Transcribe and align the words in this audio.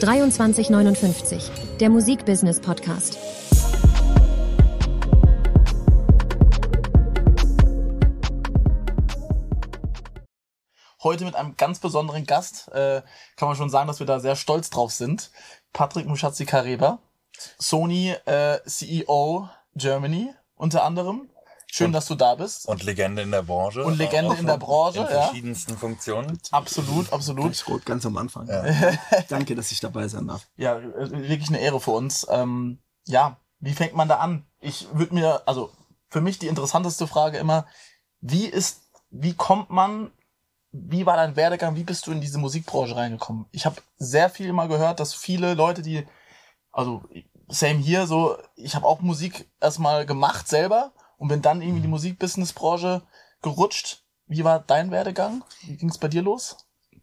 2359, 0.00 1.50
der 1.80 1.88
Musikbusiness 1.88 2.60
Podcast. 2.60 3.16
Heute 11.02 11.24
mit 11.24 11.34
einem 11.34 11.56
ganz 11.56 11.78
besonderen 11.78 12.26
Gast. 12.26 12.68
Äh, 12.72 13.00
kann 13.36 13.48
man 13.48 13.56
schon 13.56 13.70
sagen, 13.70 13.88
dass 13.88 13.98
wir 13.98 14.06
da 14.06 14.20
sehr 14.20 14.36
stolz 14.36 14.68
drauf 14.68 14.92
sind. 14.92 15.30
Patrick 15.72 16.06
Mushatzi 16.06 16.44
Kareba, 16.44 16.98
Sony 17.58 18.14
äh, 18.26 18.58
CEO 18.66 19.48
Germany 19.76 20.34
unter 20.56 20.84
anderem. 20.84 21.30
Schön, 21.76 21.88
Und- 21.88 21.92
dass 21.92 22.06
du 22.06 22.14
da 22.14 22.34
bist. 22.34 22.66
Und 22.68 22.84
Legende 22.84 23.20
in 23.20 23.30
der 23.30 23.42
Branche. 23.42 23.84
Und 23.84 23.98
Legende 23.98 24.34
in 24.36 24.46
der 24.46 24.56
Branche, 24.56 25.00
In 25.00 25.04
ja. 25.04 25.10
verschiedensten 25.10 25.76
Funktionen. 25.76 26.40
Absolut, 26.50 27.12
absolut. 27.12 27.52
Gleich 27.52 27.68
rot, 27.68 27.84
ganz 27.84 28.06
am 28.06 28.16
Anfang. 28.16 28.46
Danke, 29.28 29.54
dass 29.54 29.70
ich 29.72 29.80
dabei 29.80 30.08
sein 30.08 30.26
darf. 30.26 30.48
Ja, 30.56 30.80
wirklich 30.82 31.50
eine 31.50 31.60
Ehre 31.60 31.78
für 31.78 31.90
uns. 31.90 32.26
Ähm, 32.30 32.78
ja, 33.04 33.36
wie 33.60 33.74
fängt 33.74 33.94
man 33.94 34.08
da 34.08 34.16
an? 34.16 34.46
Ich 34.58 34.88
würde 34.94 35.12
mir, 35.12 35.42
also 35.44 35.70
für 36.08 36.22
mich 36.22 36.38
die 36.38 36.46
interessanteste 36.46 37.06
Frage 37.06 37.36
immer, 37.36 37.66
wie 38.22 38.46
ist, 38.46 38.80
wie 39.10 39.34
kommt 39.34 39.68
man, 39.68 40.10
wie 40.72 41.04
war 41.04 41.16
dein 41.16 41.36
Werdegang, 41.36 41.76
wie 41.76 41.84
bist 41.84 42.06
du 42.06 42.12
in 42.12 42.22
diese 42.22 42.38
Musikbranche 42.38 42.96
reingekommen? 42.96 43.44
Ich 43.50 43.66
habe 43.66 43.82
sehr 43.98 44.30
viel 44.30 44.54
mal 44.54 44.68
gehört, 44.68 44.98
dass 44.98 45.12
viele 45.12 45.52
Leute, 45.52 45.82
die, 45.82 46.06
also 46.72 47.02
same 47.48 47.80
hier, 47.80 48.06
so, 48.06 48.38
ich 48.54 48.74
habe 48.74 48.86
auch 48.86 49.00
Musik 49.00 49.46
erstmal 49.60 50.06
gemacht 50.06 50.48
selber 50.48 50.94
und 51.16 51.28
bin 51.28 51.42
dann 51.42 51.60
irgendwie 51.60 51.78
in 51.78 51.82
die 51.82 51.88
Musikbusinessbranche 51.88 53.02
gerutscht. 53.42 54.02
Wie 54.26 54.44
war 54.44 54.60
dein 54.60 54.90
Werdegang? 54.90 55.44
Wie 55.62 55.76
ging 55.76 55.88
es 55.88 55.98
bei 55.98 56.08
dir 56.08 56.22
los? 56.22 56.56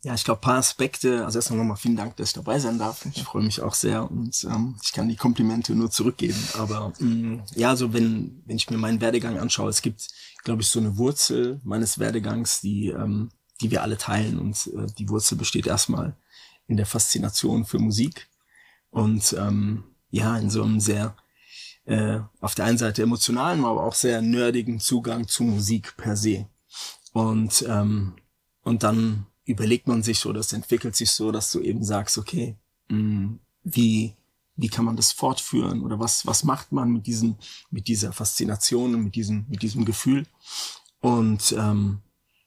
Ja, 0.04 0.14
ich 0.14 0.26
glaube, 0.26 0.42
paar 0.42 0.58
Aspekte. 0.58 1.26
Also 1.26 1.40
erstmal 1.40 1.60
nochmal 1.60 1.78
vielen 1.78 1.96
Dank, 1.96 2.18
dass 2.18 2.30
ich 2.30 2.34
dabei 2.34 2.60
sein 2.60 2.78
darf. 2.78 3.06
Ich 3.06 3.24
freue 3.24 3.44
mich 3.44 3.62
auch 3.62 3.74
sehr 3.74 4.10
und 4.12 4.44
ähm, 4.44 4.76
ich 4.84 4.92
kann 4.92 5.08
die 5.08 5.16
Komplimente 5.16 5.74
nur 5.76 5.92
zurückgeben. 5.92 6.38
Aber 6.58 6.92
mh, 7.00 7.46
ja, 7.56 7.76
so 7.78 7.94
wenn, 7.94 8.44
wenn 8.46 8.58
ich 8.58 8.70
mir 8.70 8.78
meinen 8.78 9.00
Werdegang 9.00 9.40
anschaue, 9.40 9.70
es 9.70 9.82
gibt, 9.82 10.10
glaube 10.44 10.62
ich, 10.62 10.68
so 10.68 10.80
eine 10.80 10.98
Wurzel 10.98 11.62
meines 11.64 12.00
Werdegangs, 12.00 12.60
die, 12.60 12.90
ähm, 12.90 13.30
die 13.62 13.72
wir 13.72 13.82
alle 13.82 13.98
teilen. 13.98 14.40
Und 14.40 14.68
äh, 14.76 14.88
die 14.98 15.08
Wurzel 15.08 15.38
besteht 15.38 15.68
erstmal 15.68 16.18
in 16.68 16.76
der 16.76 16.86
Faszination 16.86 17.66
für 17.66 17.80
Musik 17.80 18.30
und 18.90 19.34
ähm, 19.40 19.84
ja, 20.12 20.38
in 20.38 20.50
so 20.50 20.64
einem 20.64 20.80
sehr 20.80 21.16
äh, 21.86 22.20
auf 22.40 22.56
der 22.56 22.66
einen 22.66 22.78
Seite 22.78 23.04
emotionalen, 23.04 23.66
aber 23.66 23.84
auch 23.84 23.94
sehr 23.94 24.22
nerdigen 24.22 24.80
Zugang 24.80 25.28
zu 25.28 25.44
Musik 25.44 25.96
per 25.98 26.16
se. 26.16 26.48
Und, 27.12 27.66
ähm, 27.68 28.16
und 28.64 28.84
dann 28.84 29.28
überlegt 29.46 29.88
man 29.88 30.04
sich 30.04 30.26
oder 30.26 30.40
es 30.40 30.54
entwickelt 30.54 30.96
sich 30.96 31.12
so, 31.12 31.32
dass 31.32 31.52
du 31.52 31.60
eben 31.60 31.84
sagst, 31.84 32.18
okay, 32.18 32.58
mh, 32.90 33.38
wie, 33.64 34.16
wie 34.56 34.70
kann 34.70 34.86
man 34.86 34.96
das 34.96 35.12
fortführen 35.12 35.82
oder 35.82 36.00
was, 36.00 36.26
was 36.26 36.44
macht 36.44 36.72
man 36.72 36.92
mit 36.92 37.08
diesem, 37.08 37.38
mit 37.70 37.88
dieser 37.88 38.14
Faszination 38.14 38.96
und 38.96 39.04
mit 39.04 39.16
diesem, 39.16 39.46
mit 39.50 39.62
diesem 39.62 39.86
Gefühl? 39.86 40.26
Und 41.00 41.54
ähm, 41.58 42.00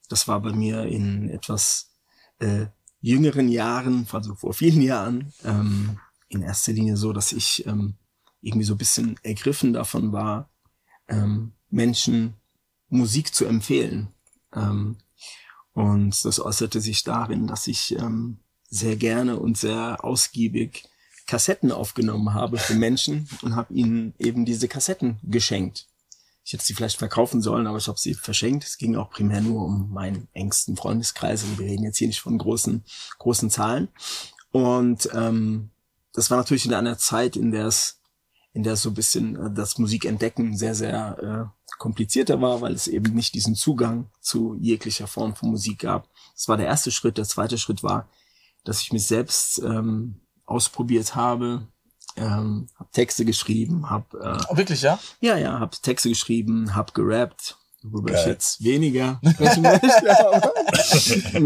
das 0.09 0.29
war 0.29 0.41
bei 0.41 0.53
mir 0.53 0.85
in 0.85 1.29
etwas 1.29 1.91
äh, 2.39 2.67
jüngeren 3.01 3.49
Jahren, 3.49 4.07
also 4.11 4.35
vor 4.35 4.55
vielen 4.55 4.81
Jahren, 4.81 5.33
ähm, 5.45 5.99
in 6.29 6.43
erster 6.43 6.73
Linie 6.73 6.97
so, 6.97 7.13
dass 7.13 7.33
ich 7.33 7.67
ähm, 7.67 7.95
irgendwie 8.47 8.67
so 8.67 8.75
ein 8.75 8.79
bisschen 8.79 9.19
ergriffen 9.23 9.73
davon 9.73 10.13
war, 10.13 10.49
ähm, 11.09 11.53
Menschen 11.71 12.35
Musik 12.89 13.35
zu 13.35 13.45
empfehlen. 13.45 14.09
Ähm, 14.55 14.97
und 15.73 16.25
das 16.25 16.41
äußerte 16.41 16.81
sich 16.81 17.05
darin, 17.05 17.47
dass 17.47 17.67
ich 17.67 17.97
ähm, 17.99 18.39
sehr 18.69 18.97
gerne 18.97 19.39
und 19.39 19.59
sehr 19.59 20.05
ausgiebig 20.05 20.89
Kassetten 21.27 21.73
aufgenommen 21.73 22.35
habe 22.35 22.57
für 22.57 22.75
Menschen 22.75 23.29
und 23.43 23.57
habe 23.57 23.75
ihnen 23.75 24.15
eben 24.19 24.45
diese 24.45 24.69
Kassetten 24.69 25.19
geschenkt. 25.25 25.89
Ich 26.45 26.53
hätte 26.53 26.65
sie 26.65 26.75
vielleicht 26.75 26.99
verkaufen 26.99 27.43
sollen, 27.43 27.67
aber 27.67 27.79
ich 27.79 27.89
habe 27.89 27.99
sie 27.99 28.15
verschenkt. 28.15 28.65
Es 28.65 28.79
ging 28.79 28.95
auch 28.95 29.11
primär 29.11 29.41
nur 29.41 29.65
um 29.65 29.91
meinen 29.93 30.29
engsten 30.33 30.77
Freundeskreis. 30.77 31.43
Und 31.43 31.59
wir 31.59 31.67
reden 31.67 31.83
jetzt 31.83 31.99
hier 31.99 32.07
nicht 32.07 32.21
von 32.21 32.39
großen, 32.39 32.85
großen 33.19 33.51
Zahlen. 33.51 33.89
Und 34.53 35.09
ähm, 35.13 35.71
das 36.13 36.31
war 36.31 36.39
natürlich 36.39 36.65
in 36.65 36.75
einer 36.75 36.99
Zeit, 36.99 37.35
in 37.35 37.51
der 37.51 37.67
es, 37.67 38.01
in 38.57 38.63
der 38.63 38.73
es 38.73 38.83
so 38.83 38.89
ein 38.89 38.95
bisschen 38.95 39.37
äh, 39.37 39.51
das 39.53 39.77
Musikentdecken 39.77 40.57
sehr, 40.57 40.75
sehr 40.75 41.51
äh, 41.53 41.75
komplizierter 41.79 42.41
war, 42.41 42.63
weil 42.63 42.73
es 42.73 42.89
eben 42.89 43.15
nicht 43.15 43.35
diesen 43.35 43.55
Zugang 43.55 44.11
zu 44.21 44.57
jeglicher 44.59 45.07
Form 45.07 45.37
von 45.37 45.51
Musik 45.51 45.81
gab. 45.81 46.09
Das 46.35 46.49
war 46.49 46.57
der 46.57 46.67
erste 46.67 46.91
Schritt. 46.91 47.19
Der 47.19 47.27
zweite 47.27 47.59
Schritt 47.59 47.83
war, 47.83 48.09
dass 48.65 48.81
ich 48.81 48.93
mich 48.95 49.07
selbst 49.07 49.59
ähm, 49.59 50.23
ausprobiert 50.47 51.15
habe, 51.15 51.69
ähm, 52.17 52.69
habe 52.77 52.91
Texte 52.93 53.27
geschrieben, 53.27 53.91
habe 53.91 54.19
äh, 54.19 54.45
Oh, 54.49 54.57
wirklich, 54.57 54.81
ja? 54.81 54.99
ja, 55.21 55.37
ja, 55.37 55.61
habe 55.61 55.77
Texte 55.83 56.09
geschrieben, 56.09 56.75
habe 56.75 56.93
gerappt, 56.95 57.59
worüber 57.83 58.11
ich 58.13 58.17
Geil. 58.17 58.29
jetzt 58.29 58.65
weniger 58.65 59.21
sprechen 59.33 59.63
möchte. 59.65 60.27
Aber 60.27 60.53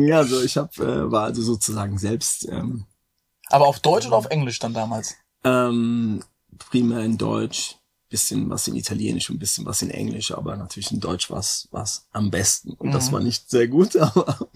ja, 0.00 0.22
so 0.22 0.41
ich 0.43 0.56
habe 0.56 0.70
äh, 0.84 1.10
war 1.10 1.25
also 1.25 1.43
sozusagen 1.43 1.99
selbst 1.99 2.47
ähm, 2.49 2.87
Aber 3.49 3.66
auf 3.66 3.81
Deutsch 3.81 4.06
oder 4.06 4.16
auf 4.16 4.26
Englisch 4.26 4.60
dann 4.60 4.75
damals? 4.75 5.16
ähm, 5.43 6.22
primär 6.71 7.00
in 7.00 7.19
Deutsch, 7.19 7.76
bisschen 8.09 8.50
was 8.50 8.66
in 8.69 8.76
Italienisch 8.76 9.31
und 9.31 9.38
bisschen 9.38 9.65
was 9.66 9.82
in 9.82 9.91
Englisch, 9.91 10.32
aber 10.32 10.56
natürlich 10.56 10.91
in 10.93 11.00
Deutsch 11.00 11.31
was 11.31 11.69
was 11.71 12.06
am 12.12 12.31
besten 12.31 12.72
und 12.72 12.93
das 12.94 13.09
Mhm. 13.09 13.12
war 13.12 13.21
nicht 13.21 13.50
sehr 13.50 13.69
gut, 13.69 13.97
aber 13.97 14.50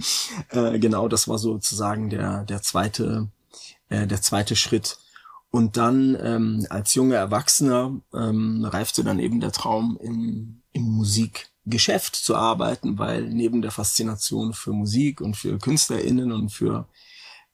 äh, 0.51 0.79
genau, 0.79 1.09
das 1.09 1.29
war 1.29 1.39
sozusagen 1.39 2.11
der 2.11 2.45
der 2.45 2.63
zweite 2.63 3.29
äh, 3.89 4.07
der 4.07 4.21
zweite 4.23 4.57
Schritt. 4.57 4.99
Und 5.51 5.77
dann 5.77 6.17
ähm, 6.21 6.67
als 6.69 6.95
junger 6.95 7.15
Erwachsener 7.17 8.01
ähm, 8.13 8.65
reifte 8.65 9.05
dann 9.05 9.21
eben 9.21 9.39
der 9.39 9.53
Traum, 9.53 9.97
im, 10.03 10.63
im 10.73 10.83
Musikgeschäft 10.83 12.17
zu 12.17 12.35
arbeiten, 12.35 12.99
weil 12.99 13.29
neben 13.29 13.63
der 13.63 13.71
Faszination 13.71 14.53
für 14.53 14.73
Musik 14.73 15.21
und 15.21 15.37
für 15.37 15.59
KünstlerInnen 15.59 16.33
und 16.33 16.49
für 16.51 16.89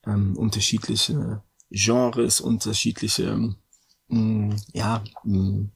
ähm, 0.07 0.35
unterschiedliche 0.37 1.43
Genres, 1.71 2.41
unterschiedliche, 2.41 3.55
mh, 4.11 4.57
ja, 4.73 5.03
mh, 5.25 5.69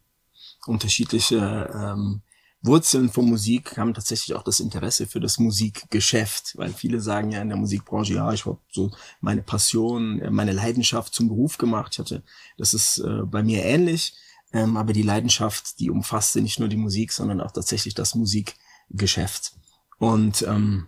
unterschiedliche 0.67 1.71
ähm, 1.75 2.22
Wurzeln 2.65 3.11
von 3.11 3.28
Musik 3.28 3.67
kam 3.67 3.93
tatsächlich 3.93 4.34
auch 4.34 4.43
das 4.43 4.59
Interesse 4.59 5.06
für 5.06 5.21
das 5.21 5.39
Musikgeschäft, 5.39 6.56
weil 6.56 6.72
viele 6.72 6.99
sagen 6.99 7.31
ja 7.31 7.43
in 7.43 7.49
der 7.49 7.59
Musikbranche, 7.59 8.15
ja, 8.15 8.33
ich 8.33 8.47
habe 8.47 8.59
so 8.71 8.91
meine 9.21 9.43
Passion, 9.43 10.21
äh, 10.21 10.31
meine 10.31 10.53
Leidenschaft 10.53 11.15
zum 11.15 11.28
Beruf 11.28 11.59
gemacht. 11.59 11.93
Ich 11.93 11.99
hatte, 11.99 12.22
das 12.56 12.72
ist 12.72 12.99
äh, 12.99 13.22
bei 13.25 13.43
mir 13.43 13.65
ähnlich, 13.65 14.15
ähm, 14.53 14.78
aber 14.78 14.95
die 14.95 15.03
Leidenschaft, 15.03 15.78
die 15.78 15.91
umfasste 15.91 16.41
nicht 16.41 16.59
nur 16.59 16.69
die 16.69 16.78
Musik, 16.78 17.12
sondern 17.12 17.43
auch 17.43 17.53
tatsächlich 17.53 17.95
das 17.95 18.15
Musikgeschäft. 18.15 19.53
Und 19.99 20.43
ähm, 20.43 20.87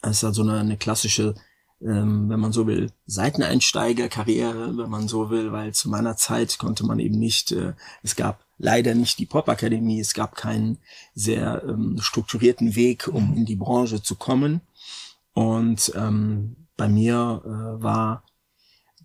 es 0.00 0.18
ist 0.18 0.24
also 0.24 0.42
eine, 0.42 0.58
eine 0.60 0.78
klassische, 0.78 1.34
ähm, 1.80 2.28
wenn 2.28 2.40
man 2.40 2.52
so 2.52 2.66
will, 2.66 2.90
Seiteneinsteigerkarriere, 3.06 4.76
wenn 4.76 4.90
man 4.90 5.08
so 5.08 5.30
will, 5.30 5.52
weil 5.52 5.72
zu 5.72 5.88
meiner 5.88 6.16
Zeit 6.16 6.58
konnte 6.58 6.84
man 6.84 6.98
eben 6.98 7.18
nicht, 7.18 7.52
äh, 7.52 7.74
es 8.02 8.16
gab 8.16 8.44
leider 8.58 8.94
nicht 8.94 9.18
die 9.18 9.26
Popakademie, 9.26 10.00
es 10.00 10.14
gab 10.14 10.36
keinen 10.36 10.78
sehr 11.14 11.62
ähm, 11.66 11.98
strukturierten 12.00 12.76
Weg, 12.76 13.08
um 13.08 13.34
in 13.34 13.44
die 13.44 13.56
Branche 13.56 14.02
zu 14.02 14.14
kommen. 14.14 14.60
Und 15.32 15.92
ähm, 15.96 16.56
bei 16.76 16.88
mir 16.88 17.42
äh, 17.44 17.82
war 17.82 18.24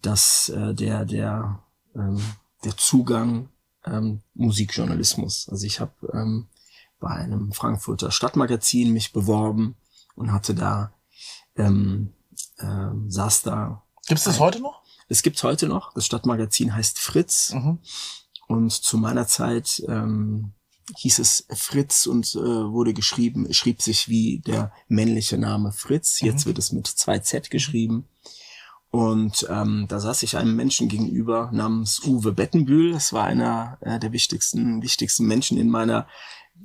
das 0.01 0.49
äh, 0.49 0.73
der 0.73 1.05
der 1.05 1.63
ähm, 1.95 2.21
der 2.63 2.77
Zugang 2.77 3.49
ähm, 3.85 4.21
Musikjournalismus. 4.33 5.49
Also 5.49 5.65
ich 5.65 5.79
habe 5.79 5.93
ähm, 6.13 6.47
bei 6.99 7.09
einem 7.09 7.51
Frankfurter 7.51 8.11
Stadtmagazin 8.11 8.93
mich 8.93 9.13
beworben 9.13 9.75
und 10.15 10.31
hatte 10.31 10.53
da 10.53 10.93
ähm, 11.55 12.13
ähm, 12.59 13.09
saß 13.09 13.43
da. 13.43 13.83
Gibt's 14.07 14.23
das 14.23 14.35
Ein- 14.35 14.39
heute 14.41 14.59
noch? 14.61 14.81
Es 15.07 15.23
gibt's 15.23 15.43
heute 15.43 15.67
noch. 15.67 15.93
Das 15.93 16.05
Stadtmagazin 16.05 16.75
heißt 16.75 16.99
Fritz. 16.99 17.53
Mhm. 17.53 17.79
Und 18.47 18.71
zu 18.71 18.97
meiner 18.97 19.27
Zeit 19.27 19.83
ähm, 19.87 20.53
hieß 20.97 21.19
es 21.19 21.45
Fritz 21.53 22.05
und 22.07 22.33
äh, 22.35 22.39
wurde 22.39 22.93
geschrieben, 22.93 23.51
schrieb 23.53 23.81
sich 23.81 24.09
wie 24.09 24.39
der 24.39 24.71
männliche 24.87 25.37
Name 25.37 25.71
Fritz. 25.71 26.19
Jetzt 26.21 26.45
wird 26.45 26.57
es 26.57 26.71
mit 26.71 26.87
zwei 26.87 27.19
Z 27.19 27.49
geschrieben. 27.51 28.07
Und 28.91 29.45
ähm, 29.51 29.85
da 29.87 29.99
saß 29.99 30.23
ich 30.23 30.35
einem 30.35 30.55
Menschen 30.55 30.89
gegenüber 30.89 31.51
namens 31.53 32.01
Uwe 32.03 32.31
Bettenbühl. 32.31 32.91
Das 32.93 33.13
war 33.13 33.25
einer 33.25 33.77
äh, 33.81 33.99
der 33.99 34.11
wichtigsten, 34.13 34.81
wichtigsten 34.81 35.25
Menschen 35.27 35.59
in 35.59 35.69
meiner, 35.69 36.07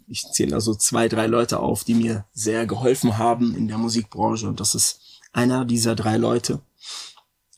ich 0.06 0.22
zähle 0.32 0.52
da 0.52 0.60
so 0.60 0.74
zwei, 0.74 1.08
drei 1.08 1.26
Leute 1.26 1.60
auf, 1.60 1.84
die 1.84 1.94
mir 1.94 2.24
sehr 2.32 2.66
geholfen 2.66 3.18
haben 3.18 3.54
in 3.54 3.68
der 3.68 3.76
Musikbranche. 3.76 4.48
Und 4.48 4.58
das 4.60 4.74
ist 4.74 5.00
einer 5.34 5.64
dieser 5.64 5.94
drei 5.94 6.16
Leute. 6.16 6.60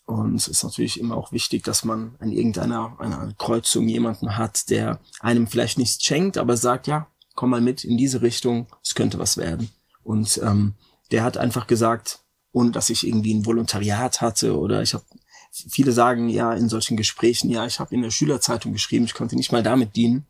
Und 0.07 0.37
es 0.37 0.49
ist 0.49 0.63
natürlich 0.63 0.99
immer 1.01 1.17
auch 1.17 1.33
wichtig, 1.33 1.65
dass 1.65 1.85
man 1.85 2.17
an 2.21 2.33
irgendeiner 2.33 2.99
einer 3.01 3.33
Kreuzung 3.39 3.89
jemanden 3.89 4.37
hat, 4.37 4.71
der 4.71 5.01
einem 5.21 5.47
vielleicht 5.47 5.79
nichts 5.79 6.03
schenkt, 6.03 6.39
aber 6.39 6.57
sagt, 6.57 6.87
ja, 6.87 7.09
komm 7.35 7.51
mal 7.51 7.61
mit 7.61 7.85
in 7.85 7.97
diese 7.97 8.23
Richtung, 8.23 8.69
es 8.83 8.95
könnte 8.95 9.19
was 9.19 9.37
werden. 9.37 9.71
Und 10.03 10.41
ähm, 10.43 10.75
der 11.11 11.25
hat 11.25 11.37
einfach 11.37 11.67
gesagt, 11.67 12.21
ohne 12.53 12.71
dass 12.71 12.89
ich 12.89 13.07
irgendwie 13.07 13.35
ein 13.35 13.45
Volontariat 13.45 14.21
hatte 14.21 14.59
oder 14.59 14.83
ich 14.83 14.95
habe 14.95 15.05
viele 15.51 15.93
sagen 15.93 16.29
ja 16.29 16.53
in 16.53 16.69
solchen 16.69 16.97
Gesprächen, 16.97 17.51
ja, 17.51 17.67
ich 17.67 17.81
habe 17.81 17.95
in 17.95 18.03
der 18.03 18.11
Schülerzeitung 18.11 18.73
geschrieben, 18.73 19.05
ich 19.05 19.15
konnte 19.15 19.37
nicht 19.37 19.53
mal 19.53 19.63
damit 19.63 19.97
dienen. 19.97 20.27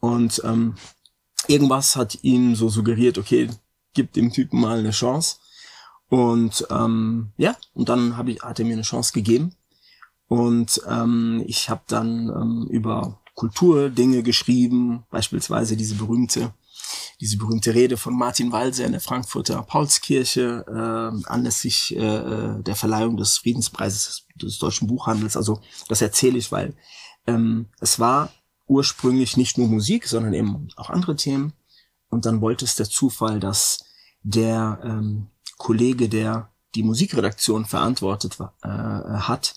Und 0.00 0.40
ähm, 0.44 0.74
irgendwas 1.48 1.96
hat 1.96 2.18
ihm 2.22 2.54
so 2.54 2.68
suggeriert, 2.68 3.18
okay, 3.18 3.48
gib 3.94 4.12
dem 4.12 4.32
Typen 4.32 4.60
mal 4.60 4.78
eine 4.78 4.90
Chance. 4.90 5.36
Und 6.12 6.66
ähm, 6.68 7.32
ja, 7.38 7.56
und 7.72 7.88
dann 7.88 8.18
hab 8.18 8.28
ich, 8.28 8.42
hat 8.42 8.58
er 8.58 8.66
mir 8.66 8.74
eine 8.74 8.82
Chance 8.82 9.14
gegeben. 9.14 9.54
Und 10.28 10.82
ähm, 10.86 11.42
ich 11.46 11.70
habe 11.70 11.80
dann 11.86 12.28
ähm, 12.28 12.66
über 12.68 13.22
Kulturdinge 13.34 14.22
geschrieben, 14.22 15.04
beispielsweise 15.10 15.74
diese 15.74 15.94
berühmte 15.94 16.52
diese 17.18 17.38
berühmte 17.38 17.72
Rede 17.72 17.96
von 17.96 18.14
Martin 18.14 18.52
Walser 18.52 18.84
in 18.84 18.92
der 18.92 19.00
Frankfurter 19.00 19.62
Paulskirche 19.62 20.66
äh, 20.68 21.26
anlässlich 21.26 21.96
äh, 21.96 22.60
der 22.62 22.76
Verleihung 22.76 23.16
des 23.16 23.38
Friedenspreises 23.38 24.26
des 24.34 24.58
deutschen 24.58 24.88
Buchhandels. 24.88 25.38
Also 25.38 25.62
das 25.88 26.02
erzähle 26.02 26.36
ich, 26.36 26.52
weil 26.52 26.74
ähm, 27.26 27.70
es 27.80 27.98
war 27.98 28.30
ursprünglich 28.66 29.38
nicht 29.38 29.56
nur 29.56 29.68
Musik, 29.68 30.06
sondern 30.06 30.34
eben 30.34 30.68
auch 30.76 30.90
andere 30.90 31.16
Themen. 31.16 31.54
Und 32.10 32.26
dann 32.26 32.42
wollte 32.42 32.66
es 32.66 32.74
der 32.74 32.90
Zufall, 32.90 33.40
dass 33.40 33.86
der 34.22 34.80
ähm, 34.84 35.28
Kollege, 35.62 36.08
der 36.08 36.48
die 36.74 36.82
Musikredaktion 36.82 37.66
verantwortet 37.66 38.36
äh, 38.64 38.68
hat 38.68 39.54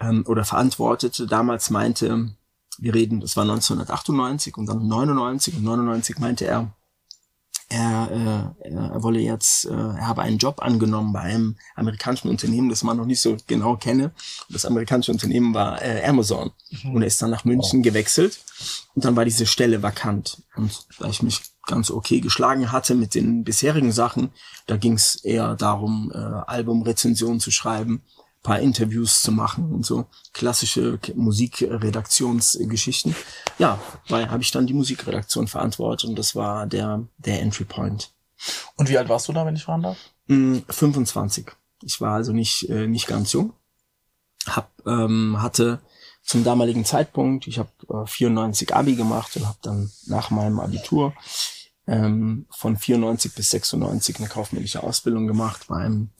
ähm, 0.00 0.24
oder 0.26 0.44
verantwortete, 0.44 1.28
damals 1.28 1.70
meinte, 1.70 2.34
wir 2.78 2.92
reden, 2.92 3.20
das 3.20 3.36
war 3.36 3.44
1998 3.44 4.56
und 4.56 4.66
dann 4.66 4.88
99 4.88 5.58
und 5.58 5.62
99 5.62 6.18
meinte 6.18 6.46
er, 6.46 6.72
er, 7.68 8.54
äh, 8.64 8.68
er 8.68 9.02
wolle 9.04 9.20
jetzt, 9.20 9.66
äh, 9.66 9.70
er 9.70 10.08
habe 10.08 10.22
einen 10.22 10.38
Job 10.38 10.60
angenommen 10.60 11.12
bei 11.12 11.20
einem 11.20 11.56
amerikanischen 11.76 12.28
Unternehmen, 12.28 12.68
das 12.68 12.82
man 12.82 12.96
noch 12.96 13.06
nicht 13.06 13.20
so 13.20 13.36
genau 13.46 13.76
kenne. 13.76 14.06
Und 14.48 14.54
das 14.54 14.64
amerikanische 14.64 15.12
Unternehmen 15.12 15.54
war 15.54 15.80
äh, 15.80 16.04
Amazon. 16.04 16.50
Mhm. 16.82 16.96
Und 16.96 17.02
er 17.02 17.06
ist 17.06 17.22
dann 17.22 17.30
nach 17.30 17.44
München 17.44 17.78
oh. 17.78 17.82
gewechselt 17.82 18.40
und 18.94 19.04
dann 19.04 19.14
war 19.14 19.24
diese 19.24 19.46
Stelle 19.46 19.84
vakant. 19.84 20.42
Und 20.56 20.84
da 20.98 21.08
ich 21.08 21.22
mich 21.22 21.51
ganz 21.66 21.90
okay 21.90 22.20
geschlagen 22.20 22.72
hatte 22.72 22.94
mit 22.94 23.14
den 23.14 23.44
bisherigen 23.44 23.92
Sachen, 23.92 24.30
da 24.66 24.76
ging 24.76 24.94
es 24.94 25.16
eher 25.16 25.54
darum, 25.54 26.10
äh, 26.14 26.18
Albumrezensionen 26.18 27.40
zu 27.40 27.50
schreiben 27.50 28.02
paar 28.42 28.58
Interviews 28.58 29.22
zu 29.22 29.32
machen 29.32 29.72
und 29.72 29.86
so 29.86 30.06
klassische 30.32 30.98
Musikredaktionsgeschichten. 31.14 33.14
Ja, 33.58 33.78
weil 34.08 34.30
habe 34.30 34.42
ich 34.42 34.50
dann 34.50 34.66
die 34.66 34.74
Musikredaktion 34.74 35.46
verantwortet 35.46 36.10
und 36.10 36.18
das 36.18 36.34
war 36.34 36.66
der 36.66 37.06
der 37.18 37.40
Entry 37.40 37.64
Point. 37.64 38.10
Und 38.76 38.88
wie 38.88 38.98
alt 38.98 39.08
warst 39.08 39.28
du 39.28 39.32
da, 39.32 39.46
wenn 39.46 39.54
ich 39.54 39.62
fragen 39.62 39.84
darf? 39.84 39.98
25. 40.26 41.46
Mm, 41.46 41.50
ich 41.84 42.00
war 42.00 42.14
also 42.14 42.32
nicht 42.32 42.68
äh, 42.68 42.88
nicht 42.88 43.06
ganz 43.06 43.32
jung. 43.32 43.52
Hab 44.46 44.72
ähm, 44.86 45.40
hatte 45.40 45.80
zum 46.22 46.44
damaligen 46.44 46.84
Zeitpunkt, 46.84 47.46
ich 47.46 47.58
habe 47.58 47.70
äh, 47.88 48.06
94 48.06 48.74
Abi 48.74 48.94
gemacht 48.94 49.36
und 49.36 49.46
habe 49.46 49.58
dann 49.62 49.90
nach 50.06 50.30
meinem 50.30 50.60
Abitur 50.60 51.14
ähm, 51.86 52.46
von 52.50 52.76
94 52.76 53.34
bis 53.34 53.50
96 53.50 54.18
eine 54.18 54.28
kaufmännische 54.28 54.82
Ausbildung 54.82 55.26
gemacht 55.26 55.66
bei 55.68 55.76
einem 55.76 56.10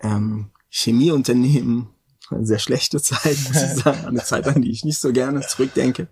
ähm, 0.00 0.50
Chemieunternehmen, 0.68 1.88
eine 2.30 2.46
sehr 2.46 2.58
schlechte 2.58 3.00
Zeit, 3.00 3.36
muss 3.48 3.62
ich 3.62 3.82
sagen, 3.84 4.06
eine 4.06 4.22
Zeit, 4.22 4.46
an 4.46 4.62
die 4.62 4.70
ich 4.70 4.84
nicht 4.84 4.98
so 4.98 5.12
gerne 5.12 5.40
zurückdenke. 5.46 6.08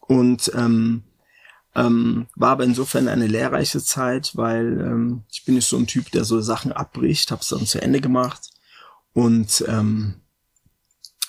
Und 0.00 0.50
ähm, 0.54 1.04
ähm, 1.74 2.26
war 2.34 2.52
aber 2.52 2.64
insofern 2.64 3.08
eine 3.08 3.26
lehrreiche 3.26 3.82
Zeit, 3.82 4.32
weil 4.34 4.80
ähm, 4.80 5.24
ich 5.30 5.44
bin 5.44 5.56
nicht 5.56 5.68
so 5.68 5.76
ein 5.76 5.86
Typ, 5.86 6.10
der 6.10 6.24
so 6.24 6.40
Sachen 6.40 6.72
abbricht, 6.72 7.30
habe 7.30 7.42
es 7.42 7.48
dann 7.48 7.66
zu 7.66 7.82
Ende 7.82 8.00
gemacht. 8.00 8.50
Und 9.12 9.64
ähm, 9.68 10.22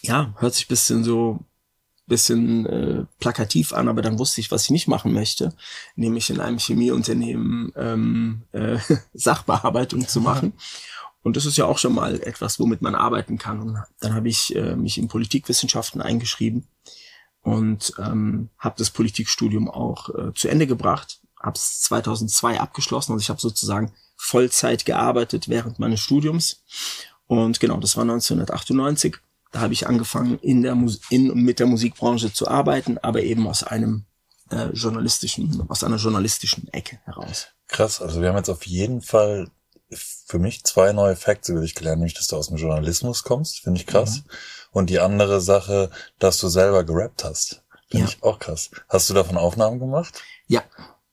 ja, 0.02 0.34
hört 0.38 0.56
sich 0.56 0.68
bisschen 0.68 1.04
so 1.04 1.40
bisschen 2.08 2.66
äh, 2.66 3.06
plakativ 3.20 3.74
an, 3.74 3.90
aber 3.90 4.02
dann 4.02 4.18
wusste 4.18 4.40
ich, 4.42 4.50
was 4.50 4.64
ich 4.64 4.70
nicht 4.70 4.88
machen 4.88 5.14
möchte, 5.14 5.54
nämlich 5.96 6.30
in 6.30 6.40
einem 6.40 6.58
Chemieunternehmen 6.58 7.74
ähm, 7.76 8.44
äh, 8.54 8.78
Sachbearbeitung 9.14 10.08
zu 10.08 10.22
machen. 10.22 10.54
Und 11.22 11.36
das 11.36 11.46
ist 11.46 11.58
ja 11.58 11.66
auch 11.66 11.78
schon 11.78 11.94
mal 11.94 12.22
etwas, 12.22 12.60
womit 12.60 12.82
man 12.82 12.96
arbeiten 12.96 13.38
kann. 13.38 13.60
Und 13.60 13.84
dann 14.00 14.16
habe 14.16 14.30
ich 14.30 14.56
äh, 14.56 14.78
mich 14.78 14.98
in 14.98 15.10
Politikwissenschaften 15.10 16.02
eingeschrieben 16.02 16.68
und 17.42 17.94
ähm, 18.00 18.50
habe 18.58 18.76
das 18.78 18.92
Politikstudium 18.92 19.70
auch 19.70 20.10
äh, 20.10 20.34
zu 20.34 20.48
Ende 20.48 20.68
gebracht. 20.68 21.20
Habe 21.42 21.58
es 21.58 21.82
2002 21.82 22.62
abgeschlossen. 22.62 23.12
Also 23.12 23.22
ich 23.22 23.30
habe 23.30 23.42
sozusagen 23.42 23.92
Vollzeit 24.16 24.86
gearbeitet 24.86 25.50
während 25.50 25.80
meines 25.80 26.00
Studiums. 26.00 26.64
Und 27.26 27.60
genau, 27.60 27.78
das 27.78 27.98
war 27.98 28.04
1998. 28.04 29.18
Da 29.52 29.62
habe 29.62 29.74
ich 29.74 29.88
angefangen, 29.88 30.40
in 30.40 30.62
der 30.62 30.76
Mus 30.76 31.00
in 31.10 31.34
mit 31.44 31.60
der 31.60 31.68
Musikbranche 31.68 32.34
zu 32.34 32.48
arbeiten, 32.48 32.98
aber 32.98 33.24
eben 33.24 33.48
aus 33.48 33.64
einem 33.64 34.06
äh, 34.52 34.68
journalistischen, 34.74 35.64
aus 35.70 35.84
einer 35.84 35.98
journalistischen 35.98 36.68
Ecke 36.74 37.00
heraus. 37.06 37.48
Krass, 37.68 38.02
also 38.02 38.22
wir 38.22 38.30
haben 38.30 38.38
jetzt 38.38 38.50
auf 38.50 38.66
jeden 38.66 39.02
Fall 39.02 39.50
für 39.90 40.40
mich 40.40 40.64
zwei 40.64 40.92
neue 40.92 41.16
Facts 41.16 41.50
über 41.50 41.62
dich 41.62 41.76
gelernt, 41.76 42.00
nämlich, 42.00 42.14
dass 42.14 42.28
du 42.28 42.36
aus 42.36 42.48
dem 42.48 42.58
Journalismus 42.58 43.24
kommst, 43.24 43.62
finde 43.62 43.80
ich 43.80 43.88
krass. 43.88 44.18
Mhm. 44.18 44.32
Und 44.72 44.90
die 44.90 45.00
andere 45.00 45.40
Sache, 45.42 45.90
dass 46.20 46.38
du 46.40 46.50
selber 46.50 46.84
gerappt 46.84 47.24
hast. 47.24 47.64
Finde 47.90 48.06
ja. 48.06 48.12
ich 48.12 48.24
auch 48.24 48.40
krass. 48.40 48.70
Hast 48.90 49.10
du 49.10 49.14
davon 49.14 49.38
Aufnahmen 49.38 49.80
gemacht? 49.80 50.22
Ja. 50.48 50.64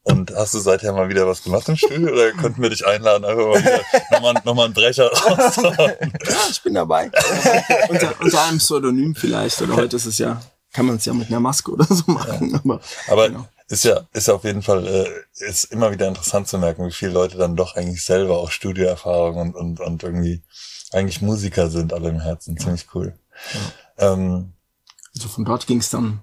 Und 0.05 0.33
hast 0.35 0.53
du 0.53 0.59
seither 0.59 0.93
mal 0.93 1.09
wieder 1.09 1.27
was 1.27 1.43
gemacht 1.43 1.67
im 1.67 1.75
Studio 1.75 2.13
oder 2.13 2.31
könnten 2.31 2.61
wir 2.61 2.69
dich 2.69 2.85
einladen, 2.85 3.25
einfach 3.25 3.45
mal 3.45 3.59
wieder 3.59 3.81
nochmal, 4.11 4.33
nochmal 4.45 4.65
einen 4.65 4.73
Brecher 4.73 5.11
rauszuhauen? 5.11 6.13
Ja, 6.27 6.35
ich 6.51 6.61
bin 6.61 6.75
dabei. 6.75 7.11
unter, 7.89 8.13
unter 8.21 8.43
einem 8.43 8.59
Pseudonym 8.59 9.15
vielleicht, 9.15 9.61
oder 9.61 9.75
heute 9.75 9.95
ist 9.95 10.05
es 10.05 10.19
ja, 10.19 10.41
kann 10.73 10.85
man 10.85 10.97
es 10.97 11.05
ja 11.05 11.13
mit 11.13 11.27
einer 11.29 11.39
Maske 11.39 11.71
oder 11.71 11.85
so 11.85 12.03
machen. 12.05 12.51
Ja. 12.51 12.59
Aber, 12.63 12.79
aber 13.07 13.29
genau 13.29 13.47
ist 13.67 13.83
ja, 13.83 14.07
ist 14.13 14.27
ja 14.27 14.35
auf 14.35 14.43
jeden 14.43 14.61
Fall, 14.61 14.85
äh, 14.85 15.45
ist 15.47 15.65
immer 15.65 15.91
wieder 15.91 16.07
interessant 16.07 16.47
zu 16.47 16.57
merken, 16.57 16.87
wie 16.87 16.91
viele 16.91 17.11
Leute 17.11 17.37
dann 17.37 17.55
doch 17.55 17.75
eigentlich 17.75 18.03
selber 18.03 18.37
auch 18.37 18.51
Studioerfahrung 18.51 19.37
und, 19.37 19.55
und, 19.55 19.79
und 19.79 20.03
irgendwie 20.03 20.43
eigentlich 20.91 21.21
Musiker 21.21 21.69
sind, 21.69 21.93
alle 21.93 22.09
im 22.09 22.19
Herzen. 22.19 22.57
Ziemlich 22.57 22.87
cool. 22.93 23.17
Ja. 23.97 24.13
Ähm, 24.13 24.53
also 25.15 25.29
von 25.29 25.45
dort 25.45 25.65
ging 25.65 25.79
es 25.79 25.89
dann, 25.89 26.21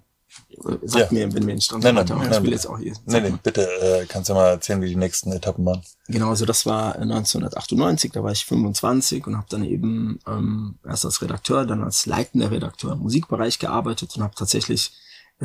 sag 0.83 1.01
ja. 1.01 1.09
mir, 1.11 1.35
wenn 1.35 1.47
wir 1.47 1.55
nicht 1.55 1.71
dran 1.71 1.81
nein, 1.81 1.95
nein, 1.95 2.07
nein, 2.09 2.33
ich 2.33 2.43
will 2.43 2.53
jetzt 2.53 2.67
auch 2.67 2.79
hier. 2.79 2.95
Nein, 3.07 3.23
nein, 3.23 3.39
bitte, 3.43 3.63
äh, 3.81 4.07
kannst 4.07 4.31
du 4.31 4.35
mal 4.35 4.49
erzählen, 4.49 4.81
wie 4.83 4.89
die 4.89 4.97
nächsten 4.97 5.33
Etappen 5.33 5.65
waren? 5.65 5.83
Genau, 6.09 6.31
also 6.31 6.45
das 6.47 6.67
war 6.67 6.97
1998, 6.97 8.13
da 8.13 8.23
war 8.23 8.33
ich 8.33 8.45
25 8.45 9.27
und 9.27 9.37
habe 9.37 9.47
dann 9.51 9.65
eben 9.65 10.21
ähm, 10.27 10.79
erst 10.87 11.05
als 11.05 11.23
Redakteur, 11.23 11.65
dann 11.65 11.83
als 11.83 12.07
leitender 12.07 12.51
Redakteur 12.51 12.93
im 12.93 13.01
Musikbereich 13.01 13.59
gearbeitet 13.59 14.17
und 14.17 14.23
habe 14.23 14.35
tatsächlich 14.35 14.93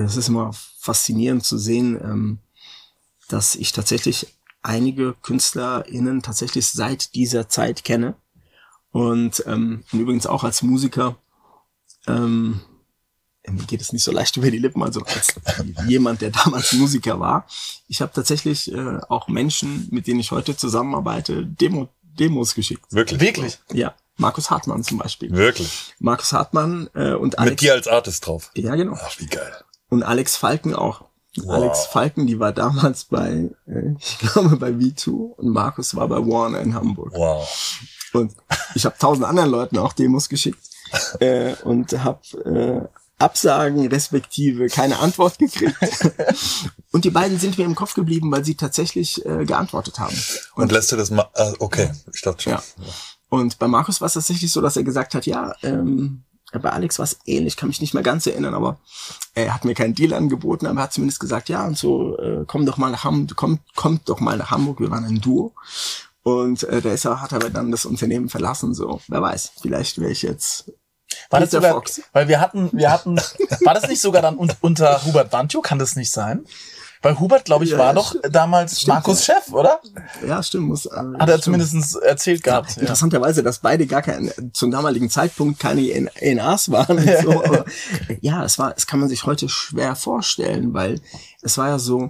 es 0.06 0.15
ist 0.15 0.29
immer 0.29 0.51
faszinierend 0.79 1.44
zu 1.44 1.58
sehen, 1.58 2.00
ähm, 2.01 2.39
dass 3.29 3.56
ich 3.56 3.72
tatsächlich 3.72 4.38
einige 4.62 5.13
KünstlerInnen 5.22 6.22
tatsächlich 6.22 6.67
seit 6.67 7.15
dieser 7.15 7.50
Zeit 7.50 7.84
kenne. 7.84 8.15
Und, 8.91 9.44
ähm, 9.48 9.84
und 9.91 10.00
übrigens 10.00 10.27
auch 10.27 10.44
als 10.44 10.62
Musiker, 10.62 11.17
ähm, 12.06 12.62
mir 13.51 13.63
geht 13.66 13.82
es 13.82 13.94
nicht 13.94 14.04
so 14.04 14.12
leicht 14.12 14.36
über 14.38 14.51
die 14.51 14.58
Lippen, 14.58 14.84
also 14.84 15.01
als 15.01 15.36
jemand, 15.88 16.22
der 16.22 16.32
damals 16.32 16.74
Musiker 16.74 17.20
war. 17.20 17.48
Ich 17.88 18.01
habe 18.01 18.12
tatsächlich 18.13 18.72
äh, 18.72 19.00
auch 19.10 19.27
Menschen, 19.27 19.88
mit 19.92 20.08
denen 20.08 20.20
ich 20.20 20.32
heute 20.32 20.56
zusammenarbeite, 20.56 21.46
Demo, 21.46 21.89
Demos 22.01 22.56
geschickt. 22.56 22.86
Wirklich? 22.92 23.20
Wirklich? 23.20 23.60
Ja. 23.74 23.96
Markus 24.18 24.50
Hartmann 24.50 24.84
zum 24.84 24.98
Beispiel. 24.98 25.32
Wirklich? 25.32 25.94
Markus 26.00 26.34
Hartmann 26.34 26.89
äh, 26.96 27.13
und 27.13 27.38
Alex. 27.38 27.51
Mit 27.51 27.62
dir 27.62 27.74
als 27.74 27.88
Artist 27.88 28.25
drauf? 28.25 28.51
Ja, 28.56 28.75
genau. 28.75 28.98
Ach, 29.00 29.20
wie 29.20 29.27
geil. 29.27 29.54
Und 29.89 30.04
Alex 30.04 30.36
Falken 30.36 30.74
auch. 30.74 31.06
Wow. 31.38 31.54
Alex 31.54 31.86
Falken, 31.86 32.25
die 32.25 32.39
war 32.39 32.51
damals 32.51 33.06
bei, 33.06 33.51
äh, 33.68 33.94
ich 34.00 34.18
glaube, 34.18 34.58
bei 34.58 34.70
V2 34.70 35.36
und 35.36 35.50
Markus 35.50 35.96
war 35.96 36.08
bei 36.08 36.18
Warner 36.18 36.62
in 36.62 36.74
Hamburg. 36.74 37.13
Wow. 37.13 37.48
Und 38.13 38.34
ich 38.74 38.86
habe 38.86 38.96
tausend 38.98 39.25
anderen 39.25 39.51
Leuten 39.51 39.77
auch 39.77 39.94
Demos 39.94 40.30
geschickt 40.30 40.68
äh, 41.20 41.54
und 41.63 41.92
habe 42.04 42.89
äh, 42.89 43.07
Absagen 43.20 43.88
respektive 43.88 44.68
keine 44.68 45.00
Antwort 45.00 45.40
gekriegt. 45.40 45.76
und 46.92 47.04
die 47.04 47.10
beiden 47.10 47.40
sind 47.40 47.58
mir 47.58 47.66
im 47.66 47.76
Kopf 47.76 47.94
geblieben, 47.94 48.32
weil 48.32 48.46
sie 48.46 48.56
tatsächlich 48.56 49.26
äh, 49.26 49.46
geantwortet 49.46 50.00
haben. 50.00 50.16
Und, 50.56 50.64
und 50.64 50.72
lässt 50.72 50.92
du 50.92 50.96
das 50.96 51.10
mal? 51.10 51.28
Äh, 51.34 51.54
okay, 51.60 51.92
ich 52.14 52.22
dachte 52.22 52.44
schon. 52.44 52.54
Ja. 52.54 52.64
Und 53.30 53.60
bei 53.60 53.68
Markus 53.68 54.02
war 54.02 54.06
es 54.06 54.14
tatsächlich 54.14 54.52
so, 54.52 54.62
dass 54.62 54.78
er 54.78 54.84
gesagt 54.84 55.16
hat, 55.16 55.26
ja, 55.26 55.54
ähm, 55.64 56.24
bei 56.54 56.72
Alex 56.72 56.98
war 56.98 57.04
es 57.04 57.20
ähnlich, 57.26 57.58
kann 57.58 57.68
mich 57.68 57.82
nicht 57.82 57.94
mehr 57.94 58.04
ganz 58.04 58.26
erinnern, 58.26 58.54
aber 58.54 58.80
er 59.34 59.54
hat 59.54 59.66
mir 59.66 59.74
keinen 59.74 59.96
Deal 59.96 60.14
angeboten, 60.14 60.66
aber 60.66 60.80
er 60.80 60.84
hat 60.84 60.94
zumindest 60.94 61.20
gesagt, 61.20 61.50
ja, 61.50 61.66
und 61.66 61.78
so, 61.78 62.18
äh, 62.20 62.46
komm 62.48 62.66
doch 62.66 62.78
mal 62.78 62.90
nach 62.90 63.04
Hamburg, 63.04 63.36
komm, 63.36 63.60
kommt 63.76 64.08
doch 64.08 64.22
mal 64.22 64.38
nach 64.38 64.52
Hamburg, 64.52 64.80
wir 64.80 64.90
waren 64.90 65.04
ein 65.04 65.20
Duo. 65.20 65.54
Und 66.24 66.64
äh, 66.64 66.82
der 66.82 66.94
ist, 66.94 67.06
hat 67.06 67.34
aber 67.34 67.50
dann 67.50 67.72
das 67.72 67.86
Unternehmen 67.86 68.30
verlassen, 68.30 68.74
so, 68.74 69.02
wer 69.08 69.22
weiß, 69.22 69.52
vielleicht 69.62 70.00
wäre 70.00 70.12
ich 70.12 70.22
jetzt 70.22 70.72
war 71.30 71.40
das 71.40 71.52
sogar, 71.52 71.74
Fox. 71.74 72.02
weil 72.14 72.28
wir 72.28 72.40
hatten, 72.40 72.70
wir 72.74 72.92
hatten, 72.92 73.18
war 73.64 73.74
das 73.74 73.88
nicht 73.88 74.02
sogar 74.02 74.22
dann 74.22 74.38
un, 74.38 74.52
unter 74.62 75.04
Hubert 75.06 75.30
Bantjo, 75.32 75.62
kann 75.62 75.80
das 75.80 75.96
nicht 75.96 76.12
sein? 76.12 76.46
Bei 77.02 77.14
Hubert, 77.14 77.46
glaube 77.46 77.64
ich, 77.64 77.72
Ja, 77.72 77.78
war 77.78 77.94
doch 77.94 78.16
damals 78.30 78.82
Stimmt, 78.82 78.96
Markus. 78.96 79.24
Chef, 79.24 79.52
oder? 79.52 79.80
Ja, 80.28 80.42
stimmt. 80.42 80.68
Muss, 80.68 80.88
äh, 80.88 81.04
Hat 81.20 81.30
er 81.30 81.40
zumindest 81.40 81.96
erzählt 82.02 82.44
gehabt. 82.44 82.76
Ja. 82.76 82.82
Interessanterweise, 82.82 83.44
dass 83.44 83.60
beide 83.60 83.86
gar 83.86 84.02
kein, 84.02 84.32
zum 84.52 84.72
damaligen 84.72 85.10
Zeitpunkt 85.10 85.60
keine 85.60 86.10
NAs 86.22 86.72
waren. 86.72 86.98
Und 86.98 87.08
so. 87.22 87.44
Ja, 88.22 88.44
es 88.44 88.58
war, 88.58 88.74
es 88.76 88.88
kann 88.88 89.00
man 89.00 89.10
sich 89.10 89.26
heute 89.26 89.48
schwer 89.48 89.96
vorstellen, 89.96 90.74
weil 90.74 91.00
es 91.42 91.58
war 91.58 91.68
ja 91.70 91.80
so, 91.80 92.10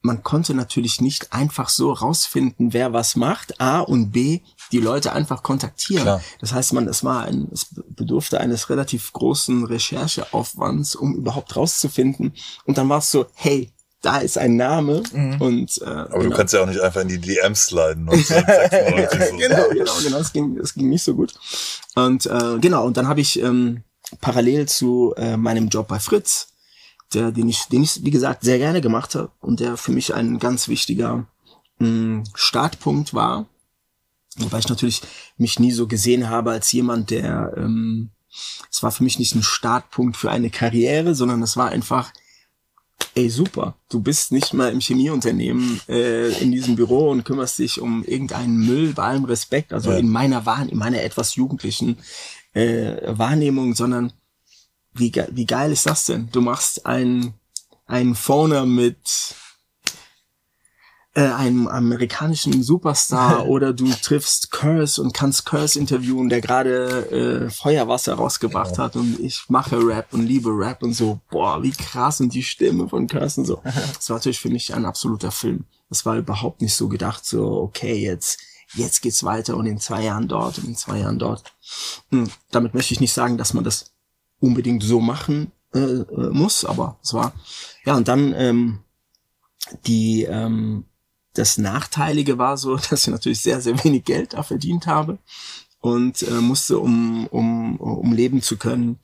man 0.00 0.22
konnte 0.22 0.54
natürlich 0.54 1.00
nicht 1.00 1.32
einfach 1.32 1.68
so 1.68 1.92
rausfinden, 1.92 2.72
wer 2.72 2.92
was 2.92 3.16
macht, 3.16 3.60
A 3.60 3.80
und 3.80 4.12
B, 4.12 4.40
die 4.70 4.80
Leute 4.80 5.12
einfach 5.12 5.42
kontaktieren. 5.42 6.04
Klar. 6.04 6.20
Das 6.40 6.52
heißt, 6.52 6.72
man, 6.72 6.86
es 6.86 7.02
war 7.02 7.24
ein, 7.24 7.48
es 7.52 7.66
bedurfte 7.88 8.40
eines 8.40 8.70
relativ 8.70 9.12
großen 9.12 9.64
Rechercheaufwands, 9.64 10.94
um 10.94 11.14
überhaupt 11.16 11.56
rauszufinden. 11.56 12.34
Und 12.64 12.78
dann 12.78 12.88
war 12.88 12.98
es 12.98 13.10
so, 13.10 13.26
hey, 13.34 13.72
da 14.02 14.18
ist 14.18 14.38
ein 14.38 14.56
Name 14.56 15.02
und 15.40 15.82
äh, 15.82 15.84
Aber 15.84 16.22
du 16.22 16.30
kannst 16.30 16.54
ja 16.54 16.62
auch 16.62 16.66
nicht 16.66 16.80
einfach 16.80 17.00
in 17.00 17.08
die 17.08 17.18
DMs 17.18 17.66
sliden. 17.66 18.08
Und 18.08 18.24
so 18.26 18.34
96 18.34 19.30
so. 19.30 19.36
genau, 19.36 19.68
genau, 19.70 19.92
genau. 20.04 20.18
Es 20.18 20.32
ging, 20.32 20.56
es 20.58 20.74
ging 20.74 20.88
nicht 20.88 21.02
so 21.02 21.14
gut. 21.14 21.34
Und 21.96 22.26
äh, 22.26 22.58
genau, 22.60 22.86
und 22.86 22.96
dann 22.96 23.08
habe 23.08 23.20
ich 23.20 23.42
ähm, 23.42 23.82
parallel 24.20 24.66
zu 24.66 25.14
äh, 25.16 25.36
meinem 25.36 25.68
Job 25.68 25.88
bei 25.88 25.98
Fritz, 25.98 26.48
der, 27.14 27.32
den 27.32 27.48
ich, 27.48 27.64
den 27.64 27.82
ich, 27.82 28.04
wie 28.04 28.10
gesagt, 28.10 28.42
sehr 28.42 28.58
gerne 28.58 28.80
gemacht 28.80 29.14
habe 29.14 29.30
und 29.40 29.60
der 29.60 29.76
für 29.76 29.92
mich 29.92 30.14
ein 30.14 30.38
ganz 30.38 30.68
wichtiger 30.68 31.26
mh, 31.78 32.24
Startpunkt 32.34 33.14
war. 33.14 33.46
Wobei 34.36 34.58
ich 34.58 34.68
natürlich 34.68 35.02
mich 35.36 35.58
nie 35.58 35.72
so 35.72 35.86
gesehen 35.86 36.28
habe 36.28 36.50
als 36.52 36.70
jemand, 36.72 37.10
der 37.10 37.54
ähm, 37.56 38.10
es 38.70 38.82
war 38.82 38.92
für 38.92 39.02
mich 39.04 39.18
nicht 39.18 39.34
ein 39.34 39.42
Startpunkt 39.42 40.16
für 40.16 40.30
eine 40.30 40.50
Karriere, 40.50 41.14
sondern 41.14 41.42
es 41.42 41.56
war 41.56 41.70
einfach, 41.70 42.12
ey 43.14 43.30
super, 43.30 43.74
du 43.88 44.00
bist 44.00 44.30
nicht 44.32 44.52
mal 44.54 44.70
im 44.70 44.80
Chemieunternehmen 44.80 45.80
äh, 45.88 46.30
in 46.40 46.52
diesem 46.52 46.76
Büro 46.76 47.10
und 47.10 47.24
kümmerst 47.24 47.58
dich 47.58 47.80
um 47.80 48.04
irgendeinen 48.04 48.58
Müll 48.66 48.92
bei 48.92 49.04
allem 49.04 49.24
Respekt, 49.24 49.72
also 49.72 49.90
Ja. 49.90 49.96
in 49.96 50.08
meiner 50.08 50.46
Wahn, 50.46 50.68
in 50.68 50.78
meiner 50.78 51.02
etwas 51.02 51.34
jugendlichen 51.34 51.96
äh, 52.52 52.96
Wahrnehmung, 53.18 53.74
sondern 53.74 54.12
wie, 54.98 55.10
ge 55.10 55.26
wie 55.30 55.46
geil 55.46 55.72
ist 55.72 55.86
das 55.86 56.06
denn? 56.06 56.28
Du 56.32 56.40
machst 56.40 56.86
einen 56.86 57.34
einen 57.88 58.14
Phoner 58.14 58.66
mit 58.66 59.34
äh, 61.14 61.22
einem 61.22 61.66
amerikanischen 61.66 62.62
Superstar 62.62 63.48
oder 63.48 63.72
du 63.72 63.90
triffst 63.90 64.50
Curse 64.50 65.02
und 65.02 65.14
kannst 65.14 65.46
Curse 65.46 65.78
interviewen, 65.78 66.28
der 66.28 66.40
gerade 66.40 67.10
äh, 67.10 67.50
Feuerwasser 67.50 68.14
rausgebracht 68.14 68.78
hat 68.78 68.94
und 68.94 69.18
ich 69.18 69.44
mache 69.48 69.78
Rap 69.84 70.12
und 70.12 70.24
liebe 70.24 70.50
Rap 70.50 70.82
und 70.82 70.92
so. 70.92 71.20
Boah, 71.30 71.62
wie 71.62 71.72
krass 71.72 72.20
und 72.20 72.34
die 72.34 72.42
Stimme 72.42 72.88
von 72.88 73.06
Curse 73.06 73.40
und 73.40 73.46
so. 73.46 73.62
Das 73.94 74.10
war 74.10 74.18
natürlich 74.18 74.40
für 74.40 74.50
mich 74.50 74.74
ein 74.74 74.84
absoluter 74.84 75.32
Film. 75.32 75.64
Das 75.88 76.04
war 76.04 76.16
überhaupt 76.16 76.60
nicht 76.60 76.74
so 76.74 76.88
gedacht, 76.88 77.24
so 77.24 77.62
okay, 77.62 77.94
jetzt 77.94 78.38
jetzt 78.74 79.00
geht's 79.00 79.24
weiter 79.24 79.56
und 79.56 79.64
in 79.64 79.80
zwei 79.80 80.04
Jahren 80.04 80.28
dort 80.28 80.58
und 80.58 80.68
in 80.68 80.76
zwei 80.76 80.98
Jahren 80.98 81.18
dort. 81.18 81.54
Hm, 82.10 82.30
damit 82.50 82.74
möchte 82.74 82.92
ich 82.92 83.00
nicht 83.00 83.14
sagen, 83.14 83.38
dass 83.38 83.54
man 83.54 83.64
das 83.64 83.92
unbedingt 84.40 84.82
so 84.82 85.00
machen 85.00 85.52
äh, 85.74 85.78
äh, 85.78 86.30
muss, 86.30 86.64
aber 86.64 86.98
es 87.02 87.14
war 87.14 87.32
ja 87.84 87.96
und 87.96 88.08
dann 88.08 88.34
ähm, 88.34 88.80
die 89.86 90.24
ähm, 90.24 90.84
das 91.34 91.58
Nachteilige 91.58 92.38
war 92.38 92.56
so, 92.56 92.76
dass 92.90 93.06
ich 93.06 93.08
natürlich 93.08 93.40
sehr 93.40 93.60
sehr 93.60 93.82
wenig 93.84 94.04
Geld 94.04 94.34
da 94.34 94.42
verdient 94.42 94.86
habe 94.86 95.18
und 95.80 96.22
äh, 96.22 96.40
musste 96.40 96.78
um 96.78 97.26
um 97.28 97.76
um 97.76 98.12
leben 98.12 98.42
zu 98.42 98.56
können 98.56 98.98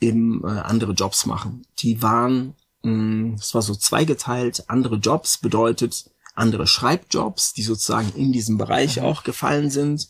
eben 0.00 0.42
äh, 0.44 0.48
andere 0.60 0.92
Jobs 0.92 1.26
machen. 1.26 1.66
Die 1.78 2.02
waren 2.02 2.54
mh, 2.82 3.36
es 3.38 3.54
war 3.54 3.62
so 3.62 3.74
zweigeteilt. 3.74 4.64
Andere 4.68 4.96
Jobs 4.96 5.38
bedeutet 5.38 6.10
andere 6.34 6.66
Schreibjobs, 6.66 7.52
die 7.54 7.62
sozusagen 7.62 8.12
in 8.16 8.32
diesem 8.32 8.58
Bereich 8.58 9.00
auch 9.00 9.22
gefallen 9.22 9.70
sind. 9.70 10.08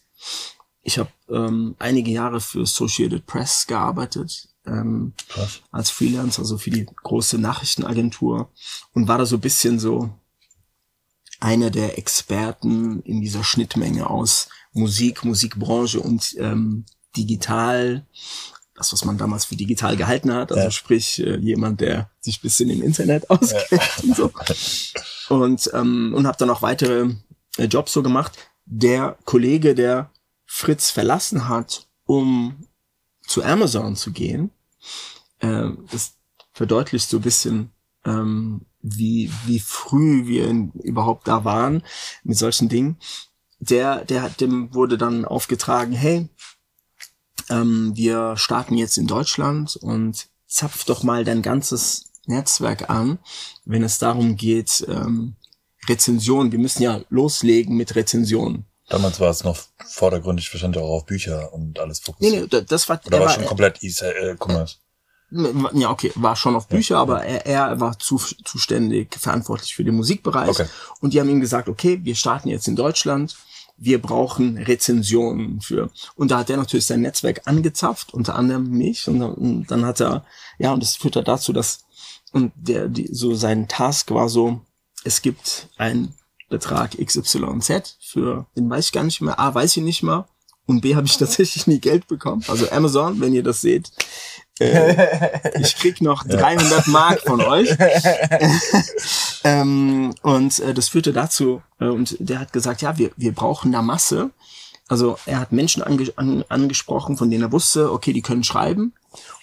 Ich 0.83 0.99
habe 0.99 1.11
ähm, 1.29 1.77
einige 1.79 2.11
Jahre 2.11 2.41
für 2.41 2.63
Associated 2.63 3.27
Press 3.27 3.67
gearbeitet, 3.67 4.49
ähm, 4.67 5.13
Krass. 5.29 5.61
als 5.71 5.91
Freelancer, 5.91 6.41
also 6.43 6.59
für 6.59 6.71
die 6.71 6.87
große 6.87 7.39
Nachrichtenagentur 7.39 8.51
und 8.93 9.09
war 9.09 9.19
da 9.19 9.27
so 9.27 9.37
ein 9.37 9.41
bisschen 9.41 9.79
so 9.79 10.11
einer 11.41 11.71
der 11.71 11.99
Experten 11.99 13.01
in 13.03 13.21
dieser 13.21 13.45
Schnittmenge 13.45 14.09
aus 14.09 14.49
Musik, 14.73 15.25
Musikbranche 15.25 16.01
und 16.01 16.35
ähm, 16.39 16.85
digital, 17.17 18.07
das, 18.75 18.93
was 18.93 19.05
man 19.05 19.19
damals 19.19 19.45
für 19.45 19.55
digital 19.57 19.97
gehalten 19.97 20.33
hat, 20.33 20.51
also 20.51 20.65
Ja. 20.65 20.71
sprich 20.71 21.21
äh, 21.21 21.37
jemand, 21.37 21.81
der 21.81 22.11
sich 22.21 22.41
bisschen 22.41 22.71
im 22.71 22.83
Internet 22.83 23.29
auskennt 23.31 23.83
und 24.03 24.17
so. 24.17 24.33
Und, 25.29 25.71
ähm, 25.75 26.13
und 26.17 26.27
habe 26.27 26.39
dann 26.39 26.51
auch 26.51 26.63
weitere 26.63 27.11
äh, 27.57 27.65
Jobs 27.65 27.93
so 27.93 28.03
gemacht. 28.03 28.33
Der 28.67 29.17
Kollege, 29.25 29.75
der 29.75 30.11
Fritz 30.47 30.91
verlassen 30.91 31.49
hat, 31.49 31.87
um 32.05 32.67
zu 33.35 33.43
Amazon 33.43 33.97
zu 33.97 34.13
gehen, 34.13 34.53
äh, 35.41 35.71
das 35.91 36.15
verdeutlicht 36.53 37.09
so 37.09 37.17
ein 37.17 37.23
bisschen, 37.23 37.71
ähm, 38.05 38.61
wie, 38.81 39.29
wie 39.45 39.59
früh 39.59 40.29
wir 40.29 40.47
in, 40.49 40.71
überhaupt 40.85 41.27
da 41.27 41.45
waren 41.45 41.83
mit 42.23 42.39
solchen 42.39 42.69
Dingen. 42.69 42.97
Der, 43.59 44.05
der 44.05 44.23
hat, 44.23 44.41
dem 44.41 44.73
wurde 44.73 44.99
dann 44.99 45.25
aufgetragen, 45.25 45.93
hey, 45.93 46.29
ähm, 47.51 47.97
wir 47.97 48.37
starten 48.37 48.77
jetzt 48.77 48.99
in 48.99 49.09
Deutschland 49.09 49.75
und 49.75 50.29
zapf 50.47 50.85
doch 50.85 51.03
mal 51.03 51.25
dein 51.25 51.43
ganzes 51.43 52.13
Netzwerk 52.27 52.89
an, 52.89 53.19
wenn 53.65 53.83
es 53.83 53.99
darum 53.99 54.37
geht, 54.37 54.87
ähm, 54.89 55.35
Rezensionen. 55.89 56.53
Wir 56.53 56.61
müssen 56.61 56.85
ja 56.85 57.01
loslegen 57.09 57.77
mit 57.77 57.97
Rezensionen. 57.97 58.65
Damals 58.89 59.19
war 59.21 59.31
es 59.31 59.45
noch 59.45 59.57
vordergründig 59.87 60.53
wahrscheinlich 60.53 60.81
auch 60.83 60.91
auf 60.91 61.07
Bücher 61.07 61.53
und 61.53 61.79
alles 61.81 62.01
Nee, 62.01 62.05
fokussiert. 62.05 62.43
nee, 62.43 62.49
da- 62.49 62.61
das 62.61 62.89
war, 62.89 63.01
Oder 63.07 63.17
er 63.17 63.21
war 63.21 63.29
war, 63.29 63.35
schon 63.35 63.47
komplett 63.47 63.83
E-Commerce? 63.83 64.77
Ja, 65.73 65.91
okay, 65.91 66.13
war 66.15 66.37
schon 66.37 66.55
auf 66.55 66.69
Bücher, 66.69 66.99
aber 66.99 67.25
er, 67.25 67.47
er 67.47 67.81
war 67.81 67.99
zu, 67.99 68.19
zuständig, 68.45 69.17
verantwortlich 69.19 69.75
für 69.75 69.83
den 69.83 69.95
Musikbereich. 69.97 70.51
Okay. 70.51 70.67
Und 71.01 71.13
die 71.13 71.21
haben 71.21 71.29
ihm 71.29 71.41
gesagt, 71.41 71.69
okay, 71.69 71.99
wir 72.05 72.15
starten 72.15 72.49
jetzt 72.51 72.69
in 72.69 72.77
Deutschland, 72.77 73.35
wir 73.77 74.01
brauchen 74.01 74.59
Rezensionen 74.59 75.61
für. 75.61 75.91
Und 76.15 76.31
da 76.31 76.39
hat 76.39 76.51
er 76.51 76.59
natürlich 76.59 76.87
sein 76.87 77.01
Netzwerk 77.01 77.43
angezapft, 77.47 78.15
unter 78.15 78.37
anderem 78.37 78.69
mich. 78.71 79.09
Und 79.09 79.19
dann, 79.19 79.33
und 79.35 79.67
dann 79.71 79.85
hat 79.85 80.01
er, 80.01 80.25
ja, 80.59 80.73
und 80.73 80.83
das 80.83 80.95
führte 80.95 81.25
dazu, 81.25 81.53
dass, 81.53 81.81
und 82.33 82.53
der, 82.55 82.87
die, 82.89 83.09
so 83.13 83.35
sein 83.35 83.67
Task 83.67 84.11
war 84.13 84.29
so, 84.29 84.61
es 85.03 85.21
gibt 85.23 85.69
einen 85.79 86.15
Betrag 86.49 86.97
XYZ 86.99 87.99
für, 88.01 88.47
den 88.57 88.69
weiß 88.69 88.87
ich 88.87 88.93
gar 88.93 89.05
nicht 89.05 89.21
mehr, 89.21 89.39
A, 89.39 89.55
weiß 89.55 89.77
ich 89.77 89.83
nicht 89.83 90.03
mehr. 90.03 90.27
Und 90.67 90.81
B, 90.81 90.95
habe 90.97 91.07
ich 91.07 91.17
tatsächlich 91.19 91.67
nie 91.67 91.79
Geld 91.79 92.07
bekommen. 92.07 92.45
Also 92.49 92.71
Amazon, 92.71 93.21
wenn 93.21 93.35
ihr 93.35 93.43
das 93.43 93.61
seht, 93.61 93.91
äh, 94.61 95.59
ich 95.61 95.77
krieg 95.77 96.01
noch 96.01 96.25
300 96.25 96.87
Mark 96.89 97.21
von 97.23 97.41
euch. 97.41 97.69
ähm, 99.45 100.15
und 100.23 100.59
äh, 100.61 100.75
das 100.75 100.89
führte 100.89 101.13
dazu, 101.13 101.63
äh, 101.81 101.87
und 101.87 102.17
der 102.21 102.41
hat 102.41 102.53
gesagt, 102.53 102.83
ja, 102.83 102.97
wir, 102.99 103.11
wir 103.17 103.33
brauchen 103.33 103.73
da 103.73 103.83
Masse. 103.83 104.31
Also 104.87 105.19
er 105.27 105.41
hat 105.41 105.53
Menschen 105.53 105.83
ange 105.83 106.13
an, 106.17 106.45
angesprochen, 106.49 107.17
von 107.17 107.31
denen 107.31 107.45
er 107.45 107.53
wusste, 107.53 107.91
okay, 107.91 108.13
die 108.13 108.23
können 108.23 108.45
schreiben 108.45 108.93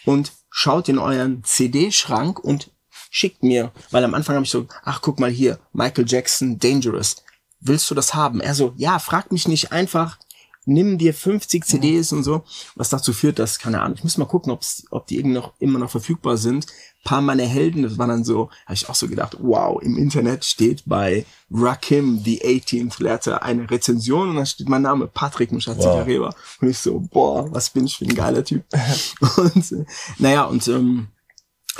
und 0.05 0.33
schaut 0.51 0.87
in 0.87 0.99
euren 0.99 1.43
CD-Schrank 1.43 2.39
und 2.39 2.69
schickt 3.11 3.43
mir, 3.43 3.71
weil 3.91 4.03
am 4.03 4.15
Anfang 4.15 4.35
habe 4.35 4.45
ich 4.45 4.51
so, 4.51 4.65
ach 4.83 5.01
guck 5.01 5.19
mal 5.19 5.29
hier, 5.29 5.59
Michael 5.73 6.05
Jackson, 6.07 6.57
Dangerous. 6.57 7.17
Willst 7.59 7.91
du 7.91 7.93
das 7.93 8.15
haben? 8.15 8.39
Er 8.39 8.55
so, 8.55 8.73
ja, 8.77 8.97
frag 8.97 9.31
mich 9.31 9.47
nicht 9.47 9.71
einfach, 9.71 10.17
nimm 10.65 10.97
dir 10.97 11.13
50 11.13 11.65
CDs 11.65 12.13
und 12.13 12.23
so, 12.23 12.43
was 12.75 12.89
dazu 12.89 13.11
führt, 13.11 13.37
dass, 13.37 13.59
keine 13.59 13.81
Ahnung, 13.81 13.97
ich 13.97 14.03
muss 14.03 14.17
mal 14.17 14.25
gucken, 14.25 14.51
ob's, 14.51 14.85
ob 14.91 15.07
die 15.07 15.17
irgendwie 15.17 15.35
noch, 15.35 15.53
immer 15.59 15.77
noch 15.77 15.91
verfügbar 15.91 16.37
sind. 16.37 16.67
Ein 16.67 17.03
paar 17.03 17.21
meiner 17.21 17.45
Helden, 17.45 17.83
das 17.83 17.97
war 17.97 18.07
dann 18.07 18.23
so, 18.23 18.49
habe 18.65 18.75
ich 18.75 18.87
auch 18.87 18.95
so 18.95 19.07
gedacht, 19.07 19.37
wow, 19.41 19.81
im 19.81 19.97
Internet 19.97 20.45
steht 20.45 20.83
bei 20.85 21.25
Rakim, 21.51 22.21
the 22.23 22.41
18th 22.41 23.03
Letter, 23.03 23.43
eine 23.43 23.69
Rezension 23.69 24.29
und 24.29 24.35
da 24.37 24.45
steht 24.45 24.69
mein 24.69 24.83
Name, 24.83 25.07
Patrick 25.07 25.51
Mushatzikareva. 25.51 26.27
Wow. 26.27 26.57
Und 26.61 26.69
ich 26.69 26.77
so, 26.77 26.99
boah, 26.99 27.51
was 27.51 27.71
bin 27.71 27.85
ich 27.85 27.97
für 27.97 28.05
ein 28.05 28.15
geiler 28.15 28.45
Typ. 28.45 28.63
und, 29.37 29.71
äh, 29.73 29.85
naja, 30.17 30.43
und 30.43 30.65
ähm, 30.69 31.07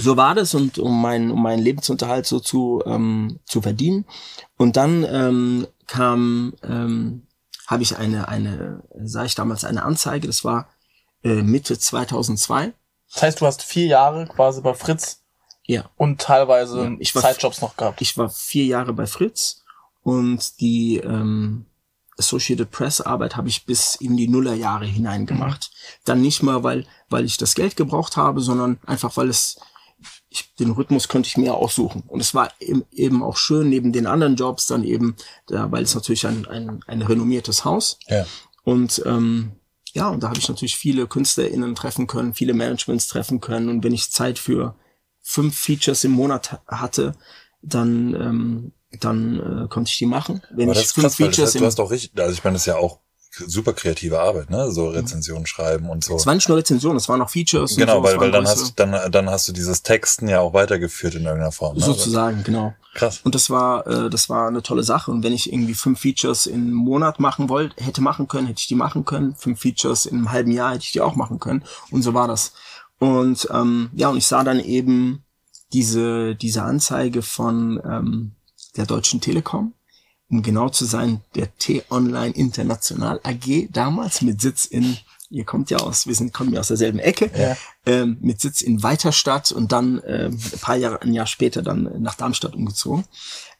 so 0.02 0.18
war 0.18 0.36
das 0.36 0.54
und 0.54 0.78
um 0.80 1.02
meinen 1.02 1.32
um 1.32 1.42
meinen 1.42 1.62
Lebensunterhalt 1.62 2.26
so 2.26 2.40
zu 2.40 2.82
ähm, 2.86 3.40
zu 3.46 3.62
verdienen 3.62 4.06
und 4.58 4.76
dann 4.78 5.04
ähm, 5.04 5.68
kam 5.88 6.54
ähm, 6.64 7.28
habe 7.68 7.84
ich 7.84 7.98
eine 7.98 8.28
eine 8.28 8.84
sah 9.04 9.24
ich 9.26 9.36
damals 9.36 9.64
eine 9.64 9.84
Anzeige 9.84 10.28
das 10.28 10.44
war 10.44 10.68
äh, 11.24 11.42
Mitte 11.42 11.78
2002 11.78 12.74
Das 13.14 13.22
heißt, 13.24 13.42
du 13.42 13.46
hast 13.46 13.62
vier 13.64 13.86
Jahre 13.88 14.26
quasi 14.28 14.62
bei 14.62 14.74
Fritz 14.74 15.22
ja 15.66 15.90
und 15.98 16.20
teilweise 16.22 16.84
Ja, 16.84 16.92
ich 17.00 17.14
war- 17.16 17.22
Zeitjobs 17.22 17.62
noch 17.62 17.76
gehabt. 17.78 18.02
ich 18.02 18.18
war 18.18 18.30
vier 18.30 18.66
Jahre 18.66 18.94
bei 18.94 19.06
Fritz 19.08 19.64
und 20.04 20.60
die 20.60 20.98
ähm, 20.98 21.66
Associated 22.18 22.70
Press 22.72 23.02
Arbeit 23.02 23.36
habe 23.36 23.48
ich 23.48 23.66
bis 23.66 23.96
in 23.96 24.16
die 24.18 24.28
Nullerjahre 24.28 24.86
hinein 24.86 25.26
gemacht. 25.26 25.72
Dann 26.06 26.22
nicht 26.22 26.44
mal, 26.44 26.62
weil, 26.62 26.86
weil 27.10 27.26
ich 27.26 27.38
das 27.38 27.56
Geld 27.56 27.76
gebraucht 27.78 28.16
habe, 28.18 28.42
sondern 28.42 28.80
einfach, 28.86 29.16
weil 29.18 29.30
es 29.30 29.60
ich, 30.32 30.56
den 30.56 30.72
Rhythmus 30.72 31.10
konnte 31.10 31.28
ich 31.28 31.36
mir 31.36 31.54
aussuchen. 31.54 32.04
Und 32.08 32.22
es 32.22 32.34
war 32.34 32.52
eben, 32.62 32.86
eben 32.94 33.22
auch 33.22 33.36
schön, 33.36 33.70
neben 33.70 33.92
den 33.92 34.08
anderen 34.08 34.38
Jobs 34.38 34.66
dann 34.66 34.86
eben, 34.86 35.18
da, 35.48 35.70
weil 35.72 35.84
es 35.84 35.94
natürlich 35.94 36.26
ein, 36.26 36.48
ein, 36.48 36.80
ein 36.88 37.02
renommiertes 37.02 37.66
Haus. 37.66 38.00
Ja. 38.08 38.26
Und 38.64 39.04
ähm, 39.06 39.52
ja, 39.92 40.08
und 40.08 40.24
da 40.24 40.30
habe 40.30 40.40
ich 40.40 40.48
natürlich 40.48 40.78
viele 40.78 41.06
KünstlerInnen 41.06 41.76
treffen 41.76 42.08
können, 42.08 42.34
viele 42.34 42.54
Managements 42.54 43.08
treffen 43.08 43.42
können. 43.42 43.68
Und 43.68 43.84
wenn 43.84 43.94
ich 43.94 44.10
Zeit 44.10 44.40
für 44.40 44.76
fünf 45.22 45.58
Features 45.60 46.06
im 46.06 46.12
Monat 46.12 46.62
hatte, 46.66 47.12
dann, 47.62 48.16
ähm, 48.16 48.72
dann 49.02 49.66
äh, 49.66 49.68
konnte 49.68 49.90
ich 49.90 49.98
die 49.98 50.06
machen. 50.06 50.42
Wenn 50.50 50.70
Aber 50.70 50.80
ich 50.80 50.88
fünf 50.88 51.08
krass, 51.08 51.20
weil 51.20 51.28
das 51.28 51.36
Features 51.36 51.54
heißt, 51.56 51.62
du 51.62 51.66
hast 51.66 51.80
auch 51.82 51.92
richtig, 51.92 52.18
also 52.18 52.32
ich 52.32 52.42
meine, 52.42 52.54
das 52.54 52.62
ist 52.62 52.68
ja 52.68 52.78
auch 52.78 53.02
super 53.32 53.74
kreative 53.74 54.20
Arbeit, 54.20 54.50
ne? 54.50 54.72
So 54.72 54.90
Rezensionen 54.90 55.46
schreiben 55.46 55.90
und 55.90 56.04
so. 56.04 56.16
es 56.16 56.26
war 56.26 56.36
nicht 56.36 56.50
nur 56.50 56.58
Rezension, 56.58 56.96
es 56.96 57.08
waren 57.08 57.22
auch 57.22 57.30
Features. 57.30 57.74
und 57.74 57.78
Genau, 57.78 58.04
weil, 58.04 58.20
weil 58.20 58.32
waren 58.32 58.32
dann 58.32 58.48
hast, 58.48 58.80
dann, 58.80 59.12
dann 59.12 59.30
hast 59.30 59.48
du 59.48 59.54
dieses 59.54 59.84
Texten 59.84 60.28
ja 60.28 60.42
auch 60.42 60.54
weitergeführt 60.54 61.16
in 61.16 61.24
irgendeiner 61.24 61.52
Form. 61.52 61.78
Ne? 61.78 61.84
sozusagen, 61.84 62.44
genau. 62.44 62.74
Krass. 62.94 63.22
Und 63.24 63.36
das 63.36 63.50
war, 63.50 63.88
äh, 63.88 64.10
das 64.10 64.30
war 64.30 64.48
eine 64.48 64.62
tolle 64.62 64.84
Sache. 64.84 65.12
Und 65.12 65.24
wenn 65.24 65.34
ich 65.34 65.52
irgendwie 65.52 65.76
fünf 65.76 66.02
Features 66.02 66.46
im 66.46 66.72
Monat 66.74 67.20
machen 67.20 67.48
wollte, 67.48 67.82
hätte 67.82 68.02
machen 68.02 68.28
können, 68.28 68.48
hätte 68.48 68.60
ich 68.60 68.68
die 68.68 68.76
machen 68.76 69.06
können. 69.06 69.36
Fünf 69.36 69.62
Features 69.62 70.06
in 70.06 70.18
einem 70.18 70.32
halben 70.32 70.52
Jahr 70.52 70.74
hätte 70.74 70.84
ich 70.84 70.92
die 70.92 71.02
auch 71.02 71.16
machen 71.16 71.40
können. 71.40 71.64
Und 71.90 72.02
so 72.02 72.14
war 72.14 72.28
das. 72.28 72.52
Und 73.00 73.48
ähm, 73.52 73.90
ja, 73.94 74.10
und 74.10 74.18
ich 74.18 74.28
sah 74.28 74.44
dann 74.44 74.60
eben 74.60 75.24
diese, 75.74 76.36
diese 76.36 76.64
Anzeige 76.64 77.22
von 77.22 77.82
ähm, 77.86 78.32
der 78.76 78.86
Deutschen 78.86 79.22
Telekom, 79.22 79.74
um 80.32 80.42
genau 80.42 80.70
zu 80.70 80.86
sein, 80.86 81.22
der 81.36 81.56
T-Online 81.58 82.34
International 82.34 83.20
AG 83.24 83.68
damals 83.72 84.22
mit 84.22 84.42
Sitz 84.42 84.66
in, 84.66 84.98
ihr 85.30 85.44
kommt 85.44 85.70
ja 85.70 85.78
aus, 85.80 86.08
wir 86.08 86.16
sind, 86.16 86.34
kommen 86.34 86.54
ja 86.54 86.62
aus 86.62 86.70
derselben 86.70 87.00
Ecke, 87.00 87.30
Ja. 87.38 87.58
ähm, 87.86 88.18
mit 88.22 88.40
Sitz 88.42 88.62
in 88.62 88.82
Weiterstadt 88.82 89.52
und 89.52 89.72
dann 89.74 90.02
ähm, 90.08 90.40
ein 90.54 90.60
paar 90.60 90.78
Jahre, 90.78 91.02
ein 91.02 91.14
Jahr 91.14 91.28
später 91.28 91.62
dann 91.62 92.02
nach 92.02 92.16
Darmstadt 92.16 92.56
umgezogen. 92.56 93.04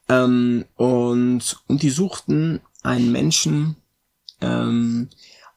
Ähm, 0.08 0.64
und, 0.76 1.60
und 1.68 1.82
die 1.82 1.90
suchten 1.90 2.60
einen 2.82 3.12
Menschen, 3.12 3.76
ähm, 4.40 5.08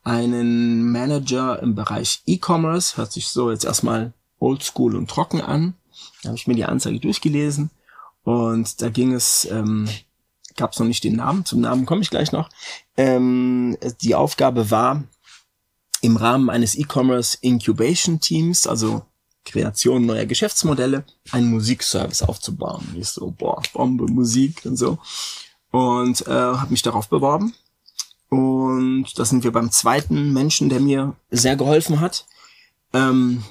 einen 0.03 0.91
Manager 0.91 1.62
im 1.63 1.74
Bereich 1.75 2.22
E-Commerce, 2.27 2.98
hört 2.98 3.12
sich 3.12 3.29
so 3.29 3.50
jetzt 3.51 3.65
erstmal 3.65 4.13
oldschool 4.39 4.95
und 4.95 5.10
trocken 5.10 5.41
an. 5.41 5.74
Da 6.22 6.29
habe 6.29 6.38
ich 6.38 6.45
mir 6.45 6.55
die 6.55 6.65
Anzeige 6.65 7.00
durchgelesen 7.00 7.72
und 8.24 8.81
da 8.81 8.89
ging 8.89 9.13
es, 9.13 9.45
ähm, 9.50 9.88
gab 10.55 10.74
es 10.74 10.79
noch 10.79 10.88
nicht 10.88 11.03
den 11.03 11.15
Namen, 11.15 11.45
zum 11.45 11.62
Namen 11.62 11.85
komme 11.85 12.01
ich 12.01 12.09
gleich 12.09 12.31
noch. 12.31 12.50
Ähm, 12.97 13.77
die 14.01 14.15
Aufgabe 14.15 14.71
war, 14.71 15.03
im 16.01 16.17
Rahmen 16.17 16.50
eines 16.50 16.75
E-Commerce 16.75 17.38
Incubation 17.41 18.19
Teams, 18.19 18.67
also 18.67 19.03
Kreation 19.43 20.05
neuer 20.05 20.25
Geschäftsmodelle, 20.25 21.03
einen 21.31 21.50
Musikservice 21.51 22.24
aufzubauen. 22.24 22.88
Und 22.91 23.00
ich 23.00 23.09
so, 23.09 23.31
boah, 23.31 23.62
Bombe, 23.74 24.05
Musik 24.07 24.62
und 24.65 24.77
so. 24.77 24.97
Und 25.71 26.27
äh, 26.27 26.31
habe 26.31 26.71
mich 26.71 26.81
darauf 26.81 27.09
beworben. 27.09 27.53
Und 28.29 29.07
da 29.17 29.25
sind 29.25 29.43
wir 29.43 29.51
beim 29.51 29.71
zweiten 29.71 30.33
Menschen, 30.33 30.69
der 30.69 30.79
mir 30.79 31.15
sehr 31.29 31.55
geholfen 31.55 32.00
hat. 32.00 32.25
Ähm, 32.93 33.43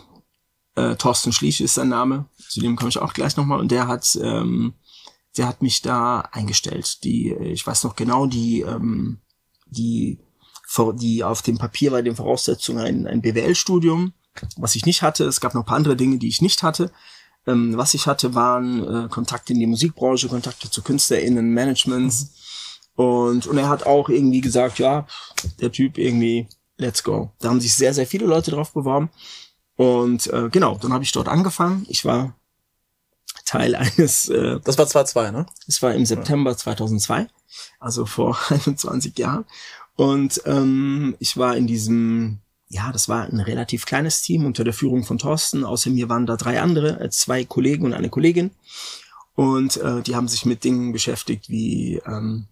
äh, 0.75 0.97
Thorsten 0.97 1.33
Schliech 1.33 1.61
ist 1.61 1.75
sein 1.75 1.89
Name, 1.89 2.27
zu 2.49 2.61
dem 2.61 2.77
komme 2.77 2.89
ich 2.89 2.99
auch 2.99 3.15
gleich 3.15 3.37
nochmal. 3.37 3.61
Und 3.61 3.71
der 3.71 3.87
hat, 3.87 4.19
ähm, 4.21 4.75
der 5.37 5.49
hat 5.49 5.63
mich 5.63 5.83
da 5.83 6.21
eingestellt. 6.33 7.03
Die, 7.05 7.31
äh, 7.31 7.53
ich 7.53 7.67
weiß 7.67 7.85
noch 7.85 7.97
genau, 7.97 8.27
die, 8.27 8.61
ähm, 8.61 9.21
die, 9.67 10.21
die 10.95 11.25
auf 11.25 11.43
dem 11.43 11.59
Papier 11.59 11.93
war 11.93 12.03
den 12.03 12.17
Voraussetzungen 12.17 12.85
ein, 12.85 13.07
ein 13.07 13.23
BWL-Studium, 13.23 14.13
was 14.57 14.75
ich 14.75 14.87
nicht 14.87 15.03
hatte. 15.03 15.25
Es 15.25 15.41
gab 15.41 15.55
noch 15.55 15.63
ein 15.63 15.67
paar 15.67 15.77
andere 15.77 15.97
Dinge, 15.97 16.19
die 16.19 16.29
ich 16.29 16.43
nicht 16.43 16.63
hatte. 16.63 16.91
Ähm, 17.47 17.77
was 17.77 17.95
ich 17.95 18.07
hatte, 18.07 18.35
waren 18.35 19.07
äh, 19.07 19.09
Kontakte 19.09 19.53
in 19.53 19.61
die 19.61 19.67
Musikbranche, 19.67 20.29
Kontakte 20.29 20.71
zu 20.71 20.83
KünstlerInnen, 20.83 21.53
Managements. 21.53 22.35
Und, 22.97 23.47
und 23.47 23.59
er 23.59 23.69
hat 23.69 23.87
auch 23.87 24.09
irgendwie 24.09 24.41
gesagt, 24.41 24.79
ja, 24.79 25.07
der 25.61 25.73
Typ 25.73 25.99
irgendwie, 25.99 26.49
let's 26.79 27.03
go. 27.03 27.33
Da 27.41 27.51
haben 27.51 27.61
sich 27.61 27.75
sehr, 27.75 27.93
sehr 27.93 28.07
viele 28.07 28.27
Leute 28.27 28.53
drauf 28.53 28.73
beworben. 28.73 29.11
Und 29.77 30.29
äh, 30.29 30.49
genau, 30.51 30.79
dann 30.79 30.93
habe 30.93 31.05
ich 31.05 31.13
dort 31.13 31.29
angefangen. 31.29 31.85
Ich 31.89 32.05
war 32.05 32.35
Teil 33.45 33.75
eines, 33.77 34.29
äh, 34.29 34.61
Das 34.65 34.79
war 34.79 34.87
2-2, 34.87 35.31
ne? 35.31 35.47
es 35.67 35.83
war 35.83 35.95
im 35.95 36.07
September 36.07 36.57
2002, 36.57 37.27
also 37.81 38.07
vor 38.07 38.39
21 38.49 39.19
Jahren. 39.19 39.45
Und 39.97 40.43
ähm, 40.45 41.15
ich 41.21 41.37
war 41.37 41.57
in 41.57 41.67
diesem, 41.67 42.39
ja, 42.69 42.91
das 42.91 43.09
war 43.09 43.25
ein 43.25 43.41
relativ 43.41 43.87
kleines 43.87 44.23
Team 44.23 44.45
unter 44.45 44.65
der 44.65 44.73
Führung 44.73 45.05
von 45.05 45.19
Thorsten. 45.19 45.65
Außer 45.65 45.91
mir 45.91 46.09
waren 46.09 46.27
da 46.27 46.37
drei 46.37 46.61
andere, 46.61 47.01
äh, 47.01 47.11
zwei 47.11 47.45
Kollegen 47.45 47.85
und 47.85 47.95
eine 47.95 48.09
Kollegin. 48.09 48.51
Und 49.37 49.77
äh, 49.77 50.03
die 50.03 50.17
haben 50.17 50.29
sich 50.29 50.47
mit 50.47 50.65
Dingen 50.65 50.93
beschäftigt 50.93 51.49
wie 51.49 52.01
ähm, 52.07 52.47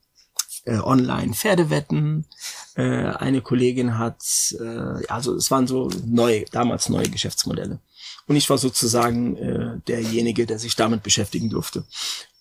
äh, 0.64 0.78
Online-Pferdewetten. 0.78 2.26
Äh, 2.74 2.82
eine 2.82 3.40
Kollegin 3.40 3.98
hat, 3.98 4.22
äh, 4.60 5.06
also 5.08 5.34
es 5.34 5.50
waren 5.50 5.66
so 5.66 5.90
neue, 6.06 6.44
damals 6.46 6.88
neue 6.88 7.08
Geschäftsmodelle. 7.08 7.80
Und 8.26 8.36
ich 8.36 8.48
war 8.48 8.58
sozusagen 8.58 9.36
äh, 9.36 9.80
derjenige, 9.86 10.46
der 10.46 10.58
sich 10.58 10.76
damit 10.76 11.02
beschäftigen 11.02 11.50
durfte. 11.50 11.84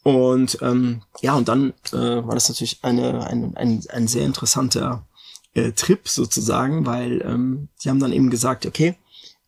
Und 0.04 0.58
ähm, 0.62 1.04
ja, 1.22 1.36
und 1.36 1.48
dann 1.48 1.74
äh, 1.91 1.98
war 1.98 2.34
das 2.34 2.50
natürlich 2.50 2.80
eine, 2.84 3.26
ein, 3.28 3.56
ein, 3.56 3.84
ein 3.89 4.08
sehr 4.08 4.26
interessanter 4.26 5.06
äh, 5.54 5.72
Trip 5.74 6.08
sozusagen, 6.08 6.86
weil 6.86 7.22
ähm, 7.22 7.70
die 7.84 7.89
haben 7.89 8.00
dann 8.00 8.13
eben 8.13 8.30
gesagt, 8.30 8.65
okay, 8.65 8.96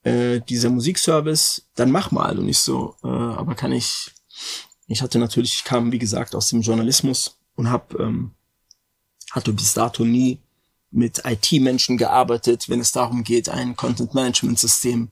äh, 0.03 0.41
dieser 0.41 0.69
Musikservice, 0.69 1.63
dann 1.75 1.91
mach 1.91 2.11
mal. 2.11 2.37
Und 2.37 2.49
ich 2.49 2.59
so, 2.59 2.95
äh, 3.03 3.07
aber 3.07 3.55
kann 3.55 3.71
ich, 3.71 4.11
ich 4.87 5.01
hatte 5.01 5.17
natürlich, 5.17 5.55
ich 5.55 5.63
kam 5.63 5.91
wie 5.91 5.99
gesagt 5.99 6.35
aus 6.35 6.49
dem 6.49 6.61
Journalismus 6.61 7.37
und 7.55 7.69
habe 7.69 8.03
ähm, 8.03 8.31
hatte 9.31 9.53
bis 9.53 9.73
dato 9.73 10.05
nie 10.05 10.39
mit 10.91 11.23
IT-Menschen 11.25 11.97
gearbeitet, 11.97 12.69
wenn 12.69 12.79
es 12.79 12.91
darum 12.91 13.23
geht, 13.23 13.49
ein 13.49 13.75
Content-Management-System 13.75 15.09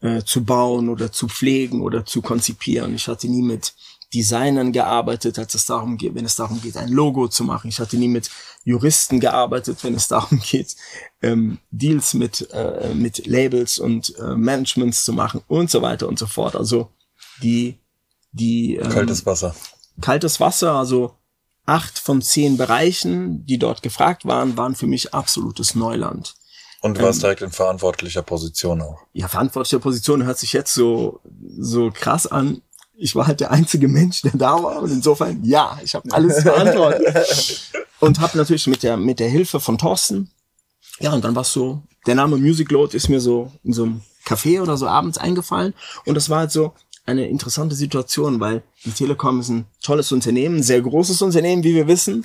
äh, 0.00 0.22
zu 0.22 0.44
bauen 0.44 0.88
oder 0.88 1.12
zu 1.12 1.28
pflegen 1.28 1.80
oder 1.80 2.04
zu 2.04 2.22
konzipieren. 2.22 2.94
Ich 2.94 3.08
hatte 3.08 3.28
nie 3.28 3.42
mit 3.42 3.74
Designern 4.14 4.72
gearbeitet, 4.72 5.38
als 5.38 5.54
es 5.54 5.66
darum 5.66 5.96
geht, 5.96 6.14
wenn 6.14 6.24
es 6.24 6.36
darum 6.36 6.60
geht, 6.60 6.76
ein 6.76 6.90
Logo 6.90 7.28
zu 7.28 7.44
machen. 7.44 7.68
Ich 7.68 7.80
hatte 7.80 7.96
nie 7.96 8.08
mit 8.08 8.30
Juristen 8.64 9.20
gearbeitet, 9.20 9.82
wenn 9.82 9.94
es 9.94 10.08
darum 10.08 10.40
geht, 10.40 10.76
ähm, 11.22 11.58
Deals 11.70 12.14
mit, 12.14 12.48
äh, 12.52 12.94
mit 12.94 13.26
Labels 13.26 13.78
und 13.78 14.16
äh, 14.18 14.36
Managements 14.36 15.04
zu 15.04 15.12
machen 15.12 15.42
und 15.48 15.70
so 15.70 15.82
weiter 15.82 16.08
und 16.08 16.18
so 16.18 16.26
fort. 16.26 16.56
Also 16.56 16.90
die, 17.42 17.78
die 18.32 18.76
ähm, 18.76 18.90
Kaltes 18.90 19.26
Wasser. 19.26 19.54
kaltes 20.00 20.40
Wasser, 20.40 20.72
also 20.72 21.16
acht 21.64 21.98
von 21.98 22.22
zehn 22.22 22.56
Bereichen, 22.56 23.44
die 23.44 23.58
dort 23.58 23.82
gefragt 23.82 24.24
waren, 24.24 24.56
waren 24.56 24.76
für 24.76 24.86
mich 24.86 25.14
absolutes 25.14 25.74
Neuland. 25.74 26.36
Und 26.86 26.98
du 26.98 27.02
warst 27.02 27.22
direkt 27.22 27.42
in 27.42 27.50
verantwortlicher 27.50 28.22
Position 28.22 28.80
auch. 28.80 29.00
Ja, 29.12 29.28
verantwortliche 29.28 29.80
Position 29.80 30.24
hört 30.24 30.38
sich 30.38 30.52
jetzt 30.52 30.72
so, 30.72 31.20
so 31.58 31.90
krass 31.90 32.26
an. 32.26 32.62
Ich 32.96 33.14
war 33.14 33.26
halt 33.26 33.40
der 33.40 33.50
einzige 33.50 33.88
Mensch, 33.88 34.22
der 34.22 34.32
da 34.34 34.62
war 34.62 34.82
und 34.82 34.90
insofern, 34.90 35.44
ja, 35.44 35.78
ich 35.84 35.94
habe 35.94 36.10
alles 36.12 36.42
verantwortet. 36.42 37.70
und 38.00 38.20
habe 38.20 38.38
natürlich 38.38 38.66
mit 38.66 38.82
der, 38.82 38.96
mit 38.96 39.20
der 39.20 39.28
Hilfe 39.28 39.60
von 39.60 39.76
Thorsten, 39.76 40.30
ja, 40.98 41.12
und 41.12 41.24
dann 41.24 41.34
war 41.34 41.44
so, 41.44 41.82
der 42.06 42.14
Name 42.14 42.36
Music 42.38 42.70
Load 42.70 42.96
ist 42.96 43.08
mir 43.08 43.20
so 43.20 43.52
in 43.64 43.74
so 43.74 43.82
einem 43.82 44.00
Café 44.24 44.62
oder 44.62 44.78
so 44.78 44.86
abends 44.86 45.18
eingefallen 45.18 45.74
und 46.06 46.14
das 46.14 46.30
war 46.30 46.38
halt 46.38 46.52
so 46.52 46.72
eine 47.04 47.28
interessante 47.28 47.74
Situation, 47.74 48.40
weil 48.40 48.62
die 48.84 48.90
Telekom 48.90 49.40
ist 49.40 49.48
ein 49.48 49.66
tolles 49.82 50.10
Unternehmen, 50.12 50.56
ein 50.56 50.62
sehr 50.62 50.80
großes 50.80 51.22
Unternehmen, 51.22 51.62
wie 51.62 51.74
wir 51.74 51.86
wissen. 51.86 52.24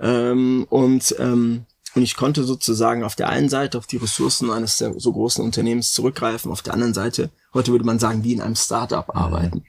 Ähm, 0.00 0.66
und, 0.70 1.14
ähm, 1.18 1.66
und 1.94 2.02
ich 2.02 2.16
konnte 2.16 2.44
sozusagen 2.44 3.04
auf 3.04 3.16
der 3.16 3.28
einen 3.28 3.48
Seite 3.48 3.78
auf 3.78 3.86
die 3.86 3.98
Ressourcen 3.98 4.50
eines 4.50 4.78
so 4.78 5.12
großen 5.12 5.44
Unternehmens 5.44 5.92
zurückgreifen, 5.92 6.50
auf 6.50 6.62
der 6.62 6.74
anderen 6.74 6.94
Seite, 6.94 7.30
heute 7.52 7.72
würde 7.72 7.84
man 7.84 7.98
sagen, 7.98 8.24
wie 8.24 8.32
in 8.32 8.40
einem 8.40 8.56
Startup 8.56 9.14
arbeiten. 9.14 9.64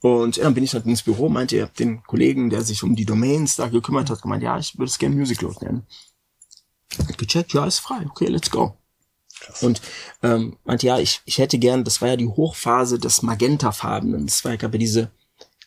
Und 0.00 0.36
ja, 0.36 0.44
dann 0.44 0.54
bin 0.54 0.64
ich 0.64 0.72
halt 0.72 0.86
ins 0.86 1.02
Büro, 1.02 1.28
meinte, 1.28 1.56
ihr 1.56 1.62
habt 1.62 1.78
den 1.78 2.02
Kollegen, 2.02 2.50
der 2.50 2.62
sich 2.62 2.82
um 2.82 2.96
die 2.96 3.04
Domains 3.04 3.56
da 3.56 3.68
gekümmert 3.68 4.10
hat, 4.10 4.22
gemeint, 4.22 4.42
ja, 4.42 4.58
ich 4.58 4.76
würde 4.78 4.90
es 4.90 4.98
gerne 4.98 5.14
Music 5.14 5.42
Load 5.42 5.58
nennen. 5.64 5.86
Hat 7.06 7.18
gecheckt, 7.18 7.52
ja, 7.52 7.66
ist 7.66 7.78
frei, 7.78 8.06
okay, 8.08 8.26
let's 8.26 8.50
go. 8.50 8.76
Und 9.60 9.80
ähm, 10.22 10.56
meinte, 10.64 10.86
ja, 10.86 10.98
ich, 10.98 11.20
ich 11.24 11.38
hätte 11.38 11.58
gern, 11.58 11.84
das 11.84 12.00
war 12.00 12.08
ja 12.08 12.16
die 12.16 12.26
Hochphase 12.26 12.98
des 12.98 13.22
Magentafarbenen. 13.22 14.26
Das 14.26 14.44
war, 14.44 14.52
ich 14.52 14.58
glaube, 14.58 14.78
diese 14.78 15.10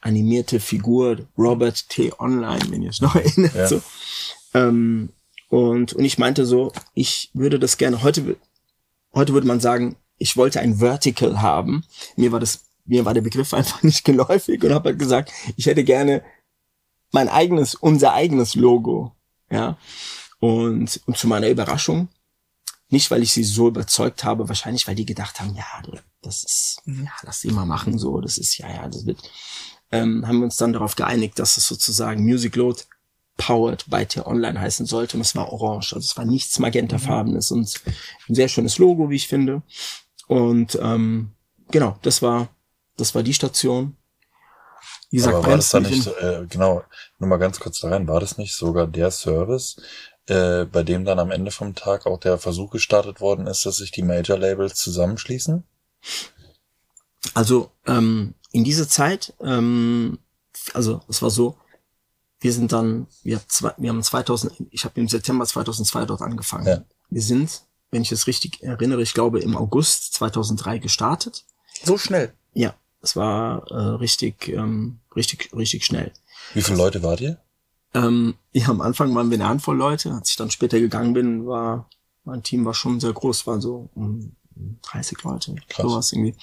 animierte 0.02 0.60
Figur 0.60 1.28
Robert 1.38 1.90
T. 1.90 2.14
Online, 2.20 2.62
wenn 2.70 2.82
ihr 2.82 2.90
euch 2.90 3.02
noch 3.02 3.16
erinnert. 3.16 3.56
Ja. 3.56 3.68
So. 3.68 3.82
Ähm, 4.54 5.10
und, 5.54 5.94
und 5.94 6.04
ich 6.04 6.18
meinte 6.18 6.48
so, 6.48 6.74
ich 6.96 7.30
würde 7.36 7.60
das 7.60 7.78
gerne, 7.78 8.02
heute, 8.02 8.38
heute 9.14 9.34
würde 9.34 9.46
man 9.46 9.60
sagen, 9.60 9.98
ich 10.18 10.36
wollte 10.36 10.60
ein 10.60 10.78
Vertical 10.78 11.44
haben. 11.44 11.86
Mir 12.16 12.32
war 12.32 12.40
das, 12.40 12.64
mir 12.86 13.06
war 13.06 13.14
der 13.14 13.22
Begriff 13.22 13.54
einfach 13.54 13.84
nicht 13.84 14.04
geläufig 14.04 14.64
und 14.64 14.74
habe 14.74 14.90
halt 14.90 14.98
gesagt, 14.98 15.32
ich 15.56 15.68
hätte 15.68 15.84
gerne 15.84 16.24
mein 17.12 17.30
eigenes, 17.30 17.76
unser 17.76 18.14
eigenes 18.14 18.56
Logo. 18.56 19.12
Ja. 19.52 19.78
Und, 20.40 21.00
und 21.06 21.18
zu 21.20 21.28
meiner 21.28 21.50
Überraschung, 21.50 22.08
nicht 22.90 23.12
weil 23.12 23.22
ich 23.22 23.32
sie 23.32 23.44
so 23.44 23.68
überzeugt 23.68 24.24
habe, 24.24 24.50
wahrscheinlich 24.50 24.88
weil 24.88 24.96
die 24.96 25.06
gedacht 25.06 25.40
haben, 25.40 25.54
ja, 25.56 25.84
das 26.24 26.44
ist, 26.46 26.82
ja, 26.88 27.12
lass 27.22 27.42
die 27.42 27.52
mal 27.52 27.68
machen, 27.68 28.00
so, 28.00 28.20
das 28.22 28.40
ist, 28.40 28.58
ja, 28.58 28.74
ja, 28.74 28.88
das 28.88 29.06
wird, 29.06 29.20
ähm, 29.92 30.26
haben 30.28 30.40
wir 30.40 30.46
uns 30.46 30.58
dann 30.58 30.74
darauf 30.74 30.96
geeinigt, 30.96 31.38
dass 31.38 31.58
es 31.58 31.68
sozusagen 31.68 32.24
Music 32.24 32.56
Load 32.56 32.82
Powered 33.38 33.90
by 33.90 34.06
T-Online 34.06 34.60
heißen 34.60 34.86
sollte. 34.86 35.18
Und 35.18 35.22
es 35.22 35.36
war 35.36 35.52
orange. 35.52 35.94
Also 35.94 36.06
es 36.06 36.18
war 36.18 36.26
nichts 36.26 36.60
Magentafarbenes 36.60 37.52
und 37.52 37.82
ein 38.30 38.36
sehr 38.36 38.48
schönes 38.48 38.78
Logo, 38.78 39.10
wie 39.10 39.16
ich 39.16 39.28
finde. 39.28 39.62
Und 40.28 40.78
ähm, 40.82 41.32
genau, 41.72 41.98
das 42.02 42.22
war, 42.22 42.50
das 42.98 43.16
war 43.16 43.24
die 43.24 43.34
Station. 43.34 43.98
Wie 45.10 45.18
gesagt, 45.18 45.36
Aber 45.36 45.48
war 45.48 45.58
das 45.58 45.70
dann 45.70 45.84
nicht, 45.84 46.08
äh, 46.08 46.46
genau, 46.50 46.84
nur 47.20 47.30
mal 47.30 47.38
ganz 47.38 47.60
kurz 47.60 47.80
da 47.82 47.90
rein, 47.90 48.08
war 48.08 48.20
das 48.20 48.38
nicht 48.38 48.56
sogar 48.56 48.88
der 48.88 49.12
Service, 49.12 49.80
äh, 50.26 50.66
bei 50.66 50.82
dem 50.82 51.06
dann 51.06 51.20
am 51.20 51.30
Ende 51.30 51.52
vom 51.52 51.76
Tag 51.76 52.08
auch 52.08 52.20
der 52.20 52.40
Versuch 52.40 52.72
gestartet 52.72 53.22
worden 53.22 53.46
ist, 53.46 53.66
dass 53.66 53.78
sich 53.78 53.92
die 53.92 54.02
Major 54.02 54.40
Labels 54.40 54.76
zusammenschließen? 54.76 55.64
Also 57.36 57.70
ähm, 57.86 58.34
in 58.52 58.64
dieser 58.64 58.88
Zeit, 58.88 59.34
ähm, 59.42 60.20
also 60.74 61.02
es 61.08 61.22
war 61.22 61.30
so, 61.30 61.58
wir 62.44 62.52
sind 62.54 62.74
dann, 62.74 63.08
wir, 63.24 63.40
zwei, 63.48 63.74
wir 63.78 63.90
haben 63.90 64.04
2000, 64.04 64.54
ich 64.70 64.84
habe 64.84 65.00
im 65.00 65.08
September 65.08 65.46
2002 65.46 66.06
dort 66.06 66.22
angefangen. 66.22 66.68
Ja. 66.68 66.84
Wir 67.10 67.22
sind, 67.22 67.64
wenn 67.90 68.02
ich 68.02 68.12
es 68.12 68.28
richtig 68.28 68.62
erinnere, 68.62 69.02
ich 69.02 69.14
glaube 69.14 69.40
im 69.40 69.56
August 69.56 70.14
2003 70.16 70.80
gestartet. 70.80 71.46
So 71.84 71.98
schnell? 71.98 72.34
Ja, 72.54 72.76
es 73.02 73.16
war 73.16 73.66
äh, 73.72 73.76
richtig, 73.76 74.50
ähm, 74.50 75.00
richtig, 75.16 75.52
richtig 75.56 75.86
schnell. 75.86 76.12
Wie 76.54 76.62
viele 76.62 76.78
Leute 76.78 77.02
wart 77.02 77.22
ihr? 77.22 77.40
Ähm, 77.94 78.36
ja, 78.52 78.68
am 78.68 78.82
Anfang 78.82 79.16
waren 79.16 79.30
wir 79.30 79.38
eine 79.38 79.48
Handvoll 79.48 79.78
Leute. 79.78 80.12
Als 80.12 80.32
ich 80.32 80.36
dann 80.36 80.52
später 80.52 80.80
gegangen 80.80 81.14
bin, 81.14 81.48
war 81.48 81.88
mein 82.26 82.44
Team 82.44 82.66
war 82.66 82.74
schon 82.74 83.00
sehr 83.00 83.14
groß, 83.14 83.48
war 83.48 83.62
so 83.62 83.90
um 83.96 84.36
30 84.84 85.24
Leute, 85.24 85.56
Krass. 85.70 85.86
sowas 85.86 86.12
irgendwie. 86.12 86.36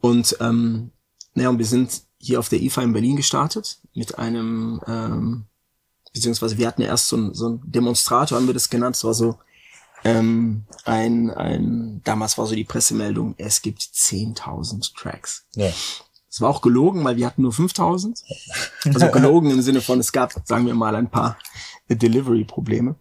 Und 0.00 0.36
ähm, 0.40 0.90
naja, 1.34 1.48
und 1.48 1.58
wir 1.58 1.66
sind 1.66 2.02
hier 2.20 2.38
auf 2.38 2.48
der 2.48 2.60
IFA 2.60 2.82
in 2.82 2.92
Berlin 2.92 3.16
gestartet 3.16 3.78
mit 3.94 4.18
einem, 4.18 4.80
ähm, 4.86 5.44
beziehungsweise 6.12 6.58
wir 6.58 6.66
hatten 6.66 6.82
erst 6.82 7.08
so 7.08 7.16
ein, 7.16 7.34
so 7.34 7.48
ein 7.48 7.60
Demonstrator, 7.64 8.36
haben 8.36 8.46
wir 8.46 8.54
das 8.54 8.70
genannt, 8.70 8.96
es 8.96 9.04
war 9.04 9.14
so 9.14 9.38
ähm, 10.04 10.64
ein, 10.84 11.30
ein, 11.30 12.00
damals 12.04 12.38
war 12.38 12.46
so 12.46 12.54
die 12.54 12.64
Pressemeldung, 12.64 13.34
es 13.38 13.62
gibt 13.62 13.80
10.000 13.80 14.94
Tracks. 14.96 15.46
Ja. 15.54 15.70
Es 16.28 16.40
war 16.40 16.48
auch 16.48 16.62
gelogen, 16.62 17.04
weil 17.04 17.16
wir 17.16 17.26
hatten 17.26 17.42
nur 17.42 17.52
5000. 17.52 18.22
Also 18.84 19.08
gelogen 19.12 19.50
im 19.50 19.62
Sinne 19.62 19.80
von, 19.80 19.98
es 19.98 20.12
gab, 20.12 20.32
sagen 20.46 20.66
wir 20.66 20.74
mal, 20.74 20.94
ein 20.94 21.10
paar 21.10 21.36
Delivery-Probleme. 21.88 22.94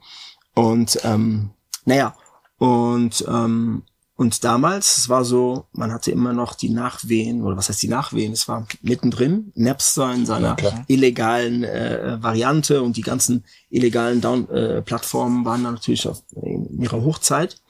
Und 0.56 1.00
ähm, 1.04 1.52
naja, 1.86 2.16
und 2.58 3.24
ähm, 3.28 3.84
und 4.20 4.44
damals, 4.44 4.98
es 4.98 5.08
war 5.08 5.24
so, 5.24 5.68
man 5.72 5.94
hatte 5.94 6.12
immer 6.12 6.34
noch 6.34 6.54
die 6.54 6.68
Nachwehen, 6.68 7.42
oder 7.42 7.56
was 7.56 7.70
heißt 7.70 7.82
die 7.82 7.88
Nachwehen? 7.88 8.34
Es 8.34 8.50
war 8.50 8.68
mittendrin, 8.82 9.54
Napster 9.56 10.14
in 10.14 10.26
seiner 10.26 10.58
ja, 10.62 10.84
illegalen 10.90 11.64
äh, 11.64 12.22
Variante 12.22 12.82
und 12.82 12.98
die 12.98 13.02
ganzen 13.02 13.46
illegalen 13.70 14.20
Down 14.20 14.50
äh, 14.50 14.82
Plattformen 14.82 15.46
waren 15.46 15.64
dann 15.64 15.76
natürlich 15.76 16.06
auf, 16.06 16.22
in 16.36 16.82
ihrer 16.82 17.02
Hochzeit. 17.02 17.62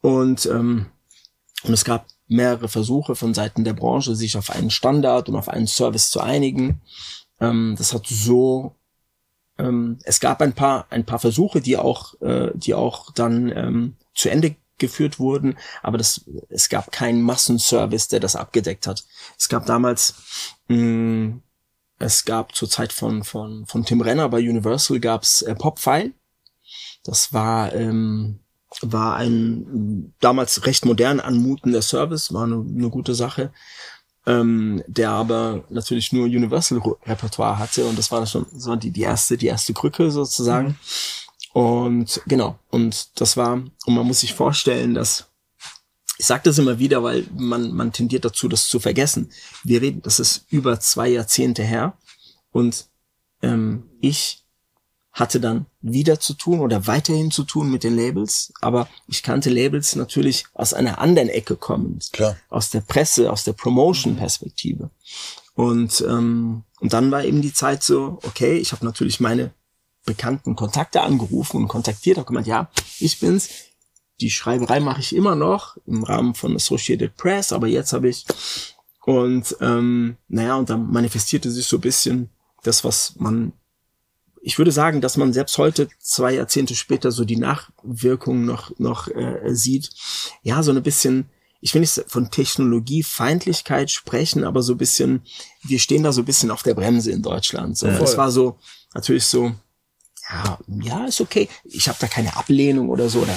Und, 0.00 0.44
ähm, 0.46 0.86
und 1.62 1.72
es 1.72 1.84
gab 1.84 2.08
mehrere 2.26 2.68
Versuche 2.68 3.14
von 3.14 3.32
Seiten 3.32 3.62
der 3.62 3.74
Branche, 3.74 4.16
sich 4.16 4.36
auf 4.36 4.50
einen 4.50 4.70
Standard 4.70 5.28
und 5.28 5.36
auf 5.36 5.48
einen 5.48 5.68
Service 5.68 6.10
zu 6.10 6.18
einigen. 6.18 6.80
Ähm, 7.38 7.76
das 7.78 7.94
hat 7.94 8.08
so 8.08 8.74
ähm, 9.56 10.00
es 10.02 10.18
gab 10.18 10.42
ein 10.42 10.52
paar 10.52 10.88
ein 10.90 11.06
paar 11.06 11.20
Versuche, 11.20 11.60
die 11.60 11.76
auch 11.76 12.20
äh, 12.22 12.50
die 12.54 12.74
auch 12.74 13.12
dann 13.12 13.52
ähm, 13.54 13.96
zu 14.16 14.30
Ende 14.30 14.56
geführt 14.80 15.20
wurden, 15.20 15.56
aber 15.82 15.98
das, 15.98 16.28
es 16.48 16.68
gab 16.68 16.90
keinen 16.90 17.22
Massenservice, 17.22 18.08
der 18.08 18.20
das 18.20 18.34
abgedeckt 18.34 18.86
hat. 18.86 19.04
Es 19.38 19.48
gab 19.48 19.66
damals, 19.66 20.14
mh, 20.68 20.76
mm, 20.76 21.42
es 22.00 22.24
gab 22.24 22.54
zur 22.54 22.68
Zeit 22.68 22.92
von, 22.92 23.22
von, 23.24 23.66
von 23.66 23.84
Tim 23.84 24.00
Renner 24.00 24.28
bei 24.30 24.38
Universal 24.38 24.98
gab's 25.00 25.42
äh, 25.42 25.54
Popfile. 25.54 26.12
Das 27.04 27.32
war, 27.32 27.74
ähm, 27.74 28.40
war 28.80 29.16
ein 29.16 30.14
damals 30.20 30.64
recht 30.64 30.86
modern 30.86 31.20
anmutender 31.20 31.82
Service, 31.82 32.32
war 32.32 32.44
eine, 32.44 32.64
eine 32.66 32.88
gute 32.88 33.14
Sache, 33.14 33.52
ähm, 34.26 34.82
der 34.86 35.10
aber 35.10 35.64
natürlich 35.68 36.12
nur 36.12 36.24
Universal-Repertoire 36.24 37.58
hatte 37.58 37.84
und 37.84 37.98
das 37.98 38.10
war 38.10 38.26
schon 38.26 38.46
so 38.52 38.76
die, 38.76 38.90
die 38.90 39.02
erste, 39.02 39.36
die 39.36 39.46
erste 39.46 39.74
Krücke 39.74 40.10
sozusagen. 40.10 40.68
Mhm. 40.68 40.76
Und 41.52 42.22
genau, 42.26 42.58
und 42.70 43.20
das 43.20 43.36
war, 43.36 43.54
und 43.54 43.94
man 43.94 44.06
muss 44.06 44.20
sich 44.20 44.34
vorstellen, 44.34 44.94
dass, 44.94 45.26
ich 46.18 46.26
sage 46.26 46.42
das 46.44 46.58
immer 46.58 46.78
wieder, 46.78 47.02
weil 47.02 47.26
man, 47.36 47.72
man 47.72 47.92
tendiert 47.92 48.24
dazu, 48.24 48.48
das 48.48 48.68
zu 48.68 48.78
vergessen. 48.78 49.30
Wir 49.64 49.82
reden, 49.82 50.02
das 50.02 50.20
ist 50.20 50.46
über 50.50 50.78
zwei 50.78 51.08
Jahrzehnte 51.08 51.62
her 51.62 51.96
und 52.52 52.86
ähm, 53.42 53.84
ich 54.00 54.44
hatte 55.12 55.40
dann 55.40 55.66
wieder 55.80 56.20
zu 56.20 56.34
tun 56.34 56.60
oder 56.60 56.86
weiterhin 56.86 57.32
zu 57.32 57.42
tun 57.42 57.70
mit 57.70 57.82
den 57.82 57.96
Labels, 57.96 58.52
aber 58.60 58.88
ich 59.08 59.22
kannte 59.24 59.50
Labels 59.50 59.96
natürlich 59.96 60.44
aus 60.54 60.72
einer 60.72 61.00
anderen 61.00 61.28
Ecke 61.28 61.56
kommend, 61.56 62.10
Klar. 62.12 62.36
aus 62.48 62.70
der 62.70 62.80
Presse, 62.80 63.32
aus 63.32 63.42
der 63.42 63.54
Promotion-Perspektive. 63.54 64.90
Und, 65.54 66.04
ähm, 66.08 66.62
und 66.78 66.92
dann 66.92 67.10
war 67.10 67.24
eben 67.24 67.42
die 67.42 67.52
Zeit 67.52 67.82
so, 67.82 68.18
okay, 68.22 68.56
ich 68.56 68.72
habe 68.72 68.84
natürlich 68.84 69.18
meine 69.18 69.52
bekannten 70.04 70.56
Kontakte 70.56 71.02
angerufen 71.02 71.58
und 71.58 71.68
kontaktiert, 71.68 72.18
habe 72.18 72.26
gemeint, 72.26 72.46
ja, 72.46 72.70
ich 72.98 73.20
bin's. 73.20 73.48
Die 74.20 74.30
Schreiberei 74.30 74.80
mache 74.80 75.00
ich 75.00 75.14
immer 75.14 75.34
noch 75.34 75.78
im 75.86 76.04
Rahmen 76.04 76.34
von 76.34 76.54
Associated 76.54 77.16
Press, 77.16 77.52
aber 77.52 77.68
jetzt 77.68 77.92
habe 77.92 78.08
ich 78.08 78.26
und 79.10 79.56
ähm, 79.60 80.16
naja, 80.28 80.56
und 80.56 80.70
dann 80.70 80.90
manifestierte 80.90 81.50
sich 81.50 81.66
so 81.66 81.78
ein 81.78 81.80
bisschen 81.80 82.30
das, 82.62 82.84
was 82.84 83.14
man, 83.16 83.52
ich 84.42 84.58
würde 84.58 84.72
sagen, 84.72 85.00
dass 85.00 85.16
man 85.16 85.32
selbst 85.32 85.56
heute, 85.58 85.88
zwei 85.98 86.34
Jahrzehnte 86.34 86.74
später, 86.74 87.10
so 87.10 87.24
die 87.24 87.36
Nachwirkungen 87.36 88.44
noch, 88.44 88.70
noch 88.78 89.08
äh, 89.08 89.54
sieht. 89.54 89.90
Ja, 90.42 90.62
so 90.62 90.72
ein 90.72 90.82
bisschen, 90.82 91.30
ich 91.60 91.72
will 91.74 91.80
nicht 91.80 92.04
von 92.08 92.30
Technologiefeindlichkeit 92.30 93.90
sprechen, 93.90 94.44
aber 94.44 94.62
so 94.62 94.74
ein 94.74 94.78
bisschen, 94.78 95.22
wir 95.62 95.78
stehen 95.78 96.02
da 96.02 96.12
so 96.12 96.22
ein 96.22 96.26
bisschen 96.26 96.50
auf 96.50 96.62
der 96.62 96.74
Bremse 96.74 97.10
in 97.10 97.22
Deutschland. 97.22 97.78
So, 97.78 97.86
ja, 97.86 97.98
es 97.98 98.16
war 98.16 98.30
so, 98.30 98.58
natürlich 98.94 99.24
so, 99.24 99.52
ja, 100.30 100.58
ja, 100.82 101.04
ist 101.06 101.20
okay. 101.20 101.48
Ich 101.64 101.88
habe 101.88 101.98
da 102.00 102.06
keine 102.06 102.36
Ablehnung 102.36 102.88
oder 102.88 103.08
so, 103.08 103.20
oder 103.20 103.36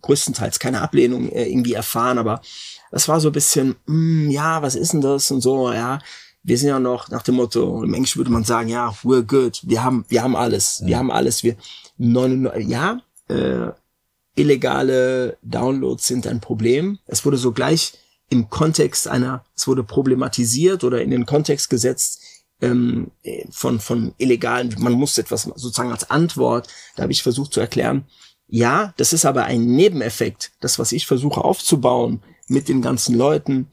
größtenteils 0.00 0.58
keine 0.58 0.82
Ablehnung 0.82 1.30
äh, 1.30 1.48
irgendwie 1.48 1.74
erfahren, 1.74 2.18
aber 2.18 2.42
das 2.90 3.08
war 3.08 3.20
so 3.20 3.28
ein 3.28 3.32
bisschen, 3.32 3.76
mm, 3.86 4.30
ja, 4.30 4.60
was 4.62 4.74
ist 4.74 4.92
denn 4.92 5.00
das 5.00 5.30
und 5.30 5.40
so, 5.40 5.72
ja. 5.72 5.98
Wir 6.44 6.58
sind 6.58 6.68
ja 6.70 6.80
noch 6.80 7.08
nach 7.08 7.22
dem 7.22 7.36
Motto, 7.36 7.84
im 7.84 7.94
Englisch 7.94 8.16
würde 8.16 8.32
man 8.32 8.42
sagen, 8.42 8.68
ja, 8.68 8.90
we're 9.04 9.22
good, 9.22 9.60
wir 9.62 9.84
haben, 9.84 10.04
wir 10.08 10.24
haben 10.24 10.34
alles, 10.34 10.80
mhm. 10.80 10.86
wir 10.88 10.98
haben 10.98 11.10
alles, 11.12 11.44
wir, 11.44 11.56
99, 11.98 12.68
ja, 12.68 13.00
äh, 13.28 13.70
illegale 14.34 15.38
Downloads 15.42 16.06
sind 16.06 16.26
ein 16.26 16.40
Problem. 16.40 16.98
Es 17.06 17.24
wurde 17.24 17.36
so 17.36 17.52
gleich 17.52 17.92
im 18.28 18.48
Kontext 18.48 19.06
einer, 19.06 19.44
es 19.54 19.68
wurde 19.68 19.84
problematisiert 19.84 20.84
oder 20.84 21.02
in 21.02 21.10
den 21.10 21.26
Kontext 21.26 21.70
gesetzt, 21.70 22.22
ähm, 22.62 23.10
von, 23.50 23.80
von 23.80 24.14
illegalen, 24.18 24.74
man 24.78 24.92
muss 24.92 25.18
etwas 25.18 25.42
sozusagen 25.42 25.92
als 25.92 26.10
Antwort, 26.10 26.68
da 26.96 27.02
habe 27.02 27.12
ich 27.12 27.22
versucht 27.22 27.52
zu 27.52 27.60
erklären, 27.60 28.06
ja, 28.46 28.92
das 28.96 29.12
ist 29.12 29.24
aber 29.24 29.44
ein 29.44 29.64
Nebeneffekt. 29.64 30.52
Das, 30.60 30.78
was 30.78 30.92
ich 30.92 31.06
versuche 31.06 31.42
aufzubauen 31.42 32.22
mit 32.48 32.68
den 32.68 32.82
ganzen 32.82 33.16
Leuten, 33.16 33.68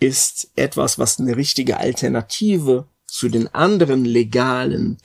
ist 0.00 0.50
etwas, 0.56 0.98
was 0.98 1.20
eine 1.20 1.36
richtige 1.36 1.76
Alternative 1.76 2.88
zu 3.06 3.28
den 3.28 3.54
anderen 3.54 4.06
legalen 4.06 4.98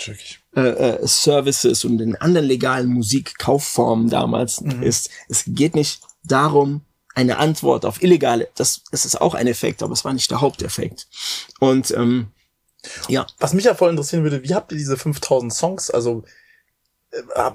äh, 0.55 0.61
äh, 0.61 1.07
Services 1.07 1.83
und 1.83 1.97
den 1.97 2.15
anderen 2.15 2.47
legalen 2.47 2.87
Musikkaufformen 2.87 4.09
damals 4.09 4.61
mhm. 4.61 4.81
ist. 4.81 5.09
Es 5.27 5.43
geht 5.45 5.75
nicht 5.75 5.99
darum, 6.23 6.81
eine 7.13 7.37
Antwort 7.37 7.85
auf 7.85 8.01
illegale, 8.01 8.47
das, 8.55 8.83
das 8.91 9.03
ist 9.03 9.19
auch 9.19 9.33
ein 9.33 9.47
Effekt, 9.47 9.83
aber 9.83 9.91
es 9.91 10.05
war 10.05 10.13
nicht 10.13 10.31
der 10.31 10.39
Haupteffekt. 10.39 11.07
Und 11.59 11.91
ähm, 11.91 12.27
ja. 13.07 13.25
Was 13.39 13.53
mich 13.53 13.65
ja 13.65 13.75
voll 13.75 13.89
interessieren 13.89 14.23
würde, 14.23 14.43
wie 14.43 14.53
habt 14.53 14.71
ihr 14.71 14.77
diese 14.77 14.97
5000 14.97 15.53
Songs, 15.53 15.89
also, 15.89 16.23
äh, 17.11 17.51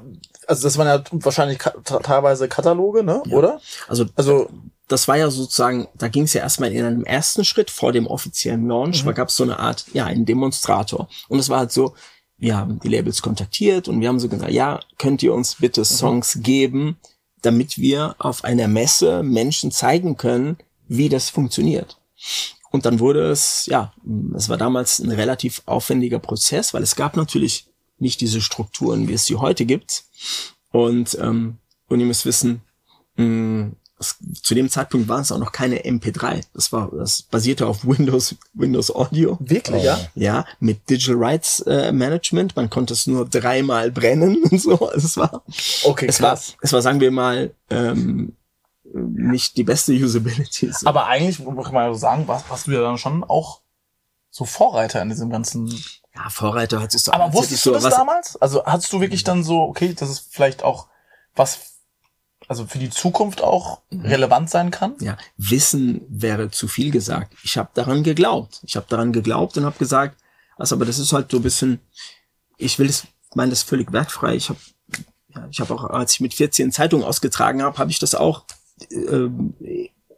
also 0.46 0.62
das 0.62 0.78
waren 0.78 0.86
ja 0.86 1.02
wahrscheinlich 1.12 1.58
teilweise 1.84 2.48
Kataloge, 2.48 3.02
ne, 3.02 3.22
ja. 3.26 3.36
oder? 3.36 3.60
Also, 3.88 4.06
also, 4.16 4.50
das 4.88 5.08
war 5.08 5.16
ja 5.16 5.30
sozusagen, 5.30 5.88
da 5.94 6.08
ging 6.08 6.24
es 6.24 6.34
ja 6.34 6.42
erstmal 6.42 6.72
in 6.72 6.84
einem 6.84 7.04
ersten 7.04 7.44
Schritt 7.44 7.70
vor 7.70 7.92
dem 7.92 8.06
offiziellen 8.06 8.66
Launch, 8.68 9.02
mhm. 9.02 9.06
da 9.06 9.12
gab 9.12 9.28
es 9.28 9.36
so 9.36 9.44
eine 9.44 9.58
Art, 9.58 9.86
ja, 9.92 10.04
einen 10.04 10.26
Demonstrator. 10.26 11.08
Und 11.28 11.38
es 11.38 11.48
war 11.48 11.60
halt 11.60 11.72
so, 11.72 11.94
wir 12.36 12.56
haben 12.56 12.80
die 12.80 12.88
Labels 12.88 13.22
kontaktiert 13.22 13.88
und 13.88 14.00
wir 14.00 14.08
haben 14.08 14.18
so 14.18 14.28
gesagt, 14.28 14.50
ja, 14.50 14.80
könnt 14.98 15.22
ihr 15.22 15.32
uns 15.32 15.54
bitte 15.54 15.82
mhm. 15.82 15.84
Songs 15.84 16.34
mhm. 16.36 16.42
geben, 16.42 16.96
damit 17.40 17.78
wir 17.78 18.16
auf 18.18 18.44
einer 18.44 18.68
Messe 18.68 19.22
Menschen 19.22 19.70
zeigen 19.70 20.16
können, 20.16 20.56
wie 20.88 21.08
das 21.08 21.30
funktioniert. 21.30 21.98
Und 22.72 22.86
dann 22.86 22.98
wurde 23.00 23.30
es, 23.30 23.66
ja, 23.66 23.92
es 24.34 24.48
war 24.48 24.56
damals 24.56 24.98
ein 24.98 25.12
relativ 25.12 25.62
aufwendiger 25.66 26.18
Prozess, 26.18 26.74
weil 26.74 26.82
es 26.82 26.96
gab 26.96 27.16
natürlich 27.16 27.66
nicht 27.98 28.20
diese 28.20 28.40
Strukturen, 28.40 29.08
wie 29.08 29.12
es 29.12 29.26
sie 29.26 29.36
heute 29.36 29.64
gibt. 29.66 30.04
Und, 30.72 31.16
ähm, 31.20 31.58
und 31.88 32.00
ihr 32.00 32.06
müsst 32.06 32.24
wissen, 32.26 32.62
mh, 33.16 33.72
das, 33.98 34.16
zu 34.42 34.54
dem 34.54 34.68
Zeitpunkt 34.68 35.06
waren 35.08 35.20
es 35.20 35.30
auch 35.30 35.38
noch 35.38 35.52
keine 35.52 35.84
MP3. 35.84 36.42
Das 36.54 36.72
war, 36.72 36.90
das 36.90 37.22
basierte 37.22 37.66
auf 37.66 37.86
Windows, 37.86 38.34
Windows 38.54 38.92
Audio. 38.92 39.36
Wirklich, 39.40 39.84
ja? 39.84 40.00
Ja, 40.14 40.44
mit 40.58 40.90
Digital 40.90 41.16
Rights 41.22 41.60
äh, 41.60 41.92
Management. 41.92 42.56
Man 42.56 42.68
konnte 42.68 42.94
es 42.94 43.06
nur 43.06 43.28
dreimal 43.28 43.92
brennen 43.92 44.42
und 44.50 44.60
so. 44.60 44.88
Also 44.88 45.06
es 45.06 45.16
war, 45.16 45.44
Okay, 45.84 46.06
es 46.08 46.20
war, 46.20 46.30
krass. 46.30 46.56
es 46.62 46.72
war, 46.72 46.82
sagen 46.82 47.00
wir 47.00 47.10
mal, 47.12 47.54
ähm, 47.70 48.32
nicht 48.94 49.56
die 49.56 49.64
beste 49.64 49.92
Usability. 49.92 50.72
So. 50.72 50.86
Aber 50.86 51.06
eigentlich 51.06 51.38
muss 51.38 51.70
man 51.70 51.94
sagen, 51.94 52.28
warst, 52.28 52.48
warst 52.50 52.66
du 52.66 52.72
ja 52.72 52.82
dann 52.82 52.98
schon 52.98 53.24
auch 53.24 53.60
so 54.30 54.44
Vorreiter 54.44 55.02
in 55.02 55.08
diesem 55.08 55.30
ganzen. 55.30 55.66
ja, 55.66 56.28
Vorreiter 56.30 56.80
hat 56.80 56.94
es 56.94 57.04
so. 57.04 57.12
Aber 57.12 57.32
wusstest 57.32 57.66
ich 57.66 57.72
du 57.72 57.78
das 57.78 57.94
damals? 57.94 58.36
Also 58.36 58.64
hattest 58.64 58.92
du 58.92 59.00
wirklich 59.00 59.24
dann 59.24 59.44
so, 59.44 59.62
okay, 59.62 59.94
das 59.94 60.10
ist 60.10 60.28
vielleicht 60.30 60.62
auch 60.62 60.88
was, 61.34 61.78
also 62.48 62.66
für 62.66 62.78
die 62.78 62.90
Zukunft 62.90 63.42
auch 63.42 63.82
relevant 63.92 64.50
sein 64.50 64.70
kann? 64.70 64.94
Ja, 65.00 65.16
Wissen 65.36 66.02
wäre 66.08 66.50
zu 66.50 66.68
viel 66.68 66.90
gesagt. 66.90 67.34
Ich 67.42 67.56
habe 67.56 67.70
daran 67.74 68.02
geglaubt. 68.02 68.60
Ich 68.64 68.76
habe 68.76 68.86
daran 68.88 69.12
geglaubt 69.12 69.56
und 69.56 69.64
habe 69.64 69.78
gesagt, 69.78 70.18
also 70.56 70.76
aber 70.76 70.84
das 70.84 70.98
ist 70.98 71.12
halt 71.12 71.30
so 71.30 71.38
ein 71.38 71.42
bisschen, 71.42 71.80
ich 72.56 72.78
will 72.78 72.88
es, 72.88 73.06
meine 73.34 73.50
das 73.50 73.62
völlig 73.62 73.92
wertfrei. 73.92 74.34
Ich 74.34 74.48
habe 74.48 74.60
ja, 75.34 75.48
ich 75.50 75.60
habe 75.60 75.74
auch, 75.74 75.84
als 75.84 76.14
ich 76.14 76.20
mit 76.20 76.34
14 76.34 76.72
Zeitungen 76.72 77.04
ausgetragen 77.04 77.62
habe, 77.62 77.78
habe 77.78 77.90
ich 77.90 77.98
das 77.98 78.14
auch 78.14 78.44
ähm, 78.90 79.54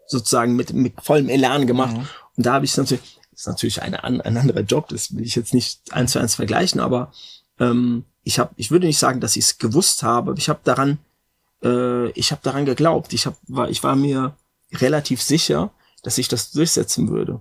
sozusagen 0.06 0.54
mit, 0.56 0.72
mit 0.72 0.94
vollem 1.02 1.28
Elan 1.28 1.66
gemacht. 1.66 1.96
Mhm. 1.96 2.06
Und 2.36 2.46
da 2.46 2.54
habe 2.54 2.64
ich 2.64 2.76
natürlich, 2.76 3.18
das 3.30 3.40
ist 3.40 3.46
natürlich 3.46 3.82
eine, 3.82 4.04
ein 4.04 4.20
anderer 4.36 4.60
Job, 4.60 4.88
das 4.88 5.14
will 5.16 5.24
ich 5.24 5.34
jetzt 5.34 5.54
nicht 5.54 5.92
eins 5.92 6.12
zu 6.12 6.18
eins 6.18 6.34
vergleichen, 6.34 6.80
aber 6.80 7.12
ähm, 7.58 8.04
ich 8.22 8.38
habe, 8.38 8.52
ich 8.56 8.70
würde 8.70 8.86
nicht 8.86 8.98
sagen, 8.98 9.20
dass 9.20 9.36
ich 9.36 9.44
es 9.44 9.58
gewusst 9.58 10.02
habe, 10.02 10.30
aber 10.32 10.38
ich 10.38 10.48
habe 10.48 10.60
daran, 10.64 10.98
äh, 11.62 12.10
ich 12.10 12.30
habe 12.32 12.40
daran 12.42 12.64
geglaubt. 12.64 13.12
Ich 13.12 13.26
hab, 13.26 13.36
war, 13.48 13.68
ich 13.68 13.82
war 13.82 13.96
mir 13.96 14.34
relativ 14.72 15.22
sicher, 15.22 15.70
dass 16.02 16.18
ich 16.18 16.28
das 16.28 16.50
durchsetzen 16.52 17.08
würde. 17.08 17.40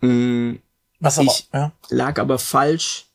Mm, 0.00 0.56
Was 1.00 1.18
aber, 1.18 1.26
Ich- 1.26 1.48
ja. 1.52 1.72
lag 1.90 2.18
aber 2.18 2.38
falsch 2.38 3.06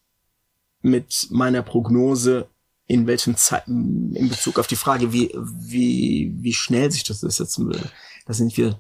mit 0.82 1.28
meiner 1.32 1.62
Prognose, 1.62 2.48
in 2.92 3.08
welchem 3.08 3.38
Zeit, 3.38 3.68
in 3.68 4.28
Bezug 4.30 4.60
auf 4.60 4.68
die 4.68 4.76
Frage, 4.76 5.14
wie, 5.14 5.34
wie, 5.36 6.34
wie 6.36 6.54
schnell 6.54 6.92
sich 6.92 7.04
das 7.04 7.22
durchsetzen 7.22 7.66
würde. 7.68 7.90
Da 8.26 8.34
sind 8.34 8.56
wir, 8.58 8.80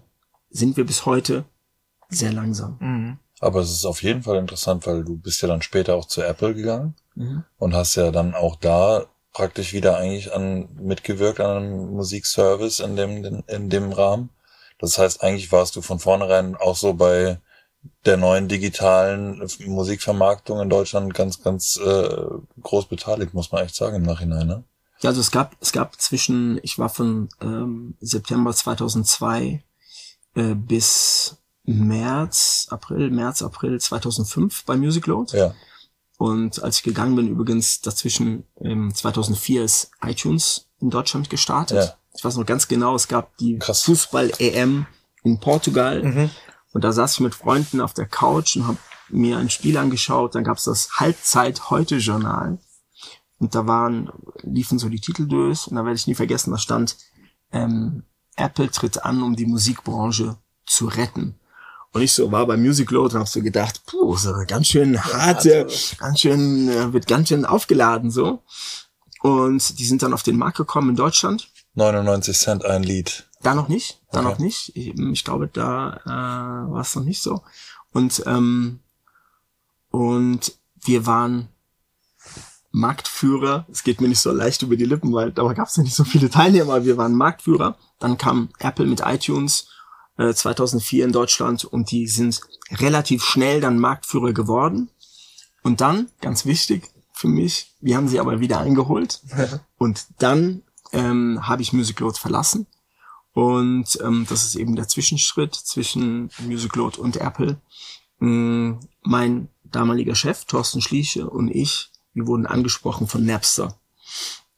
sind 0.49 0.75
wir 0.75 0.85
bis 0.85 1.05
heute 1.05 1.45
sehr 2.09 2.33
langsam. 2.33 2.77
Mhm. 2.79 3.17
Aber 3.39 3.61
es 3.61 3.71
ist 3.71 3.85
auf 3.85 4.03
jeden 4.03 4.21
Fall 4.21 4.37
interessant, 4.37 4.85
weil 4.85 5.03
du 5.03 5.17
bist 5.17 5.41
ja 5.41 5.47
dann 5.47 5.61
später 5.61 5.95
auch 5.95 6.05
zu 6.05 6.21
Apple 6.21 6.53
gegangen 6.53 6.95
Mhm. 7.15 7.43
und 7.57 7.73
hast 7.73 7.95
ja 7.95 8.09
dann 8.09 8.35
auch 8.35 8.55
da 8.55 9.05
praktisch 9.33 9.73
wieder 9.73 9.97
eigentlich 9.97 10.33
an 10.33 10.69
mitgewirkt 10.75 11.41
an 11.41 11.57
einem 11.57 11.89
Musikservice 11.93 12.79
in 12.79 12.95
dem 12.95 13.25
in, 13.25 13.43
in 13.47 13.69
dem 13.69 13.91
Rahmen. 13.91 14.29
Das 14.79 14.97
heißt, 14.97 15.21
eigentlich 15.21 15.51
warst 15.51 15.75
du 15.75 15.81
von 15.81 15.99
vornherein 15.99 16.55
auch 16.55 16.77
so 16.77 16.93
bei 16.93 17.39
der 18.05 18.17
neuen 18.17 18.47
digitalen 18.47 19.47
Musikvermarktung 19.65 20.59
in 20.59 20.69
Deutschland 20.69 21.13
ganz 21.13 21.41
ganz 21.41 21.77
äh, 21.77 22.25
groß 22.61 22.87
beteiligt, 22.87 23.33
muss 23.33 23.51
man 23.51 23.63
echt 23.63 23.75
sagen 23.75 23.97
im 23.97 24.03
Nachhinein. 24.03 24.47
Ne? 24.47 24.63
Ja, 25.01 25.09
also 25.09 25.21
es 25.21 25.31
gab, 25.31 25.55
es 25.61 25.71
gab 25.71 25.99
zwischen, 25.99 26.59
ich 26.63 26.77
war 26.77 26.89
von 26.89 27.29
ähm, 27.41 27.95
September 27.99 28.53
2002 28.53 29.63
äh, 30.35 30.55
bis 30.55 31.37
März, 31.63 32.67
April, 32.69 33.09
März, 33.09 33.41
April 33.41 33.79
2005 33.79 34.65
bei 34.65 34.77
Music 34.77 35.07
Load. 35.07 35.35
Ja, 35.35 35.53
Und 36.17 36.61
als 36.61 36.77
ich 36.77 36.83
gegangen 36.83 37.15
bin, 37.15 37.27
übrigens 37.27 37.81
dazwischen 37.81 38.45
ähm, 38.59 38.93
2004 38.93 39.63
ist 39.63 39.91
iTunes 40.03 40.67
in 40.79 40.89
Deutschland 40.89 41.29
gestartet. 41.29 41.77
Ja. 41.77 41.97
Ich 42.15 42.23
weiß 42.23 42.35
noch 42.35 42.45
ganz 42.45 42.67
genau, 42.67 42.95
es 42.95 43.07
gab 43.07 43.37
die. 43.37 43.59
Fußball-EM 43.59 44.85
in 45.23 45.39
Portugal. 45.39 46.29
Und 46.73 46.83
da 46.83 46.91
saß 46.91 47.13
ich 47.13 47.19
mit 47.19 47.35
Freunden 47.35 47.81
auf 47.81 47.93
der 47.93 48.07
Couch 48.07 48.55
und 48.55 48.67
habe 48.67 48.77
mir 49.09 49.37
ein 49.37 49.49
Spiel 49.49 49.77
angeschaut. 49.77 50.35
Dann 50.35 50.43
gab's 50.43 50.63
das 50.63 50.99
Halbzeit-Heute-Journal. 50.99 52.59
Und 53.39 53.55
da 53.55 53.67
waren, 53.67 54.11
liefen 54.43 54.79
so 54.79 54.87
die 54.87 55.01
Titel 55.01 55.27
durch. 55.27 55.67
Und 55.67 55.75
da 55.75 55.83
werde 55.83 55.95
ich 55.95 56.07
nie 56.07 56.15
vergessen, 56.15 56.51
da 56.51 56.57
stand, 56.57 56.97
ähm, 57.51 58.03
Apple 58.35 58.71
tritt 58.71 59.03
an, 59.03 59.21
um 59.21 59.35
die 59.35 59.45
Musikbranche 59.45 60.37
zu 60.65 60.87
retten. 60.87 61.35
Und 61.93 62.01
ich 62.01 62.13
so 62.13 62.31
war 62.31 62.47
bei 62.47 62.55
Music 62.55 62.89
Load 62.91 63.13
und 63.13 63.19
habe 63.19 63.29
so 63.29 63.41
gedacht, 63.41 63.81
puh, 63.85 64.15
so 64.15 64.33
ganz 64.47 64.67
schön 64.67 65.03
harte, 65.03 65.67
ganz 65.97 66.21
schön, 66.21 66.69
äh, 66.69 66.93
wird 66.93 67.07
ganz 67.07 67.27
schön 67.27 67.45
aufgeladen 67.45 68.11
so. 68.11 68.43
Und 69.21 69.77
die 69.77 69.85
sind 69.85 70.01
dann 70.01 70.13
auf 70.13 70.23
den 70.23 70.37
Markt 70.37 70.57
gekommen 70.57 70.91
in 70.91 70.95
Deutschland. 70.95 71.49
99 71.75 72.37
Cent 72.37 72.65
ein 72.65 72.83
Lied. 72.83 73.27
Da 73.43 73.55
noch 73.55 73.67
nicht, 73.67 74.01
da 74.11 74.19
Okay. 74.19 74.29
noch 74.29 74.39
nicht. 74.39 74.71
Ich, 74.75 74.87
ich 74.97 75.23
glaube, 75.23 75.47
da 75.47 75.97
äh, 76.05 76.71
war 76.71 76.81
es 76.81 76.95
noch 76.95 77.03
nicht 77.03 77.21
so. 77.21 77.41
Und 77.91 78.23
ähm, 78.25 78.79
und 79.89 80.53
wir 80.83 81.05
waren 81.05 81.49
Marktführer. 82.71 83.65
Es 83.69 83.83
geht 83.83 83.99
mir 83.99 84.07
nicht 84.07 84.19
so 84.21 84.31
leicht 84.31 84.61
über 84.61 84.75
die 84.77 84.85
Lippen, 84.85 85.11
weil 85.13 85.31
da 85.31 85.43
gab 85.53 85.67
es 85.67 85.75
ja 85.75 85.83
nicht 85.83 85.95
so 85.95 86.03
viele 86.03 86.29
Teilnehmer. 86.29 86.85
Wir 86.85 86.97
waren 86.97 87.13
Marktführer. 87.15 87.77
Dann 87.99 88.17
kam 88.17 88.49
Apple 88.59 88.85
mit 88.85 89.01
iTunes 89.05 89.67
äh, 90.17 90.33
2004 90.33 91.05
in 91.05 91.11
Deutschland 91.11 91.65
und 91.65 91.91
die 91.91 92.07
sind 92.07 92.39
relativ 92.71 93.23
schnell 93.23 93.59
dann 93.59 93.77
Marktführer 93.79 94.31
geworden. 94.33 94.89
Und 95.63 95.81
dann, 95.81 96.09
ganz 96.21 96.45
wichtig 96.45 96.89
für 97.13 97.27
mich, 97.27 97.75
wir 97.81 97.97
haben 97.97 98.07
sie 98.07 98.19
aber 98.19 98.39
wieder 98.39 98.59
eingeholt. 98.61 99.21
Und 99.77 100.05
dann 100.19 100.63
ähm, 100.93 101.47
habe 101.47 101.61
ich 101.61 101.73
Music 101.73 101.99
Load 101.99 102.17
verlassen. 102.17 102.65
Und 103.33 103.97
ähm, 104.03 104.25
das 104.29 104.43
ist 104.43 104.55
eben 104.55 104.75
der 104.75 104.87
Zwischenschritt 104.87 105.55
zwischen 105.55 106.29
Music 106.39 106.75
Load 106.75 106.99
und 106.99 107.17
Apple. 107.17 107.61
Mm, 108.19 108.73
mein 109.03 109.47
damaliger 109.63 110.15
Chef, 110.15 110.45
Thorsten 110.45 110.81
Schliche 110.81 111.29
und 111.29 111.49
ich, 111.49 111.91
wir 112.13 112.27
wurden 112.27 112.45
angesprochen 112.45 113.07
von 113.07 113.25
Napster. 113.25 113.79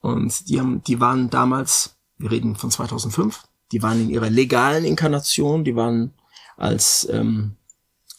Und 0.01 0.49
die 0.49 0.59
haben, 0.59 0.83
die 0.83 0.99
waren 0.99 1.29
damals, 1.29 1.95
wir 2.17 2.31
reden 2.31 2.55
von 2.55 2.71
2005, 2.71 3.43
die 3.71 3.83
waren 3.83 4.01
in 4.01 4.09
ihrer 4.09 4.29
legalen 4.29 4.85
Inkarnation, 4.85 5.63
die 5.63 5.75
waren 5.75 6.13
als 6.57 7.07
ähm, 7.11 7.55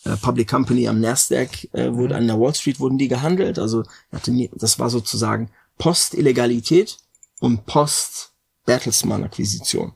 äh, 0.05 0.17
Public 0.17 0.49
Company 0.49 0.89
am 0.89 1.01
Nasdaq, 1.01 1.69
äh, 1.73 1.93
wurde 1.93 2.17
an 2.17 2.27
der 2.27 2.41
Wall 2.41 2.55
Street 2.55 2.81
wurden 2.81 2.99
die 2.99 3.09
gehandelt. 3.09 3.59
Also 3.59 3.85
nie, 4.27 4.51
das 4.55 4.79
war 4.79 4.91
sozusagen 4.91 5.51
Post-Illegalität 5.79 6.99
und 7.41 7.65
Post-Bertelsmann-Akquisition. 7.67 9.95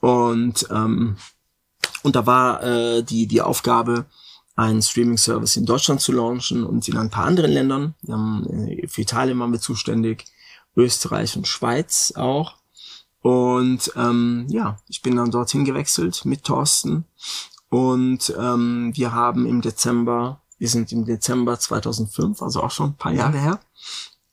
Und 0.00 0.66
ähm, 0.70 1.16
und 2.02 2.16
da 2.16 2.26
war 2.26 2.62
äh, 2.62 3.02
die 3.02 3.26
die 3.26 3.42
Aufgabe, 3.42 4.06
einen 4.56 4.82
Streaming-Service 4.82 5.56
in 5.56 5.64
Deutschland 5.64 6.00
zu 6.00 6.12
launchen 6.12 6.64
und 6.64 6.86
in 6.88 6.96
ein 6.96 7.10
paar 7.10 7.24
anderen 7.24 7.50
Ländern. 7.50 7.94
Wir 8.02 8.14
haben, 8.14 8.46
äh, 8.46 8.86
für 8.88 9.02
Italien 9.02 9.38
waren 9.38 9.52
wir 9.52 9.60
zuständig, 9.60 10.26
Österreich 10.76 11.36
und 11.36 11.48
Schweiz 11.48 12.12
auch. 12.16 12.56
Und 13.22 13.92
ähm, 13.96 14.46
ja, 14.48 14.78
ich 14.88 15.02
bin 15.02 15.16
dann 15.16 15.30
dorthin 15.30 15.64
gewechselt 15.64 16.24
mit 16.24 16.44
Thorsten. 16.44 17.04
Und 17.68 18.34
ähm, 18.38 18.92
wir 18.94 19.12
haben 19.12 19.46
im 19.46 19.60
Dezember, 19.60 20.42
wir 20.58 20.68
sind 20.68 20.92
im 20.92 21.04
Dezember 21.04 21.58
2005, 21.58 22.42
also 22.42 22.62
auch 22.62 22.70
schon 22.70 22.90
ein 22.90 22.96
paar 22.96 23.12
Jahre 23.12 23.38
her, 23.38 23.60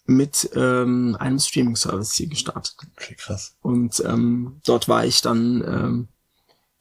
mit 0.07 0.49
ähm, 0.55 1.15
einem 1.19 1.39
Streaming-Service 1.39 2.13
hier 2.13 2.27
gestartet. 2.27 2.75
Okay, 2.95 3.15
krass. 3.15 3.55
Und 3.61 4.01
ähm, 4.05 4.61
dort 4.65 4.87
war 4.87 5.05
ich 5.05 5.21
dann 5.21 5.63
ähm, 5.67 6.07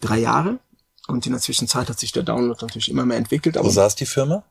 drei 0.01 0.19
Jahre. 0.19 0.59
Und 1.09 1.27
in 1.27 1.33
der 1.33 1.41
Zwischenzeit 1.41 1.89
hat 1.89 2.01
sich 2.01 2.13
der 2.13 2.23
Download 2.23 2.59
natürlich 2.61 2.91
immer 2.91 3.05
mehr 3.05 3.19
entwickelt. 3.19 3.57
Wo 3.61 3.69
saß 3.69 3.95
die 3.95 4.07
Firma? 4.07 4.45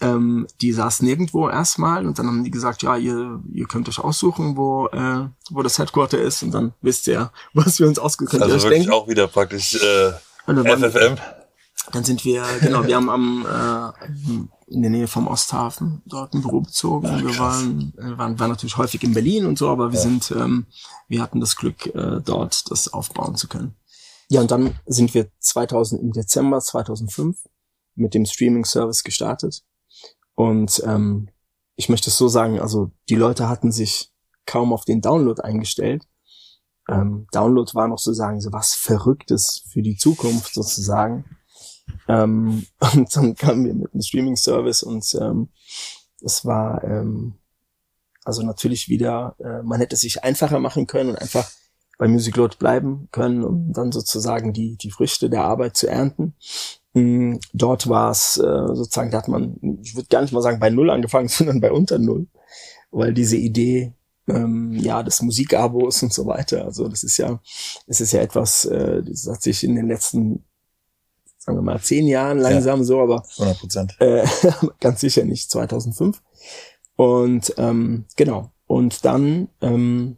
ähm, 0.00 0.46
die 0.60 0.72
saß 0.72 1.02
nirgendwo 1.02 1.48
erstmal 1.48 2.06
und 2.06 2.18
dann 2.18 2.26
haben 2.26 2.44
die 2.44 2.50
gesagt, 2.50 2.82
ja, 2.82 2.96
ihr, 2.96 3.40
ihr 3.52 3.66
könnt 3.66 3.88
euch 3.88 3.98
aussuchen, 3.98 4.56
wo, 4.56 4.88
äh, 4.88 5.28
wo 5.50 5.62
das 5.62 5.78
Headquarter 5.78 6.18
ist 6.18 6.42
und 6.42 6.52
dann 6.52 6.74
wisst 6.82 7.06
ihr, 7.06 7.30
was 7.54 7.78
wir 7.78 7.86
uns 7.86 7.98
ausgesucht 7.98 8.40
haben. 8.40 8.50
Also 8.50 8.68
wirklich 8.68 8.90
auch 8.90 9.08
wieder 9.08 9.28
praktisch 9.28 9.74
äh, 9.74 10.12
FFM. 10.46 11.16
Dann 11.92 12.04
sind 12.04 12.24
wir, 12.24 12.44
genau, 12.60 12.86
wir 12.86 12.96
haben 12.96 13.10
am 13.10 13.46
äh, 13.46 14.72
in 14.72 14.82
der 14.82 14.90
Nähe 14.90 15.06
vom 15.06 15.26
Osthafen 15.26 16.02
dort 16.06 16.34
ein 16.34 16.40
Büro 16.42 16.60
bezogen. 16.62 17.06
Ah, 17.06 17.20
wir 17.20 17.38
waren, 17.38 17.92
äh, 17.98 18.16
waren, 18.18 18.38
waren 18.38 18.50
natürlich 18.50 18.76
häufig 18.76 19.02
in 19.02 19.12
Berlin 19.12 19.46
und 19.46 19.58
so, 19.58 19.68
aber 19.68 19.92
wir 19.92 19.98
Ja. 19.98 20.02
sind, 20.02 20.30
ähm, 20.32 20.66
wir 21.08 21.22
hatten 21.22 21.40
das 21.40 21.56
Glück, 21.56 21.86
äh, 21.94 22.20
dort 22.24 22.70
das 22.70 22.92
aufbauen 22.92 23.36
zu 23.36 23.48
können. 23.48 23.74
Ja, 24.30 24.40
und 24.40 24.50
dann 24.50 24.78
sind 24.86 25.12
wir 25.14 25.28
2000 25.38 26.00
im 26.00 26.12
Dezember 26.12 26.60
2005 26.60 27.44
mit 27.94 28.14
dem 28.14 28.24
Streaming-Service 28.24 29.04
gestartet. 29.04 29.62
Und 30.34 30.82
ähm, 30.86 31.28
ich 31.76 31.88
möchte 31.88 32.08
es 32.10 32.16
so 32.16 32.28
sagen, 32.28 32.58
also 32.58 32.90
die 33.08 33.16
Leute 33.16 33.48
hatten 33.48 33.70
sich 33.70 34.10
kaum 34.46 34.72
auf 34.72 34.84
den 34.84 35.00
Download 35.02 35.40
eingestellt. 35.42 36.06
Ähm, 36.88 37.26
Download 37.32 37.72
war 37.74 37.88
noch 37.88 37.98
sozusagen 37.98 38.40
so 38.40 38.52
was 38.52 38.74
Verrücktes 38.74 39.62
für 39.70 39.82
die 39.82 39.96
Zukunft 39.96 40.54
sozusagen. 40.54 41.24
Ähm, 42.08 42.66
und 42.94 43.16
dann 43.16 43.34
kamen 43.34 43.64
wir 43.64 43.74
mit 43.74 43.92
einem 43.92 44.02
Streaming-Service 44.02 44.82
und 44.82 45.16
ähm, 45.20 45.48
es 46.22 46.44
war 46.44 46.82
ähm, 46.84 47.34
also 48.24 48.42
natürlich 48.42 48.88
wieder, 48.88 49.36
äh, 49.38 49.62
man 49.62 49.80
hätte 49.80 49.94
es 49.94 50.00
sich 50.00 50.24
einfacher 50.24 50.58
machen 50.58 50.86
können 50.86 51.10
und 51.10 51.16
einfach 51.16 51.50
bei 51.98 52.08
Music 52.08 52.36
Load 52.36 52.56
bleiben 52.58 53.08
können, 53.12 53.44
um 53.44 53.72
dann 53.72 53.92
sozusagen 53.92 54.52
die, 54.52 54.76
die 54.76 54.90
Früchte 54.90 55.30
der 55.30 55.44
Arbeit 55.44 55.76
zu 55.76 55.88
ernten. 55.88 56.34
Mm, 56.94 57.36
Dort 57.52 57.88
war 57.88 58.10
es 58.10 58.36
äh, 58.38 58.74
sozusagen, 58.74 59.10
da 59.10 59.18
hat 59.18 59.28
man, 59.28 59.78
ich 59.82 59.94
würde 59.94 60.08
gar 60.08 60.22
nicht 60.22 60.32
mal 60.32 60.42
sagen 60.42 60.58
bei 60.58 60.70
Null 60.70 60.90
angefangen, 60.90 61.28
sondern 61.28 61.60
bei 61.60 61.70
unter 61.70 61.98
Null, 61.98 62.26
weil 62.90 63.14
diese 63.14 63.36
Idee 63.36 63.92
ähm, 64.26 64.72
ja 64.72 65.02
des 65.02 65.20
Musikabos 65.20 66.02
und 66.02 66.12
so 66.12 66.26
weiter, 66.26 66.64
also 66.64 66.88
das 66.88 67.04
ist 67.04 67.18
ja, 67.18 67.40
es 67.86 68.00
ist 68.00 68.12
ja 68.12 68.22
etwas, 68.22 68.64
äh, 68.64 69.02
das 69.02 69.28
hat 69.28 69.42
sich 69.42 69.62
in 69.62 69.76
den 69.76 69.86
letzten 69.86 70.44
sagen 71.44 71.58
wir 71.58 71.62
mal 71.62 71.80
zehn 71.80 72.06
Jahren 72.06 72.38
langsam 72.38 72.80
Ja. 72.80 72.84
so, 72.84 73.00
aber 73.00 73.22
100 73.38 73.58
Prozent. 73.58 73.96
äh, 74.00 74.26
ganz 74.80 75.00
sicher 75.00 75.24
nicht 75.24 75.50
2005. 75.50 76.22
Und 76.96 77.54
ähm, 77.58 78.06
genau. 78.16 78.50
Und 78.66 79.04
dann 79.04 79.48
ähm, 79.60 80.16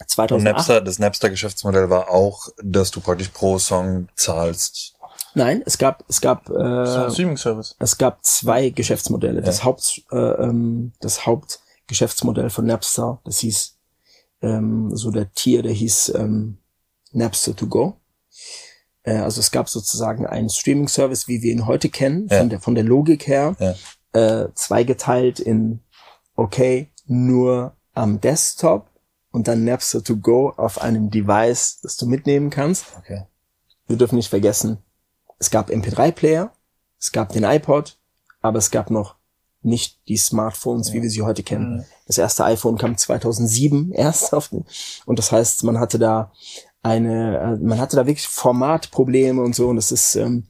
Und 0.00 0.10
2008. 0.10 0.44
Napster, 0.56 0.80
das 0.80 0.98
Napster-Geschäftsmodell 0.98 1.88
war 1.90 2.10
auch, 2.10 2.48
dass 2.62 2.90
du 2.90 3.00
praktisch 3.00 3.28
pro 3.28 3.58
Song 3.58 4.08
zahlst. 4.16 4.94
Nein, 5.34 5.62
es 5.66 5.78
gab 5.78 6.04
es 6.08 6.20
gab 6.20 6.48
äh, 6.50 7.10
Streaming-Service. 7.12 7.76
es 7.78 7.96
gab 7.98 8.24
zwei 8.24 8.70
Geschäftsmodelle. 8.70 9.40
Das 9.42 9.58
Ja. 9.58 9.64
Haupt 9.64 10.02
äh, 10.10 10.16
ähm, 10.16 10.92
das 11.00 11.26
Hauptgeschäftsmodell 11.26 12.50
von 12.50 12.66
Napster, 12.66 13.20
das 13.24 13.38
hieß 13.38 13.76
ähm, 14.42 14.90
so 14.94 15.10
der 15.10 15.32
Tier, 15.32 15.62
der 15.62 15.72
hieß 15.72 16.14
ähm, 16.16 16.58
Napster 17.12 17.54
to 17.54 17.66
go. 17.66 17.94
Äh, 19.08 19.18
also 19.18 19.40
es 19.40 19.50
gab 19.50 19.68
sozusagen 19.68 20.26
einen 20.26 20.48
Streaming-Service, 20.50 21.28
wie 21.28 21.42
wir 21.42 21.52
ihn 21.52 21.66
heute 21.66 21.88
kennen, 21.88 22.28
Ja. 22.30 22.38
von 22.38 22.48
der 22.50 22.60
von 22.60 22.74
der 22.74 22.84
Logik 22.84 23.26
her. 23.26 23.56
Ja. 23.58 23.74
äh, 24.14 24.48
zweigeteilt 24.54 25.38
in, 25.38 25.80
okay, 26.34 26.88
nur 27.06 27.76
am 27.94 28.20
Desktop 28.20 28.86
und 29.30 29.48
dann 29.48 29.64
Napster 29.64 30.02
to 30.02 30.16
go 30.16 30.50
auf 30.56 30.80
einem 30.80 31.10
Device, 31.10 31.80
das 31.82 31.96
du 31.98 32.06
mitnehmen 32.06 32.48
kannst. 32.50 32.86
Okay. 32.98 33.24
Wir 33.86 33.96
dürfen 33.96 34.16
nicht 34.16 34.30
vergessen, 34.30 34.78
es 35.38 35.50
gab 35.50 35.70
MP3-Player, 35.70 36.52
es 36.98 37.12
gab 37.12 37.28
den 37.32 37.44
iPod, 37.44 37.98
aber 38.40 38.58
es 38.58 38.70
gab 38.70 38.90
noch 38.90 39.16
nicht 39.62 40.00
die 40.08 40.16
Smartphones, 40.16 40.92
wie 40.92 41.02
wir 41.02 41.10
sie 41.10 41.22
heute 41.22 41.42
kennen. 41.42 41.78
Mhm. 41.78 41.84
Das 42.06 42.16
erste 42.18 42.44
iPhone 42.44 42.78
kam 42.78 42.96
2007 42.96 43.92
erst 43.92 44.32
auf 44.32 44.48
den, 44.48 44.64
und 45.04 45.18
das 45.18 45.32
heißt, 45.32 45.64
man 45.64 45.78
hatte 45.78 45.98
da 45.98 46.32
eine, 46.88 47.38
äh, 47.38 47.64
man 47.64 47.80
hatte 47.80 47.96
da 47.96 48.06
wirklich 48.06 48.28
Formatprobleme 48.28 49.40
und 49.42 49.54
so 49.54 49.68
und 49.68 49.76
das 49.76 49.92
ist 49.92 50.16
ähm, 50.16 50.46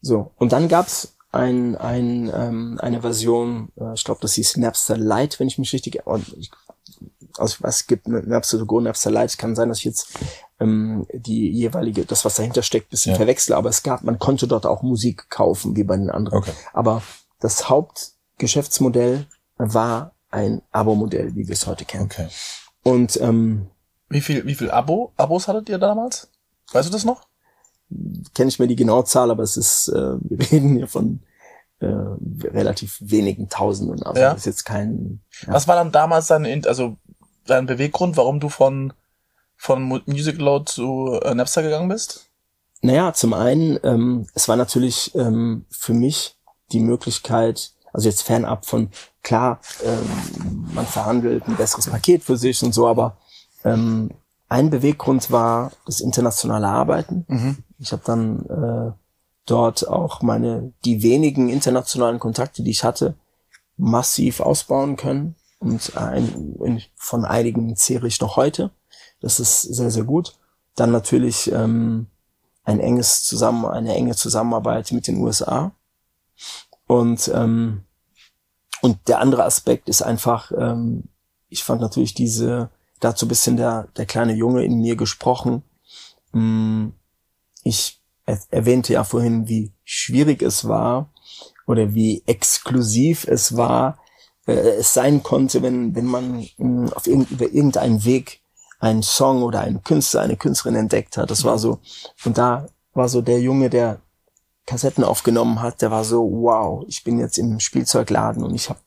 so. 0.00 0.32
Und 0.36 0.52
dann 0.52 0.68
gab's 0.68 1.16
ein, 1.32 1.76
ein, 1.76 2.30
ähm, 2.34 2.78
eine 2.80 3.00
Version, 3.02 3.70
äh, 3.78 3.94
ich 3.94 4.04
glaube, 4.04 4.20
das 4.22 4.34
hieß 4.34 4.56
Napster 4.58 4.96
Lite, 4.96 5.38
wenn 5.38 5.48
ich 5.48 5.58
mich 5.58 5.72
richtig, 5.72 6.00
ich, 6.36 6.50
also 7.38 7.56
es 7.62 7.86
gibt 7.86 8.08
Napster 8.08 8.64
go, 8.64 8.80
Napster 8.80 9.10
Lite, 9.10 9.36
kann 9.36 9.54
sein, 9.54 9.68
dass 9.68 9.78
ich 9.78 9.84
jetzt 9.84 10.08
ähm, 10.60 11.06
die 11.12 11.50
jeweilige, 11.50 12.04
das 12.04 12.24
was 12.24 12.36
dahinter 12.36 12.62
steckt, 12.62 12.90
bisschen 12.90 13.12
Ja. 13.12 13.16
verwechsle, 13.16 13.56
aber 13.56 13.68
es 13.68 13.82
gab, 13.82 14.02
man 14.02 14.18
konnte 14.18 14.46
dort 14.46 14.66
auch 14.66 14.82
Musik 14.82 15.28
kaufen, 15.28 15.76
wie 15.76 15.84
bei 15.84 15.96
den 15.96 16.10
anderen. 16.10 16.38
Okay. 16.38 16.52
Aber 16.72 17.02
das 17.40 17.68
Hauptgeschäftsmodell 17.68 19.26
war 19.58 20.12
ein 20.30 20.62
Abo-Modell, 20.72 21.34
wie 21.34 21.46
wir 21.46 21.54
es 21.54 21.66
heute 21.66 21.84
kennen. 21.84 22.04
Okay. 22.04 22.28
Und 22.82 23.20
ähm, 23.20 23.68
Wie 24.08 24.20
viel, 24.20 24.46
wie 24.46 24.54
viel 24.54 24.70
Abo, 24.70 25.12
Abos 25.16 25.48
hattet 25.48 25.68
ihr 25.68 25.78
damals? 25.78 26.28
Weißt 26.72 26.88
du 26.88 26.92
das 26.92 27.04
noch? 27.04 27.22
kenne 28.34 28.48
ich 28.48 28.58
mir 28.58 28.66
die 28.66 28.74
genaue 28.74 29.04
Zahl, 29.04 29.30
aber 29.30 29.44
es 29.44 29.56
ist, 29.56 29.86
äh, 29.88 30.16
wir 30.20 30.40
reden 30.50 30.76
hier 30.76 30.88
von 30.88 31.20
äh, 31.78 31.86
relativ 31.86 32.98
wenigen 33.00 33.48
Tausenden. 33.48 34.02
Also 34.02 34.20
Ja. 34.20 34.30
das 34.30 34.40
ist 34.40 34.46
jetzt 34.46 34.64
kein. 34.64 35.20
Ja. 35.46 35.52
Was 35.52 35.68
war 35.68 35.76
dann 35.76 35.92
damals 35.92 36.26
dein, 36.26 36.44
In- 36.46 36.66
also 36.66 36.96
dein 37.46 37.66
Beweggrund, 37.66 38.16
warum 38.16 38.40
du 38.40 38.48
von, 38.48 38.92
von 39.56 39.82
Mu- 39.84 40.00
Music 40.06 40.38
Load 40.38 40.64
zu 40.70 41.20
äh, 41.22 41.32
Napster 41.34 41.62
gegangen 41.62 41.88
bist? 41.88 42.26
Naja, 42.82 43.12
zum 43.12 43.34
einen, 43.34 43.78
ähm, 43.84 44.26
es 44.34 44.48
war 44.48 44.56
natürlich 44.56 45.14
ähm, 45.14 45.64
für 45.70 45.94
mich 45.94 46.36
die 46.72 46.80
Möglichkeit, 46.80 47.72
also 47.92 48.08
jetzt 48.08 48.22
fernab 48.22 48.66
von, 48.66 48.90
klar, 49.22 49.60
ähm, 49.84 50.66
man 50.74 50.86
verhandelt 50.86 51.46
ein 51.46 51.56
besseres 51.56 51.86
Paket 51.88 52.24
für 52.24 52.36
sich 52.36 52.62
und 52.64 52.74
so, 52.74 52.88
aber 52.88 53.16
ähm, 53.66 54.10
ein 54.48 54.70
Beweggrund 54.70 55.30
war 55.30 55.72
das 55.86 56.00
internationale 56.00 56.68
Arbeiten. 56.68 57.24
Mhm. 57.28 57.56
Ich 57.78 57.92
habe 57.92 58.02
dann 58.04 58.46
äh, 58.46 58.92
dort 59.44 59.86
auch 59.88 60.22
meine, 60.22 60.72
die 60.84 61.02
wenigen 61.02 61.48
internationalen 61.48 62.18
Kontakte, 62.20 62.62
die 62.62 62.70
ich 62.70 62.84
hatte, 62.84 63.14
massiv 63.76 64.40
ausbauen 64.40 64.96
können. 64.96 65.34
Und 65.58 65.96
ein, 65.96 66.54
in- 66.64 66.82
von 66.96 67.24
einigen 67.24 67.74
zehre 67.76 68.06
ich 68.06 68.20
noch 68.20 68.36
heute. 68.36 68.70
Das 69.20 69.40
ist 69.40 69.62
sehr, 69.62 69.90
sehr 69.90 70.04
gut. 70.04 70.36
Dann 70.76 70.92
natürlich 70.92 71.50
ähm, 71.52 72.06
ein 72.64 72.80
enges 72.80 73.24
Zusammen, 73.24 73.64
eine 73.66 73.94
enge 73.94 74.14
Zusammenarbeit 74.14 74.92
mit 74.92 75.06
den 75.08 75.18
USA. 75.18 75.72
Und, 76.86 77.30
ähm, 77.34 77.82
und 78.82 79.08
der 79.08 79.20
andere 79.20 79.44
Aspekt 79.44 79.88
ist 79.88 80.02
einfach, 80.02 80.52
ähm, 80.56 81.04
ich 81.48 81.64
fand 81.64 81.80
natürlich 81.80 82.14
diese, 82.14 82.70
dazu 83.00 83.28
bisschen 83.28 83.56
der, 83.56 83.88
der 83.96 84.06
kleine 84.06 84.34
Junge 84.34 84.64
in 84.64 84.80
mir 84.80 84.96
gesprochen. 84.96 85.62
Mm, 86.32 86.88
Ich 87.62 88.00
er 88.26 88.38
erwähnte 88.50 88.92
ja 88.92 89.04
vorhin, 89.04 89.48
wie 89.48 89.72
schwierig 89.84 90.42
es 90.42 90.66
war 90.66 91.10
oder 91.66 91.94
wie 91.94 92.22
exklusiv 92.26 93.26
es 93.28 93.56
war, 93.56 93.98
äh, 94.46 94.52
es 94.52 94.94
sein 94.94 95.22
konnte, 95.22 95.62
wenn, 95.62 95.94
wenn 95.94 96.06
man 96.06 96.46
mh, 96.58 96.92
auf 96.92 97.06
irgend, 97.06 97.30
über 97.30 97.44
irgendeinen 97.44 98.04
Weg 98.04 98.40
einen 98.80 99.02
Song 99.02 99.42
oder 99.42 99.60
einen 99.60 99.82
Künstler, 99.84 100.22
eine 100.22 100.36
Künstlerin 100.36 100.76
entdeckt 100.76 101.16
hat. 101.16 101.30
Das 101.30 101.44
war 101.44 101.58
so, 101.58 101.78
und 102.24 102.36
da 102.36 102.66
war 102.94 103.08
so 103.08 103.22
der 103.22 103.40
Junge, 103.40 103.70
der 103.70 104.00
Kassetten 104.66 105.04
aufgenommen 105.04 105.62
hat, 105.62 105.80
der 105.80 105.92
war 105.92 106.02
so, 106.02 106.28
wow, 106.28 106.84
ich 106.88 107.04
bin 107.04 107.20
jetzt 107.20 107.38
im 107.38 107.60
Spielzeugladen 107.60 108.42
und 108.42 108.54
ich 108.54 108.68
habe 108.68 108.80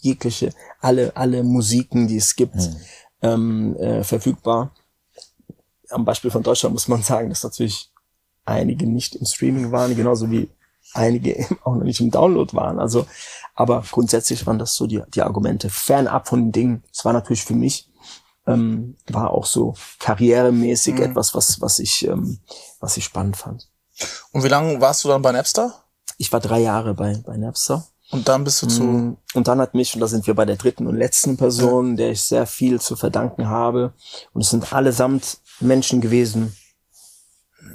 jegliche, 0.00 0.52
alle, 0.80 1.16
alle 1.16 1.42
Musiken, 1.42 2.06
die 2.06 2.16
es 2.18 2.36
gibt, 2.36 2.54
Hm. 2.54 2.76
Ähm, 3.22 3.76
äh, 3.76 4.04
verfügbar. 4.04 4.72
Am 5.90 6.04
Beispiel 6.04 6.30
von 6.30 6.42
Deutschland 6.42 6.74
muss 6.74 6.88
man 6.88 7.02
sagen, 7.02 7.28
dass 7.28 7.42
natürlich 7.44 7.90
einige 8.44 8.86
nicht 8.86 9.14
im 9.16 9.26
Streaming 9.26 9.72
waren, 9.72 9.94
genauso 9.96 10.30
wie 10.30 10.48
einige 10.94 11.46
auch 11.64 11.74
noch 11.74 11.84
nicht 11.84 12.00
im 12.00 12.10
Download 12.10 12.54
waren. 12.56 12.78
Also, 12.78 13.06
aber 13.54 13.82
grundsätzlich 13.90 14.46
waren 14.46 14.58
das 14.58 14.74
so 14.74 14.86
die, 14.86 15.02
die 15.14 15.22
Argumente. 15.22 15.70
Fernab 15.70 16.28
von 16.28 16.40
den 16.40 16.52
Dingen. 16.52 16.82
Es 16.92 17.04
war 17.04 17.12
natürlich 17.12 17.44
für 17.44 17.54
mich, 17.54 17.88
ähm, 18.46 18.96
war 19.08 19.30
auch 19.30 19.46
so 19.46 19.74
karrieremäßig 19.98 20.94
Mhm. 20.94 21.02
etwas, 21.02 21.34
was, 21.34 21.60
was 21.60 21.78
ich, 21.78 22.06
ähm, 22.06 22.38
was 22.80 22.96
ich 22.96 23.04
spannend 23.04 23.36
fand. 23.36 23.68
Und 24.32 24.44
wie 24.44 24.48
lange 24.48 24.80
warst 24.80 25.04
du 25.04 25.08
dann 25.08 25.22
bei 25.22 25.32
Napster? 25.32 25.74
Ich 26.18 26.32
war 26.32 26.40
drei 26.40 26.60
Jahre 26.60 26.94
bei, 26.94 27.16
bei 27.26 27.36
Napster. 27.36 27.86
Und 28.10 28.28
dann 28.28 28.44
bist 28.44 28.62
du 28.62 28.66
zu, 28.66 28.82
Mm, 28.82 29.16
Und 29.34 29.48
dann 29.48 29.60
hat 29.60 29.74
mich, 29.74 29.94
und 29.94 30.00
da 30.00 30.06
sind 30.06 30.26
wir 30.26 30.34
bei 30.34 30.44
der 30.44 30.56
dritten 30.56 30.86
und 30.86 30.96
letzten 30.96 31.36
Person, 31.36 31.96
der 31.96 32.12
ich 32.12 32.22
sehr 32.22 32.46
viel 32.46 32.80
zu 32.80 32.96
verdanken 32.96 33.48
habe. 33.48 33.92
Und 34.32 34.42
es 34.42 34.50
sind 34.50 34.72
allesamt 34.72 35.38
Menschen 35.60 36.00
gewesen, 36.00 36.56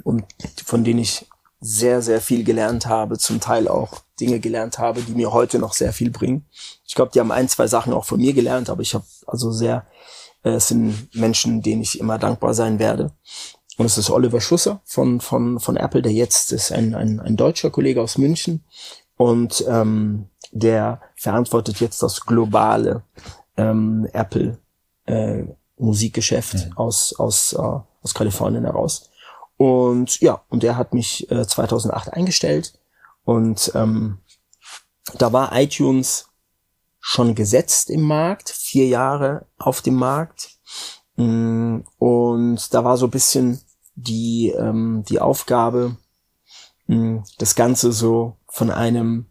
und 0.04 0.24
von 0.64 0.84
denen 0.84 1.00
ich 1.00 1.26
sehr, 1.60 2.02
sehr 2.02 2.20
viel 2.20 2.42
gelernt 2.44 2.86
habe, 2.86 3.18
zum 3.18 3.38
Teil 3.40 3.68
auch 3.68 4.00
Dinge 4.18 4.40
gelernt 4.40 4.78
habe, 4.78 5.02
die 5.02 5.12
mir 5.12 5.32
heute 5.32 5.58
noch 5.58 5.74
sehr 5.74 5.92
viel 5.92 6.10
bringen. 6.10 6.46
Ich 6.84 6.94
glaube, 6.94 7.12
die 7.14 7.20
haben 7.20 7.30
ein, 7.30 7.48
zwei 7.48 7.68
Sachen 7.68 7.92
auch 7.92 8.04
von 8.04 8.20
mir 8.20 8.32
gelernt, 8.32 8.68
aber 8.68 8.82
ich 8.82 8.94
habe 8.94 9.04
also 9.26 9.52
sehr, 9.52 9.86
äh, 10.42 10.50
es 10.50 10.68
sind 10.68 11.14
Menschen, 11.14 11.62
denen 11.62 11.82
ich 11.82 12.00
immer 12.00 12.18
dankbar 12.18 12.54
sein 12.54 12.78
werde. 12.78 13.12
Und 13.78 13.86
es 13.86 13.96
ist 13.96 14.10
Oliver 14.10 14.40
Schusser 14.40 14.82
von, 14.84 15.20
von, 15.20 15.60
von 15.60 15.76
Apple, 15.76 16.02
der 16.02 16.12
jetzt 16.12 16.52
ist 16.52 16.72
ein, 16.72 16.94
ein, 16.94 17.20
ein 17.20 17.36
deutscher 17.36 17.70
Kollege 17.70 18.02
aus 18.02 18.18
München. 18.18 18.64
Und 19.22 19.64
ähm, 19.68 20.26
der 20.50 21.00
verantwortet 21.14 21.78
jetzt 21.78 22.02
das 22.02 22.22
globale 22.22 23.04
ähm, 23.56 24.08
Apple 24.12 24.58
äh, 25.06 25.44
Musikgeschäft 25.78 26.70
aus, 26.74 27.14
aus, 27.16 27.52
äh, 27.52 27.58
aus 27.58 28.14
Kalifornien 28.14 28.64
heraus. 28.64 29.10
Und 29.56 30.18
ja, 30.20 30.42
und 30.48 30.64
der 30.64 30.76
hat 30.76 30.92
mich 30.92 31.30
äh, 31.30 31.46
2008 31.46 32.12
eingestellt. 32.12 32.76
Und 33.22 33.70
ähm, 33.76 34.18
da 35.18 35.32
war 35.32 35.56
iTunes 35.56 36.26
schon 36.98 37.36
gesetzt 37.36 37.90
im 37.90 38.02
Markt, 38.02 38.50
vier 38.50 38.88
Jahre 38.88 39.46
auf 39.56 39.82
dem 39.82 39.94
Markt. 39.94 40.50
Mm, 41.14 41.82
Und 41.96 42.74
da 42.74 42.82
war 42.82 42.96
so 42.96 43.06
ein 43.06 43.12
bisschen 43.12 43.60
die, 43.94 44.48
ähm, 44.50 45.04
die 45.08 45.20
Aufgabe, 45.20 45.96
mh, 46.88 47.22
das 47.38 47.54
Ganze 47.54 47.92
so 47.92 48.36
von 48.52 48.70
einem 48.70 49.26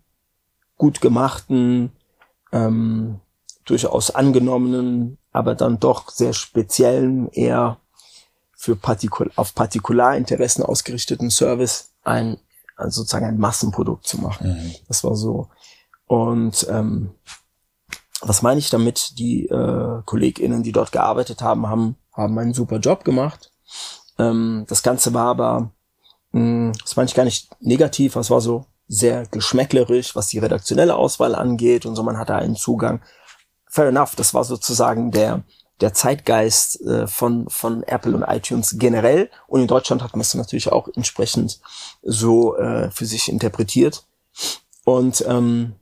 gut 0.78 1.02
gemachten, 1.02 1.92
ähm, 2.52 3.20
durchaus 3.66 4.12
angenommenen, 4.12 5.18
aber 5.32 5.56
dann 5.56 5.80
doch 5.80 6.10
sehr 6.10 6.34
speziellen, 6.34 7.30
eher 7.30 7.78
für 8.56 8.76
Partikul 8.76 9.32
auf 9.36 9.56
Partikularinteressen 9.56 10.64
ausgerichteten 10.64 11.30
Service 11.30 11.94
ein, 12.04 12.38
also 12.76 13.02
sozusagen 13.02 13.26
ein 13.26 13.38
Massenprodukt 13.38 14.08
zu 14.08 14.20
machen. 14.20 14.50
Mhm. 14.50 14.76
Das 14.88 15.04
war 15.04 15.16
so. 15.16 15.50
Und 16.08 16.68
ähm, 16.70 17.12
was 18.22 18.42
meine 18.42 18.60
ich 18.60 18.70
damit? 18.70 19.18
Die 19.20 19.48
äh, 19.48 20.02
KollegInnen, 20.06 20.64
die 20.64 20.72
dort 20.72 20.92
gearbeitet 20.92 21.42
haben, 21.42 21.68
haben 21.68 21.96
haben 22.14 22.38
einen 22.38 22.54
super 22.54 22.78
Job 22.78 23.04
gemacht. 23.04 23.52
Ähm, 24.18 24.66
das 24.68 24.84
Ganze 24.84 25.14
war 25.14 25.28
aber, 25.28 25.72
mh, 26.32 26.74
das 26.82 26.94
fand 26.94 27.10
ich 27.10 27.16
gar 27.16 27.24
nicht 27.24 27.56
negativ, 27.62 28.16
es 28.16 28.30
war 28.30 28.42
so 28.42 28.66
sehr 28.92 29.26
geschmäcklerisch, 29.26 30.18
was 30.18 30.28
die 30.28 30.40
redaktionelle 30.40 30.98
Auswahl 30.98 31.34
angeht 31.34 31.86
und 31.86 31.96
so, 31.96 32.04
man 32.04 32.18
hatte 32.18 32.36
einen 32.36 32.58
Zugang. 32.58 33.02
Fair 33.66 33.88
enough, 33.88 34.16
das 34.18 34.34
war 34.34 34.44
sozusagen 34.44 35.12
der, 35.12 35.44
der 35.80 35.94
Zeitgeist 35.94 36.82
äh, 36.82 37.08
von, 37.08 37.50
von 37.50 37.84
Apple 37.84 38.14
und 38.14 38.24
iTunes 38.24 38.76
generell. 38.78 39.30
Und 39.48 39.62
in 39.62 39.68
Deutschland 39.68 40.04
hat 40.04 40.12
man 40.12 40.22
es 40.22 40.34
natürlich 40.34 40.70
auch 40.74 40.90
entsprechend 40.94 41.62
so 42.04 42.58
äh, 42.58 42.92
für 42.92 43.06
sich 43.06 43.30
interpretiert. 43.30 44.04
Und, 44.84 45.24
ähm, 45.26 45.76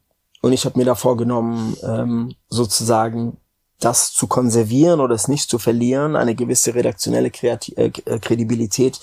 und 0.44 0.54
ich 0.54 0.66
habe 0.66 0.78
mir 0.78 0.86
da 0.86 0.94
vorgenommen, 0.94 1.76
ähm, 1.82 2.36
sozusagen 2.48 3.38
das 3.80 4.14
zu 4.14 4.28
konservieren 4.28 5.00
oder 5.00 5.16
es 5.16 5.28
nicht 5.28 5.50
zu 5.50 5.58
verlieren, 5.58 6.16
eine 6.16 6.36
gewisse 6.36 6.76
redaktionelle 6.76 7.32
Kreati 7.32 7.74
äh, 7.74 7.92
äh, 8.06 8.20
Kredibilität, 8.20 9.00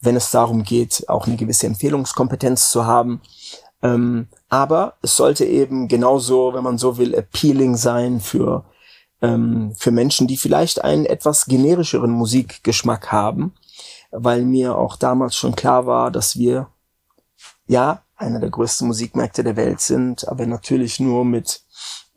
wenn 0.00 0.16
es 0.16 0.30
darum 0.30 0.62
geht, 0.62 1.08
auch 1.08 1.26
eine 1.26 1.36
gewisse 1.36 1.66
Empfehlungskompetenz 1.66 2.70
zu 2.70 2.86
haben. 2.86 3.20
Ähm, 3.82 4.28
aber 4.48 4.94
es 5.02 5.16
sollte 5.16 5.44
eben 5.44 5.88
genauso, 5.88 6.54
wenn 6.54 6.64
man 6.64 6.78
so 6.78 6.98
will, 6.98 7.14
appealing 7.14 7.76
sein 7.76 8.20
für, 8.20 8.64
ähm, 9.22 9.72
für 9.76 9.90
Menschen, 9.90 10.26
die 10.26 10.36
vielleicht 10.36 10.82
einen 10.82 11.06
etwas 11.06 11.46
generischeren 11.46 12.10
Musikgeschmack 12.10 13.12
haben, 13.12 13.54
weil 14.10 14.42
mir 14.42 14.76
auch 14.76 14.96
damals 14.96 15.36
schon 15.36 15.54
klar 15.54 15.86
war, 15.86 16.10
dass 16.10 16.36
wir 16.36 16.68
ja 17.66 18.02
einer 18.16 18.40
der 18.40 18.50
größten 18.50 18.86
Musikmärkte 18.86 19.44
der 19.44 19.56
Welt 19.56 19.80
sind, 19.80 20.26
aber 20.26 20.46
natürlich 20.46 20.98
nur 20.98 21.24
mit 21.24 21.62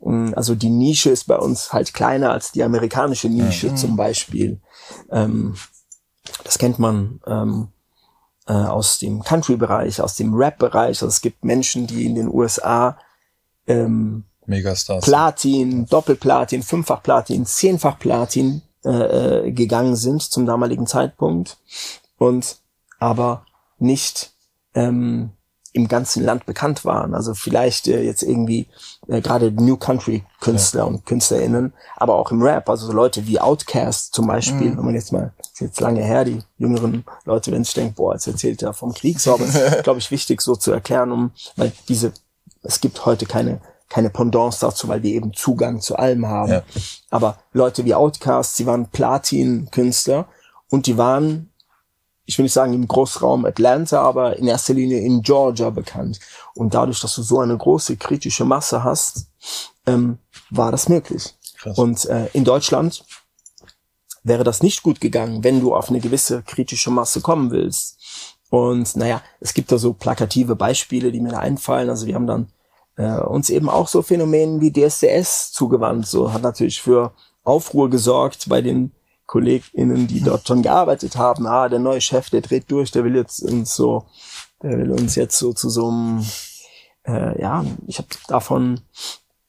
ähm, 0.04 0.32
also 0.36 0.54
die 0.54 0.70
Nische 0.70 1.10
ist 1.10 1.24
bei 1.24 1.36
uns 1.36 1.72
halt 1.72 1.94
kleiner 1.94 2.32
als 2.32 2.52
die 2.52 2.62
amerikanische 2.62 3.28
Nische 3.28 3.70
mhm. 3.70 3.76
zum 3.76 3.96
Beispiel. 3.96 4.60
Ähm, 5.10 5.54
das 6.44 6.58
kennt 6.58 6.78
man 6.78 7.20
ähm, 7.26 7.68
äh, 8.52 8.66
aus 8.66 8.98
dem 8.98 9.22
Country-Bereich, 9.22 10.02
aus 10.02 10.14
dem 10.16 10.34
Rap-Bereich. 10.34 10.88
Also 10.88 11.06
es 11.06 11.22
gibt 11.22 11.42
Menschen, 11.42 11.86
die 11.86 12.04
in 12.04 12.14
den 12.14 12.28
USA 12.28 12.98
ähm, 13.66 14.24
Megastars. 14.44 15.04
Platin, 15.04 15.86
Doppelplatin, 15.86 16.62
Fünffach 16.62 17.02
Platin, 17.02 17.46
Zehnfach 17.46 17.98
Platin 17.98 18.60
äh, 18.84 19.46
äh, 19.46 19.52
gegangen 19.52 19.96
sind 19.96 20.20
zum 20.22 20.44
damaligen 20.44 20.86
Zeitpunkt 20.86 21.56
und 22.18 22.58
aber 22.98 23.46
nicht 23.78 24.32
ähm, 24.74 25.30
im 25.72 25.88
ganzen 25.88 26.22
Land 26.24 26.44
bekannt 26.46 26.84
waren. 26.84 27.14
Also 27.14 27.34
vielleicht 27.34 27.88
äh, 27.88 28.02
jetzt 28.02 28.22
irgendwie 28.22 28.66
äh, 29.08 29.20
gerade 29.20 29.50
New 29.50 29.76
Country 29.76 30.22
Künstler 30.40 30.82
ja. 30.82 30.86
und 30.86 31.06
Künstlerinnen, 31.06 31.72
aber 31.96 32.14
auch 32.16 32.30
im 32.30 32.42
Rap, 32.42 32.68
also 32.68 32.86
so 32.86 32.92
Leute 32.92 33.26
wie 33.26 33.40
Outcast 33.40 34.14
zum 34.14 34.26
Beispiel, 34.26 34.70
mhm. 34.70 34.78
wenn 34.78 34.84
man 34.84 34.94
jetzt 34.94 35.12
mal, 35.12 35.32
ist 35.40 35.60
jetzt 35.60 35.80
lange 35.80 36.02
her, 36.02 36.24
die 36.24 36.40
jüngeren 36.58 37.04
Leute, 37.24 37.52
wenn 37.52 37.64
sich 37.64 37.74
denkt, 37.74 37.96
boah, 37.96 38.12
jetzt 38.12 38.26
erzählt 38.26 38.62
er 38.62 38.74
vom 38.74 38.92
Krieg, 38.92 39.18
so, 39.18 39.34
aber 39.34 39.44
ist, 39.44 39.82
glaube 39.84 39.98
ich, 39.98 40.10
wichtig 40.10 40.42
so 40.42 40.56
zu 40.56 40.72
erklären, 40.72 41.10
um, 41.10 41.30
weil 41.56 41.72
diese, 41.88 42.12
es 42.62 42.80
gibt 42.80 43.06
heute 43.06 43.26
keine 43.26 43.60
keine 43.88 44.08
Pendants 44.08 44.60
dazu, 44.60 44.88
weil 44.88 45.02
wir 45.02 45.12
eben 45.12 45.34
Zugang 45.34 45.82
zu 45.82 45.96
allem 45.96 46.26
haben. 46.26 46.50
Ja. 46.50 46.62
Aber 47.10 47.36
Leute 47.52 47.84
wie 47.84 47.94
Outcast, 47.94 48.56
sie 48.56 48.64
waren 48.64 48.86
Platin-Künstler 48.86 50.28
und 50.70 50.86
die 50.86 50.96
waren 50.96 51.51
ich 52.24 52.38
will 52.38 52.44
nicht 52.44 52.52
sagen 52.52 52.72
im 52.72 52.86
Großraum 52.86 53.44
Atlanta, 53.44 54.00
aber 54.00 54.36
in 54.36 54.46
erster 54.46 54.74
Linie 54.74 55.00
in 55.00 55.22
Georgia 55.22 55.70
bekannt. 55.70 56.20
Und 56.54 56.74
dadurch, 56.74 57.00
dass 57.00 57.14
du 57.16 57.22
so 57.22 57.40
eine 57.40 57.56
große 57.56 57.96
kritische 57.96 58.44
Masse 58.44 58.84
hast, 58.84 59.26
ähm, 59.86 60.18
war 60.50 60.70
das 60.70 60.88
möglich. 60.88 61.34
Krass. 61.58 61.78
Und 61.78 62.04
äh, 62.06 62.28
in 62.32 62.44
Deutschland 62.44 63.04
wäre 64.22 64.44
das 64.44 64.62
nicht 64.62 64.82
gut 64.82 65.00
gegangen, 65.00 65.42
wenn 65.42 65.60
du 65.60 65.74
auf 65.74 65.90
eine 65.90 66.00
gewisse 66.00 66.42
kritische 66.42 66.90
Masse 66.90 67.20
kommen 67.20 67.50
willst. 67.50 67.98
Und 68.50 68.96
naja, 68.96 69.22
es 69.40 69.54
gibt 69.54 69.72
da 69.72 69.78
so 69.78 69.92
plakative 69.92 70.54
Beispiele, 70.54 71.10
die 71.10 71.20
mir 71.20 71.30
da 71.30 71.38
einfallen. 71.38 71.88
Also 71.88 72.06
wir 72.06 72.14
haben 72.14 72.26
dann 72.26 72.52
äh, 72.96 73.20
uns 73.20 73.50
eben 73.50 73.68
auch 73.68 73.88
so 73.88 74.02
Phänomenen 74.02 74.60
wie 74.60 74.72
DSDS 74.72 75.52
zugewandt. 75.52 76.06
So 76.06 76.32
hat 76.32 76.42
natürlich 76.42 76.80
für 76.80 77.12
Aufruhr 77.42 77.90
gesorgt 77.90 78.48
bei 78.48 78.60
den 78.60 78.92
KollegInnen, 79.32 80.06
die 80.08 80.20
dort 80.20 80.46
schon 80.46 80.60
gearbeitet 80.60 81.16
haben, 81.16 81.46
ah, 81.46 81.70
der 81.70 81.78
neue 81.78 82.02
Chef, 82.02 82.28
der 82.28 82.42
dreht 82.42 82.70
durch, 82.70 82.90
der 82.90 83.02
will 83.02 83.16
jetzt 83.16 83.42
uns 83.42 83.74
so, 83.74 84.04
der 84.62 84.76
will 84.76 84.90
uns 84.90 85.14
jetzt 85.14 85.38
so 85.38 85.54
zu 85.54 85.70
so 85.70 85.88
einem, 85.88 86.22
äh, 87.06 87.40
ja, 87.40 87.64
ich 87.86 87.96
habe 87.96 88.08
davon, 88.28 88.80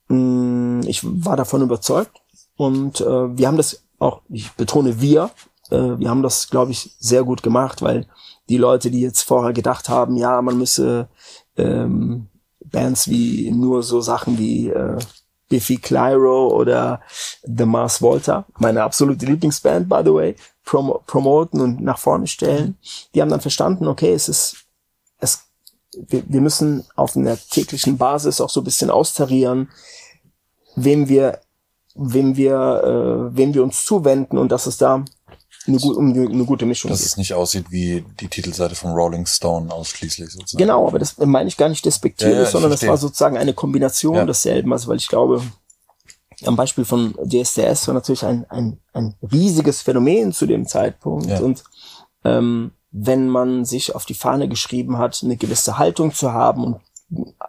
mh, 0.08 0.16
mm, 0.16 0.82
ich 0.88 1.04
war 1.04 1.36
davon 1.36 1.62
überzeugt. 1.62 2.22
Und 2.56 3.02
äh, 3.02 3.38
wir 3.38 3.46
haben 3.46 3.58
das 3.58 3.84
auch, 4.00 4.22
ich 4.30 4.54
betone 4.54 5.02
wir, 5.02 5.32
äh, 5.70 6.00
wir 6.00 6.10
haben 6.10 6.24
das, 6.24 6.50
glaube 6.50 6.72
ich, 6.72 6.96
sehr 7.00 7.26
gut 7.26 7.44
gemacht, 7.44 7.82
weil 7.82 8.08
die 8.48 8.58
Leute, 8.58 8.90
die 8.90 9.02
jetzt 9.02 9.24
vorher 9.24 9.52
gedacht 9.52 9.90
haben, 9.90 10.16
ja, 10.16 10.42
man 10.42 10.58
müsse 10.58 11.10
ähm, 11.58 12.28
Bands 12.64 13.10
wie 13.10 13.52
nur 13.52 13.84
so 13.84 14.00
Sachen 14.00 14.38
wie 14.38 14.70
äh, 14.70 14.98
Biffy 15.54 15.78
Clyro 15.78 16.48
oder 16.48 17.00
The 17.44 17.66
Mars 17.66 18.02
Volta, 18.02 18.48
meine 18.58 18.82
absolute 18.82 19.24
Lieblingsband, 19.28 19.88
by 19.88 20.02
the 20.04 20.12
way, 20.12 20.36
prom 20.66 20.92
promoten 21.06 21.62
und 21.62 21.80
nach 21.80 22.00
vorne 22.00 22.26
stellen. 22.26 22.76
Die 23.14 23.22
haben 23.22 23.30
dann 23.30 23.40
verstanden, 23.40 23.88
okay, 23.88 24.14
es 24.14 24.28
ist, 24.30 24.66
es, 25.20 25.44
wir, 26.08 26.24
wir 26.28 26.42
müssen 26.42 26.84
auf 26.96 27.16
einer 27.16 27.38
täglichen 27.38 28.00
Basis 28.00 28.42
auch 28.42 28.50
so 28.50 28.62
ein 28.62 28.64
bisschen 28.64 28.90
austarieren, 28.90 29.70
wem 30.76 31.08
wir, 31.08 31.42
wem 31.94 32.36
wir, 32.36 33.30
äh, 33.32 33.38
wem 33.38 33.54
wir 33.54 33.62
uns 33.62 33.86
zuwenden 33.86 34.40
und 34.40 34.52
dass 34.52 34.66
es 34.66 34.78
da 34.78 35.06
eine, 35.68 35.80
um 35.80 36.12
eine 36.12 36.46
gute 36.46 36.66
Mischung 36.66 36.90
Dass 36.90 37.06
es 37.06 37.18
nicht 37.18 37.34
aussieht 37.34 37.66
wie 37.70 38.04
die 38.20 38.28
Titelseite 38.28 38.76
von 38.76 38.92
Rolling 38.92 39.26
Stone 39.26 39.72
ausschließlich 39.72 40.32
sozusagen. 40.32 40.58
Genau, 40.62 40.88
aber 40.88 41.00
das 41.00 41.18
meine 41.18 41.48
ich 41.48 41.58
gar 41.58 41.70
nicht 41.70 41.86
despektierlich, 41.86 42.36
ja, 42.36 42.44
ja, 42.44 42.50
sondern 42.50 42.72
das 42.72 42.86
war 42.86 42.98
sozusagen 42.98 43.38
eine 43.38 43.54
Kombination 43.54 44.16
ja. 44.16 44.26
desselben. 44.26 44.74
Also 44.74 44.90
weil 44.90 44.98
ich 44.98 45.08
glaube, 45.08 45.42
am 46.46 46.56
Beispiel 46.56 46.86
von 46.86 47.14
DSDS 47.24 47.88
war 47.88 47.94
natürlich 47.94 48.26
ein, 48.26 48.46
ein, 48.50 48.80
ein 48.94 49.16
riesiges 49.32 49.82
Phänomen 49.82 50.34
zu 50.34 50.46
dem 50.46 50.68
Zeitpunkt. 50.68 51.28
Ja. 51.28 51.40
Und 51.40 51.64
ähm, 52.24 52.72
wenn 52.92 53.30
man 53.30 53.66
sich 53.66 53.96
auf 53.96 54.06
die 54.06 54.14
Fahne 54.14 54.48
geschrieben 54.48 54.98
hat, 54.98 55.22
eine 55.24 55.38
gewisse 55.38 55.78
Haltung 55.78 56.14
zu 56.14 56.34
haben 56.34 56.64
und 56.64 56.82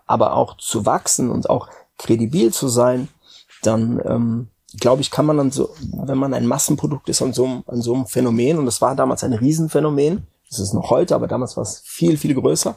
aber 0.06 0.34
auch 0.34 0.56
zu 0.56 0.86
wachsen 0.86 1.30
und 1.30 1.48
auch 1.48 1.68
kredibil 1.98 2.52
zu 2.52 2.68
sein, 2.68 3.08
dann 3.62 4.00
ähm, 4.04 4.48
glaube 4.80 5.02
ich, 5.02 5.10
kann 5.10 5.26
man 5.26 5.36
dann 5.36 5.50
so, 5.50 5.74
wenn 5.92 6.18
man 6.18 6.34
ein 6.34 6.46
Massenprodukt 6.46 7.08
ist 7.08 7.22
an 7.22 7.32
so, 7.32 7.44
einem, 7.44 7.64
an 7.66 7.82
so 7.82 7.94
einem 7.94 8.06
Phänomen, 8.06 8.58
und 8.58 8.66
das 8.66 8.80
war 8.80 8.94
damals 8.94 9.24
ein 9.24 9.32
Riesenphänomen, 9.32 10.26
das 10.48 10.58
ist 10.58 10.74
noch 10.74 10.90
heute, 10.90 11.14
aber 11.14 11.26
damals 11.26 11.56
war 11.56 11.62
es 11.62 11.82
viel, 11.84 12.16
viel 12.16 12.34
größer, 12.34 12.76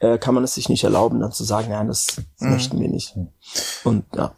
äh, 0.00 0.18
kann 0.18 0.34
man 0.34 0.44
es 0.44 0.54
sich 0.54 0.68
nicht 0.68 0.84
erlauben, 0.84 1.20
dann 1.20 1.32
zu 1.32 1.44
sagen, 1.44 1.70
nein, 1.70 1.88
das, 1.88 2.06
das 2.06 2.24
mhm. 2.38 2.50
möchten 2.50 2.80
wir 2.80 2.88
nicht. 2.88 3.16
Und 3.84 4.04
ja. 4.14 4.32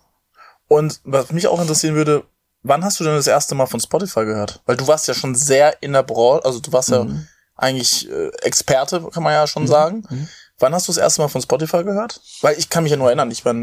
Und 0.68 1.01
was 1.05 1.30
mich 1.30 1.47
auch 1.47 1.61
interessieren 1.61 1.94
würde, 1.94 2.24
wann 2.62 2.84
hast 2.84 2.99
du 2.99 3.05
denn 3.05 3.14
das 3.14 3.26
erste 3.26 3.55
Mal 3.55 3.66
von 3.66 3.80
Spotify 3.80 4.24
gehört? 4.24 4.61
Weil 4.66 4.76
du 4.76 4.86
warst 4.86 5.07
ja 5.09 5.14
schon 5.14 5.34
sehr 5.34 5.82
in 5.82 5.92
der 5.92 6.03
Branche, 6.03 6.44
also 6.44 6.61
du 6.61 6.72
warst 6.72 6.90
mhm. 6.90 6.94
ja 6.94 7.07
eigentlich 7.57 8.11
äh, 8.11 8.28
Experte, 8.42 9.01
kann 9.12 9.22
man 9.22 9.32
ja 9.32 9.47
schon 9.47 9.64
mhm. 9.64 9.68
sagen. 9.68 10.28
Wann 10.59 10.74
hast 10.74 10.88
du 10.88 10.92
das 10.92 10.96
erste 10.96 11.20
Mal 11.20 11.28
von 11.28 11.42
Spotify 11.42 11.84
gehört? 11.84 12.20
Weil 12.40 12.57
ich 12.59 12.70
kann 12.70 12.82
mich 12.82 12.90
ja 12.90 12.96
nur 12.96 13.09
erinnern, 13.09 13.30
ich 13.30 13.44
war, 13.44 13.54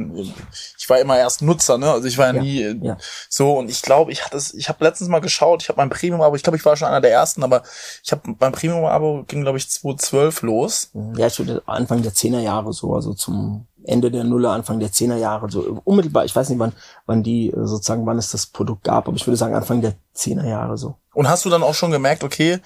ich 0.77 0.89
war 0.89 0.99
immer 0.99 1.17
erst 1.17 1.41
Nutzer, 1.41 1.79
ne? 1.79 1.91
Also 1.91 2.07
ich 2.07 2.19
war 2.19 2.27
ja, 2.27 2.41
nie 2.41 2.61
äh, 2.61 2.77
ja. 2.81 2.97
so 3.29 3.57
und 3.57 3.71
ich 3.71 3.81
glaube, 3.81 4.11
ich 4.11 4.23
hatte 4.23 4.37
es, 4.37 4.53
ich 4.53 4.69
habe 4.69 4.83
letztens 4.83 5.09
mal 5.09 5.19
geschaut, 5.19 5.63
ich 5.63 5.69
habe 5.69 5.77
mein 5.77 5.89
Premium-Abo, 5.89 6.35
ich 6.35 6.43
glaube, 6.43 6.57
ich 6.57 6.65
war 6.65 6.77
schon 6.77 6.87
einer 6.87 7.01
der 7.01 7.11
ersten, 7.11 7.43
aber 7.43 7.63
ich 8.03 8.11
habe 8.11 8.35
mein 8.39 8.51
Premium-Abo 8.51 9.23
ging, 9.27 9.41
glaube 9.41 9.57
ich, 9.57 9.69
2012 9.69 10.43
los. 10.43 10.91
Mhm. 10.93 11.15
Ja, 11.15 11.25
ich 11.25 11.39
würde 11.39 11.63
Anfang 11.65 12.03
der 12.03 12.13
10er 12.13 12.41
Jahre 12.41 12.73
so, 12.73 12.93
also 12.93 13.15
zum 13.15 13.65
Ende 13.85 14.11
der 14.11 14.23
Nuller, 14.23 14.51
Anfang 14.51 14.79
der 14.79 14.91
10er 14.91 15.17
Jahre, 15.17 15.49
so 15.49 15.81
unmittelbar, 15.85 16.25
ich 16.25 16.35
weiß 16.35 16.49
nicht, 16.49 16.59
wann, 16.59 16.73
wann 17.07 17.23
die 17.23 17.49
äh, 17.49 17.65
sozusagen, 17.65 18.05
wann 18.05 18.19
es 18.19 18.29
das 18.29 18.45
Produkt 18.45 18.83
gab, 18.83 19.07
aber 19.07 19.17
ich 19.17 19.25
würde 19.25 19.37
sagen 19.37 19.55
Anfang 19.55 19.81
der 19.81 19.95
10er 20.15 20.47
Jahre 20.47 20.77
so. 20.77 20.95
Und 21.15 21.27
hast 21.27 21.43
du 21.43 21.49
dann 21.49 21.63
auch 21.63 21.73
schon 21.73 21.89
gemerkt, 21.89 22.23
okay, 22.23 22.59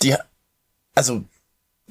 die, 0.00 0.14
also 0.94 1.22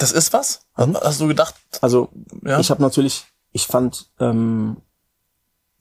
das 0.02 0.12
ist 0.12 0.34
was? 0.34 0.66
Mhm. 0.78 0.98
Hast 1.02 1.22
du 1.22 1.28
gedacht? 1.28 1.56
Also 1.82 2.10
ja? 2.44 2.60
ich 2.60 2.72
habe 2.72 2.82
natürlich, 2.82 3.26
ich 3.52 3.68
fand 3.68 4.10
ähm, 4.20 4.78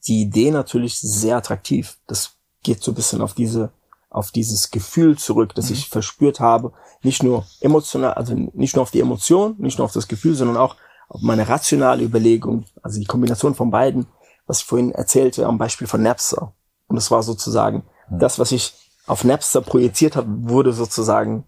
die 0.05 0.21
Idee 0.21 0.51
natürlich 0.51 0.99
sehr 0.99 1.37
attraktiv. 1.37 1.97
Das 2.07 2.33
geht 2.63 2.83
so 2.83 2.91
ein 2.91 2.95
bisschen 2.95 3.21
auf 3.21 3.33
diese, 3.33 3.71
auf 4.09 4.31
dieses 4.31 4.71
Gefühl 4.71 5.17
zurück, 5.17 5.55
das 5.55 5.69
mhm. 5.69 5.73
ich 5.73 5.89
verspürt 5.89 6.39
habe. 6.39 6.73
Nicht 7.01 7.23
nur 7.23 7.45
emotional, 7.61 8.13
also 8.13 8.35
nicht 8.35 8.75
nur 8.75 8.83
auf 8.83 8.91
die 8.91 8.99
Emotion, 8.99 9.55
nicht 9.57 9.79
nur 9.79 9.85
auf 9.85 9.93
das 9.93 10.07
Gefühl, 10.07 10.35
sondern 10.35 10.57
auch 10.57 10.75
auf 11.09 11.21
meine 11.21 11.49
rationale 11.49 12.03
Überlegung. 12.03 12.65
Also 12.83 12.99
die 12.99 13.07
Kombination 13.07 13.55
von 13.55 13.71
beiden, 13.71 14.05
was 14.45 14.59
ich 14.59 14.65
vorhin 14.65 14.91
erzählte, 14.91 15.47
am 15.47 15.57
Beispiel 15.57 15.87
von 15.87 16.03
Napster. 16.03 16.53
Und 16.87 16.97
es 16.97 17.09
war 17.09 17.23
sozusagen 17.23 17.83
mhm. 18.09 18.19
das, 18.19 18.37
was 18.37 18.51
ich 18.51 18.73
auf 19.07 19.23
Napster 19.23 19.61
projiziert 19.61 20.15
habe, 20.15 20.27
wurde 20.29 20.73
sozusagen 20.73 21.45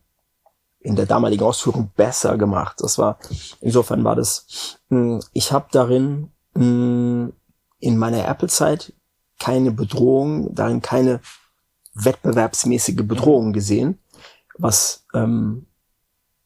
in 0.84 0.95
der 0.95 1.05
damaligen 1.05 1.43
Ausführung 1.43 1.91
besser 1.95 2.38
gemacht. 2.38 2.77
Das 2.79 2.97
war, 2.97 3.17
insofern 3.61 4.03
war 4.03 4.15
das, 4.15 4.77
hm, 4.89 5.21
ich 5.31 5.51
habe 5.51 5.67
darin 5.71 6.31
hm, 6.55 7.34
in 7.79 7.97
meiner 7.97 8.27
Apple-Zeit 8.27 8.93
keine 9.39 9.71
Bedrohung, 9.71 10.53
darin 10.53 10.81
keine 10.81 11.21
wettbewerbsmäßige 11.93 13.05
Bedrohung 13.07 13.53
gesehen, 13.53 13.99
was 14.57 15.05
ähm, 15.13 15.67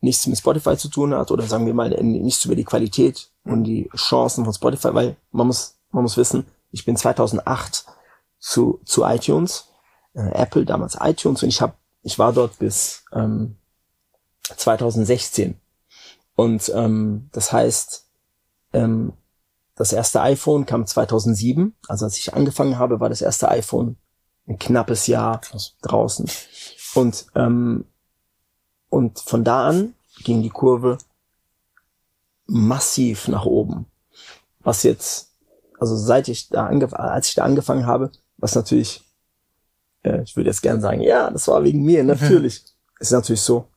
nichts 0.01 0.27
mit 0.27 0.38
Spotify 0.38 0.77
zu 0.77 0.89
tun 0.89 1.13
hat 1.13 1.31
oder 1.31 1.43
sagen 1.43 1.65
wir 1.65 1.73
mal 1.73 1.89
nichts 1.89 2.45
über 2.45 2.55
die 2.55 2.63
Qualität 2.63 3.31
und 3.43 3.63
die 3.63 3.89
Chancen 3.95 4.45
von 4.45 4.53
Spotify, 4.53 4.93
weil 4.93 5.15
man 5.31 5.47
muss 5.47 5.75
man 5.91 6.03
muss 6.03 6.17
wissen, 6.17 6.45
ich 6.71 6.85
bin 6.85 6.95
2008 6.95 7.85
zu 8.39 8.79
zu 8.85 9.03
iTunes, 9.03 9.69
äh, 10.13 10.29
Apple 10.33 10.65
damals 10.65 10.97
iTunes 11.01 11.43
und 11.43 11.49
ich 11.49 11.61
habe 11.61 11.73
ich 12.03 12.19
war 12.19 12.33
dort 12.33 12.59
bis 12.59 13.03
ähm, 13.13 13.57
2016 14.56 15.60
und 16.36 16.72
ähm, 16.76 17.30
das 17.32 17.52
heißt 17.52 18.06
ähm, 18.74 19.14
das 19.78 19.93
erste 19.93 20.22
iPhone 20.22 20.66
kam 20.66 20.88
2007, 20.88 21.76
also 21.88 22.06
als 22.06 22.18
ich 22.18 22.34
angefangen 22.34 22.80
habe, 22.80 23.00
war 23.00 23.10
das 23.10 23.22
erste 23.22 23.50
iPhone 23.50 23.95
ein 24.48 24.58
knappes 24.58 25.06
Jahr 25.06 25.39
Krass. 25.41 25.76
draußen. 25.84 26.30
Und, 26.95 27.28
ähm, 27.36 27.86
und 28.89 29.20
von 29.20 29.43
da 29.43 29.68
an 29.68 29.93
ging 30.24 30.41
die 30.41 30.50
Kurve 30.50 30.98
massiv 32.48 33.28
nach 33.28 33.45
oben. 33.45 33.86
Was 34.62 34.82
jetzt, 34.82 35.32
also 35.80 35.95
seit 35.95 36.28
ich 36.28 36.50
da 36.50 36.66
angefangen, 36.66 37.10
als 37.10 37.30
ich 37.30 37.36
da 37.36 37.43
angefangen 37.43 37.86
habe, 37.86 38.12
was 38.38 38.56
natürlich, 38.56 39.04
äh, 40.04 40.24
ich 40.24 40.36
würde 40.36 40.50
jetzt 40.50 40.62
gerne 40.62 40.82
sagen, 40.82 41.02
ja, 41.02 41.30
das 41.30 41.48
war 41.48 41.64
wegen 41.64 41.84
mir, 41.84 42.04
natürlich. 42.06 42.64
ist 43.00 43.12
natürlich 43.12 43.41
so, 43.41 43.68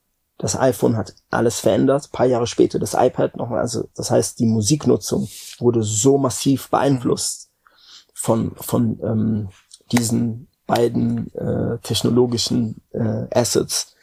das 0.41 0.59
iPhone 0.59 0.97
hat 0.97 1.15
alles 1.29 1.61
verändert. 1.61 2.07
Ein 2.07 2.17
paar 2.17 2.27
Jahre 2.27 2.47
später 2.47 2.79
das 2.79 2.95
iPad 2.95 3.37
nochmal. 3.37 3.61
Also 3.61 3.89
das 3.95 4.11
heißt, 4.11 4.39
die 4.39 4.47
Musiknutzung 4.47 5.29
wurde 5.59 5.83
so 5.83 6.17
massiv 6.17 6.71
beeinflusst 6.71 7.51
von 8.15 8.53
von 8.57 8.99
ähm, 9.03 9.49
diesen 9.93 10.49
beiden 10.67 11.33
äh, 11.35 11.79
technologischen 11.83 12.81
äh, 12.93 13.27
Assets, 13.39 13.95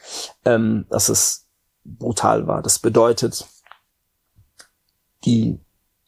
ähm, 0.46 0.86
dass 0.90 1.10
es 1.10 1.48
brutal 1.84 2.46
war. 2.46 2.62
Das 2.62 2.78
bedeutet, 2.78 3.48
die, 5.26 5.60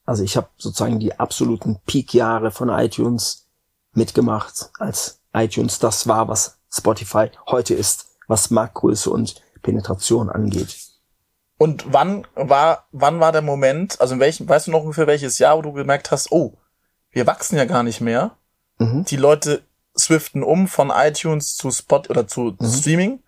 also 0.05 0.23
ich 0.23 0.38
habe 0.38 0.49
sozusagen 0.57 0.99
die 0.99 1.19
absoluten 1.19 1.80
Peak-Jahre 1.88 2.51
von 2.51 2.69
iTunes 2.69 3.47
mitgemacht, 3.93 4.69
als 4.77 5.21
iTunes 5.34 5.80
das 5.80 6.07
war, 6.07 6.27
was 6.27 6.59
Spotify 6.71 7.32
heute 7.47 7.73
ist, 7.73 8.17
was 8.27 8.51
Marktgröße 8.51 9.09
und 9.09 9.41
Penetration 9.62 10.30
angeht. 10.30 10.76
Und 11.57 11.91
wann 11.91 12.26
war, 12.36 12.88
wann 12.91 13.20
war 13.20 13.32
der 13.32 13.41
Moment, 13.41 13.99
also 13.99 14.14
in 14.14 14.20
welchem, 14.20 14.47
weißt 14.47 14.68
du 14.68 14.72
noch 14.72 14.82
ungefähr 14.82 15.07
welches 15.07 15.39
Jahr, 15.39 15.57
wo 15.57 15.62
du 15.62 15.74
gemerkt 15.74 16.10
hast, 16.12 16.32
oh, 16.32 16.53
wir 17.12 17.28
wachsen 17.28 17.57
ja 17.57 17.66
gar 17.66 17.84
nicht 17.84 18.01
mehr. 18.01 18.32
Mhm. 18.78 19.03
Die 19.05 19.18
Leute 19.18 19.62
swiften 19.97 20.43
um 20.43 20.68
von 20.68 20.91
iTunes 20.95 21.55
zu 21.55 21.72
Spot 21.72 22.03
oder 22.10 22.28
zu 22.28 22.55
mhm. 22.57 22.66
Streaming. 22.66 23.20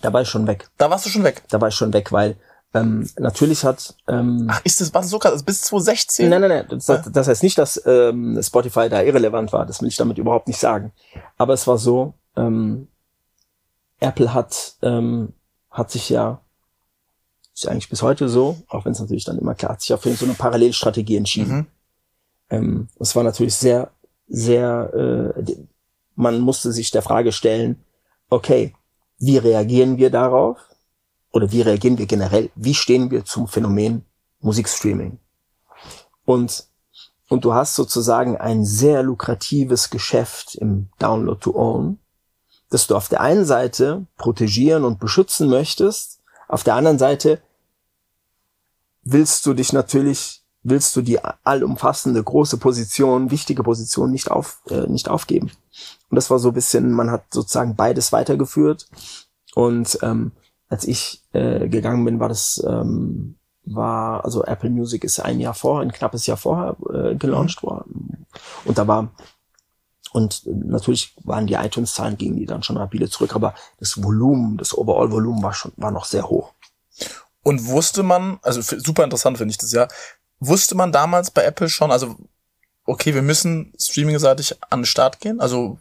Da 0.00 0.12
war 0.12 0.22
ich 0.22 0.28
schon 0.28 0.46
weg. 0.46 0.68
Da 0.78 0.90
warst 0.90 1.06
du 1.06 1.10
schon 1.10 1.24
weg. 1.24 1.42
Da 1.50 1.60
war 1.60 1.68
ich 1.68 1.74
schon 1.74 1.92
weg, 1.92 2.10
weil 2.10 2.36
ähm, 2.72 3.08
natürlich 3.18 3.64
hat. 3.64 3.94
Ähm, 4.08 4.48
Ach, 4.50 4.60
ist 4.64 4.80
das 4.80 4.92
war 4.92 5.02
das 5.02 5.10
so 5.10 5.18
krass? 5.18 5.42
Bis 5.42 5.62
2016? 5.62 6.28
Nein, 6.28 6.40
nein, 6.40 6.50
nein. 6.50 6.66
Das, 6.68 6.86
das, 6.86 7.12
das 7.12 7.28
heißt 7.28 7.42
nicht, 7.42 7.58
dass 7.58 7.80
ähm, 7.86 8.40
Spotify 8.42 8.88
da 8.88 9.02
irrelevant 9.02 9.52
war. 9.52 9.64
Das 9.64 9.80
will 9.80 9.88
ich 9.88 9.96
damit 9.96 10.18
überhaupt 10.18 10.48
nicht 10.48 10.58
sagen. 10.58 10.92
Aber 11.36 11.54
es 11.54 11.66
war 11.66 11.78
so. 11.78 12.14
Ähm, 12.36 12.88
Apple 14.00 14.34
hat 14.34 14.74
ähm, 14.82 15.32
hat 15.74 15.90
sich 15.90 16.08
ja, 16.08 16.40
ist 17.52 17.64
ja 17.64 17.72
eigentlich 17.72 17.90
bis 17.90 18.02
heute 18.02 18.28
so, 18.28 18.62
auch 18.68 18.84
wenn 18.84 18.92
es 18.92 19.00
natürlich 19.00 19.24
dann 19.24 19.38
immer 19.38 19.54
klar 19.54 19.72
hat 19.72 19.80
sich 19.80 19.90
ja 19.90 19.96
für 19.96 20.14
so 20.14 20.24
eine 20.24 20.34
Parallelstrategie 20.34 21.16
entschieden. 21.16 21.56
Mhm. 21.56 21.66
Ähm, 22.48 22.88
es 23.00 23.14
war 23.14 23.24
natürlich 23.24 23.56
sehr, 23.56 23.90
sehr, 24.28 25.34
äh, 25.36 25.56
man 26.14 26.40
musste 26.40 26.72
sich 26.72 26.92
der 26.92 27.02
Frage 27.02 27.32
stellen, 27.32 27.84
okay, 28.30 28.72
wie 29.18 29.36
reagieren 29.36 29.98
wir 29.98 30.10
darauf? 30.10 30.58
Oder 31.32 31.50
wie 31.50 31.62
reagieren 31.62 31.98
wir 31.98 32.06
generell? 32.06 32.50
Wie 32.54 32.74
stehen 32.74 33.10
wir 33.10 33.24
zum 33.24 33.48
Phänomen 33.48 34.04
Musikstreaming? 34.40 35.18
Und, 36.24 36.68
und 37.28 37.44
du 37.44 37.52
hast 37.52 37.74
sozusagen 37.74 38.36
ein 38.36 38.64
sehr 38.64 39.02
lukratives 39.02 39.90
Geschäft 39.90 40.54
im 40.54 40.90
Download 41.00 41.40
to 41.40 41.56
Own 41.56 41.98
dass 42.74 42.88
du 42.88 42.96
auf 42.96 43.08
der 43.08 43.20
einen 43.20 43.44
Seite 43.44 44.04
protegieren 44.16 44.84
und 44.84 44.98
beschützen 44.98 45.48
möchtest, 45.48 46.20
auf 46.48 46.64
der 46.64 46.74
anderen 46.74 46.98
Seite 46.98 47.40
willst 49.04 49.46
du 49.46 49.54
dich 49.54 49.72
natürlich, 49.72 50.42
willst 50.64 50.96
du 50.96 51.02
die 51.02 51.20
allumfassende 51.44 52.22
große 52.22 52.56
Position, 52.58 53.30
wichtige 53.30 53.62
Position 53.62 54.10
nicht 54.10 54.30
auf, 54.30 54.60
äh, 54.70 54.88
nicht 54.88 55.08
aufgeben. 55.08 55.52
Und 56.10 56.16
das 56.16 56.30
war 56.30 56.40
so 56.40 56.48
ein 56.48 56.54
bisschen, 56.54 56.90
man 56.90 57.12
hat 57.12 57.24
sozusagen 57.32 57.76
beides 57.76 58.12
weitergeführt. 58.12 58.88
Und 59.54 59.98
ähm, 60.02 60.32
als 60.68 60.84
ich 60.84 61.22
äh, 61.32 61.68
gegangen 61.68 62.04
bin, 62.04 62.18
war 62.18 62.28
das, 62.28 62.60
ähm, 62.66 63.36
war, 63.64 64.24
also 64.24 64.44
Apple 64.44 64.70
Music 64.70 65.04
ist 65.04 65.20
ein 65.20 65.38
Jahr 65.38 65.54
vorher, 65.54 65.82
ein 65.82 65.92
knappes 65.92 66.26
Jahr 66.26 66.36
vorher 66.36 66.76
äh, 66.92 67.14
gelauncht 67.14 67.62
mhm. 67.62 67.66
worden. 67.68 68.26
Und 68.64 68.78
da 68.78 68.88
war 68.88 69.12
und 70.14 70.42
natürlich 70.46 71.12
waren 71.24 71.48
die 71.48 71.54
iTunes-Zahlen 71.54 72.16
gingen 72.16 72.36
die 72.36 72.46
dann 72.46 72.62
schon 72.62 72.76
rapide 72.76 73.10
zurück, 73.10 73.34
aber 73.34 73.52
das 73.80 74.00
Volumen, 74.00 74.56
das 74.58 74.78
Overall-Volumen 74.78 75.42
war 75.42 75.52
schon, 75.52 75.72
war 75.76 75.90
noch 75.90 76.04
sehr 76.04 76.28
hoch. 76.28 76.52
Und 77.42 77.66
wusste 77.66 78.04
man, 78.04 78.38
also 78.42 78.60
super 78.60 79.02
interessant 79.02 79.38
finde 79.38 79.50
ich 79.50 79.58
das 79.58 79.72
ja, 79.72 79.88
wusste 80.38 80.76
man 80.76 80.92
damals 80.92 81.32
bei 81.32 81.42
Apple 81.42 81.68
schon, 81.68 81.90
also 81.90 82.14
okay, 82.86 83.12
wir 83.12 83.22
müssen 83.22 83.72
streamingseitig 83.76 84.62
an 84.70 84.80
den 84.80 84.86
Start 84.86 85.18
gehen, 85.18 85.40
also 85.40 85.78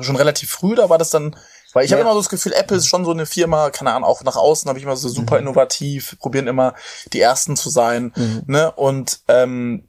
schon 0.00 0.16
relativ 0.16 0.50
früh, 0.50 0.74
da 0.74 0.90
war 0.90 0.98
das 0.98 1.10
dann, 1.10 1.36
weil 1.72 1.84
ich 1.84 1.92
ja. 1.92 1.98
habe 1.98 2.02
immer 2.02 2.14
so 2.14 2.20
das 2.20 2.30
Gefühl, 2.30 2.54
Apple 2.54 2.78
ist 2.78 2.88
schon 2.88 3.04
so 3.04 3.12
eine 3.12 3.26
Firma, 3.26 3.70
keine 3.70 3.92
Ahnung, 3.92 4.08
auch 4.08 4.24
nach 4.24 4.34
außen 4.34 4.68
habe 4.68 4.80
ich 4.80 4.84
immer 4.84 4.96
so 4.96 5.08
super 5.08 5.36
mhm. 5.36 5.42
innovativ, 5.46 6.18
probieren 6.18 6.48
immer 6.48 6.74
die 7.12 7.20
Ersten 7.20 7.56
zu 7.56 7.70
sein, 7.70 8.12
mhm. 8.16 8.42
ne, 8.48 8.72
und 8.72 9.20
ähm, 9.28 9.87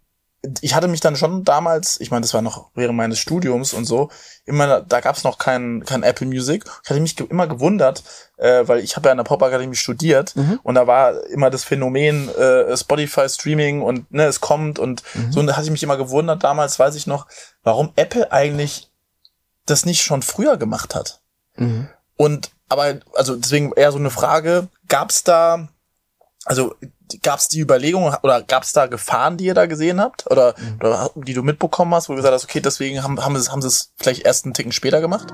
ich 0.61 0.73
hatte 0.73 0.87
mich 0.87 1.01
dann 1.01 1.15
schon 1.15 1.43
damals, 1.43 1.99
ich 1.99 2.11
meine, 2.11 2.21
das 2.21 2.33
war 2.33 2.41
noch 2.41 2.69
während 2.73 2.95
meines 2.95 3.19
Studiums 3.19 3.73
und 3.73 3.85
so, 3.85 4.09
immer, 4.45 4.81
da 4.81 5.01
gab 5.01 5.17
es 5.17 5.23
noch 5.23 5.37
kein, 5.37 5.83
kein 5.85 6.03
Apple 6.03 6.27
Music. 6.27 6.63
Ich 6.83 6.89
hatte 6.89 7.01
mich 7.01 7.15
ge 7.15 7.27
immer 7.29 7.47
gewundert, 7.47 8.03
äh, 8.37 8.67
weil 8.67 8.79
ich 8.79 8.95
habe 8.95 9.07
ja 9.07 9.11
an 9.11 9.17
der 9.17 9.25
Popakademie 9.25 9.75
studiert 9.75 10.35
mhm. 10.35 10.59
und 10.63 10.75
da 10.75 10.87
war 10.87 11.25
immer 11.25 11.49
das 11.49 11.63
Phänomen 11.63 12.29
äh, 12.35 12.75
Spotify 12.77 13.27
Streaming 13.27 13.81
und 13.81 14.11
ne, 14.11 14.25
es 14.25 14.39
kommt 14.39 14.79
und 14.79 15.03
mhm. 15.13 15.31
so 15.31 15.39
und 15.41 15.47
da 15.47 15.57
hatte 15.57 15.65
ich 15.65 15.71
mich 15.71 15.83
immer 15.83 15.97
gewundert, 15.97 16.43
damals 16.43 16.79
weiß 16.79 16.95
ich 16.95 17.05
noch, 17.05 17.27
warum 17.63 17.91
Apple 17.95 18.31
eigentlich 18.31 18.89
das 19.65 19.85
nicht 19.85 20.01
schon 20.01 20.21
früher 20.21 20.57
gemacht 20.57 20.95
hat. 20.95 21.21
Mhm. 21.57 21.89
Und 22.15 22.51
aber, 22.69 22.99
also 23.15 23.35
deswegen 23.35 23.73
eher 23.73 23.91
so 23.91 23.97
eine 23.97 24.11
Frage, 24.11 24.69
gab 24.87 25.09
es 25.09 25.23
da, 25.23 25.67
also 26.49 26.73
gab 27.21 27.37
es 27.37 27.47
die 27.47 27.59
Überlegung 27.59 28.11
oder 28.23 28.41
gab 28.41 28.63
es 28.63 28.73
da 28.73 28.87
Gefahren, 28.87 29.37
die 29.37 29.45
ihr 29.45 29.53
da 29.53 29.67
gesehen 29.67 30.01
habt 30.01 30.29
oder, 30.31 30.55
mhm. 30.57 30.77
oder 30.79 31.11
die 31.13 31.35
du 31.35 31.43
mitbekommen 31.43 31.93
hast, 31.93 32.09
wo 32.09 32.13
du 32.13 32.17
gesagt 32.17 32.33
hast, 32.33 32.43
okay, 32.45 32.59
deswegen 32.59 33.03
haben, 33.03 33.23
haben 33.23 33.35
sie 33.35 33.41
es 33.41 33.51
haben 33.51 33.61
sie 33.61 33.67
es 33.67 33.93
vielleicht 33.97 34.25
erst 34.25 34.45
einen 34.45 34.55
Ticken 34.55 34.71
später 34.71 34.99
gemacht? 34.99 35.31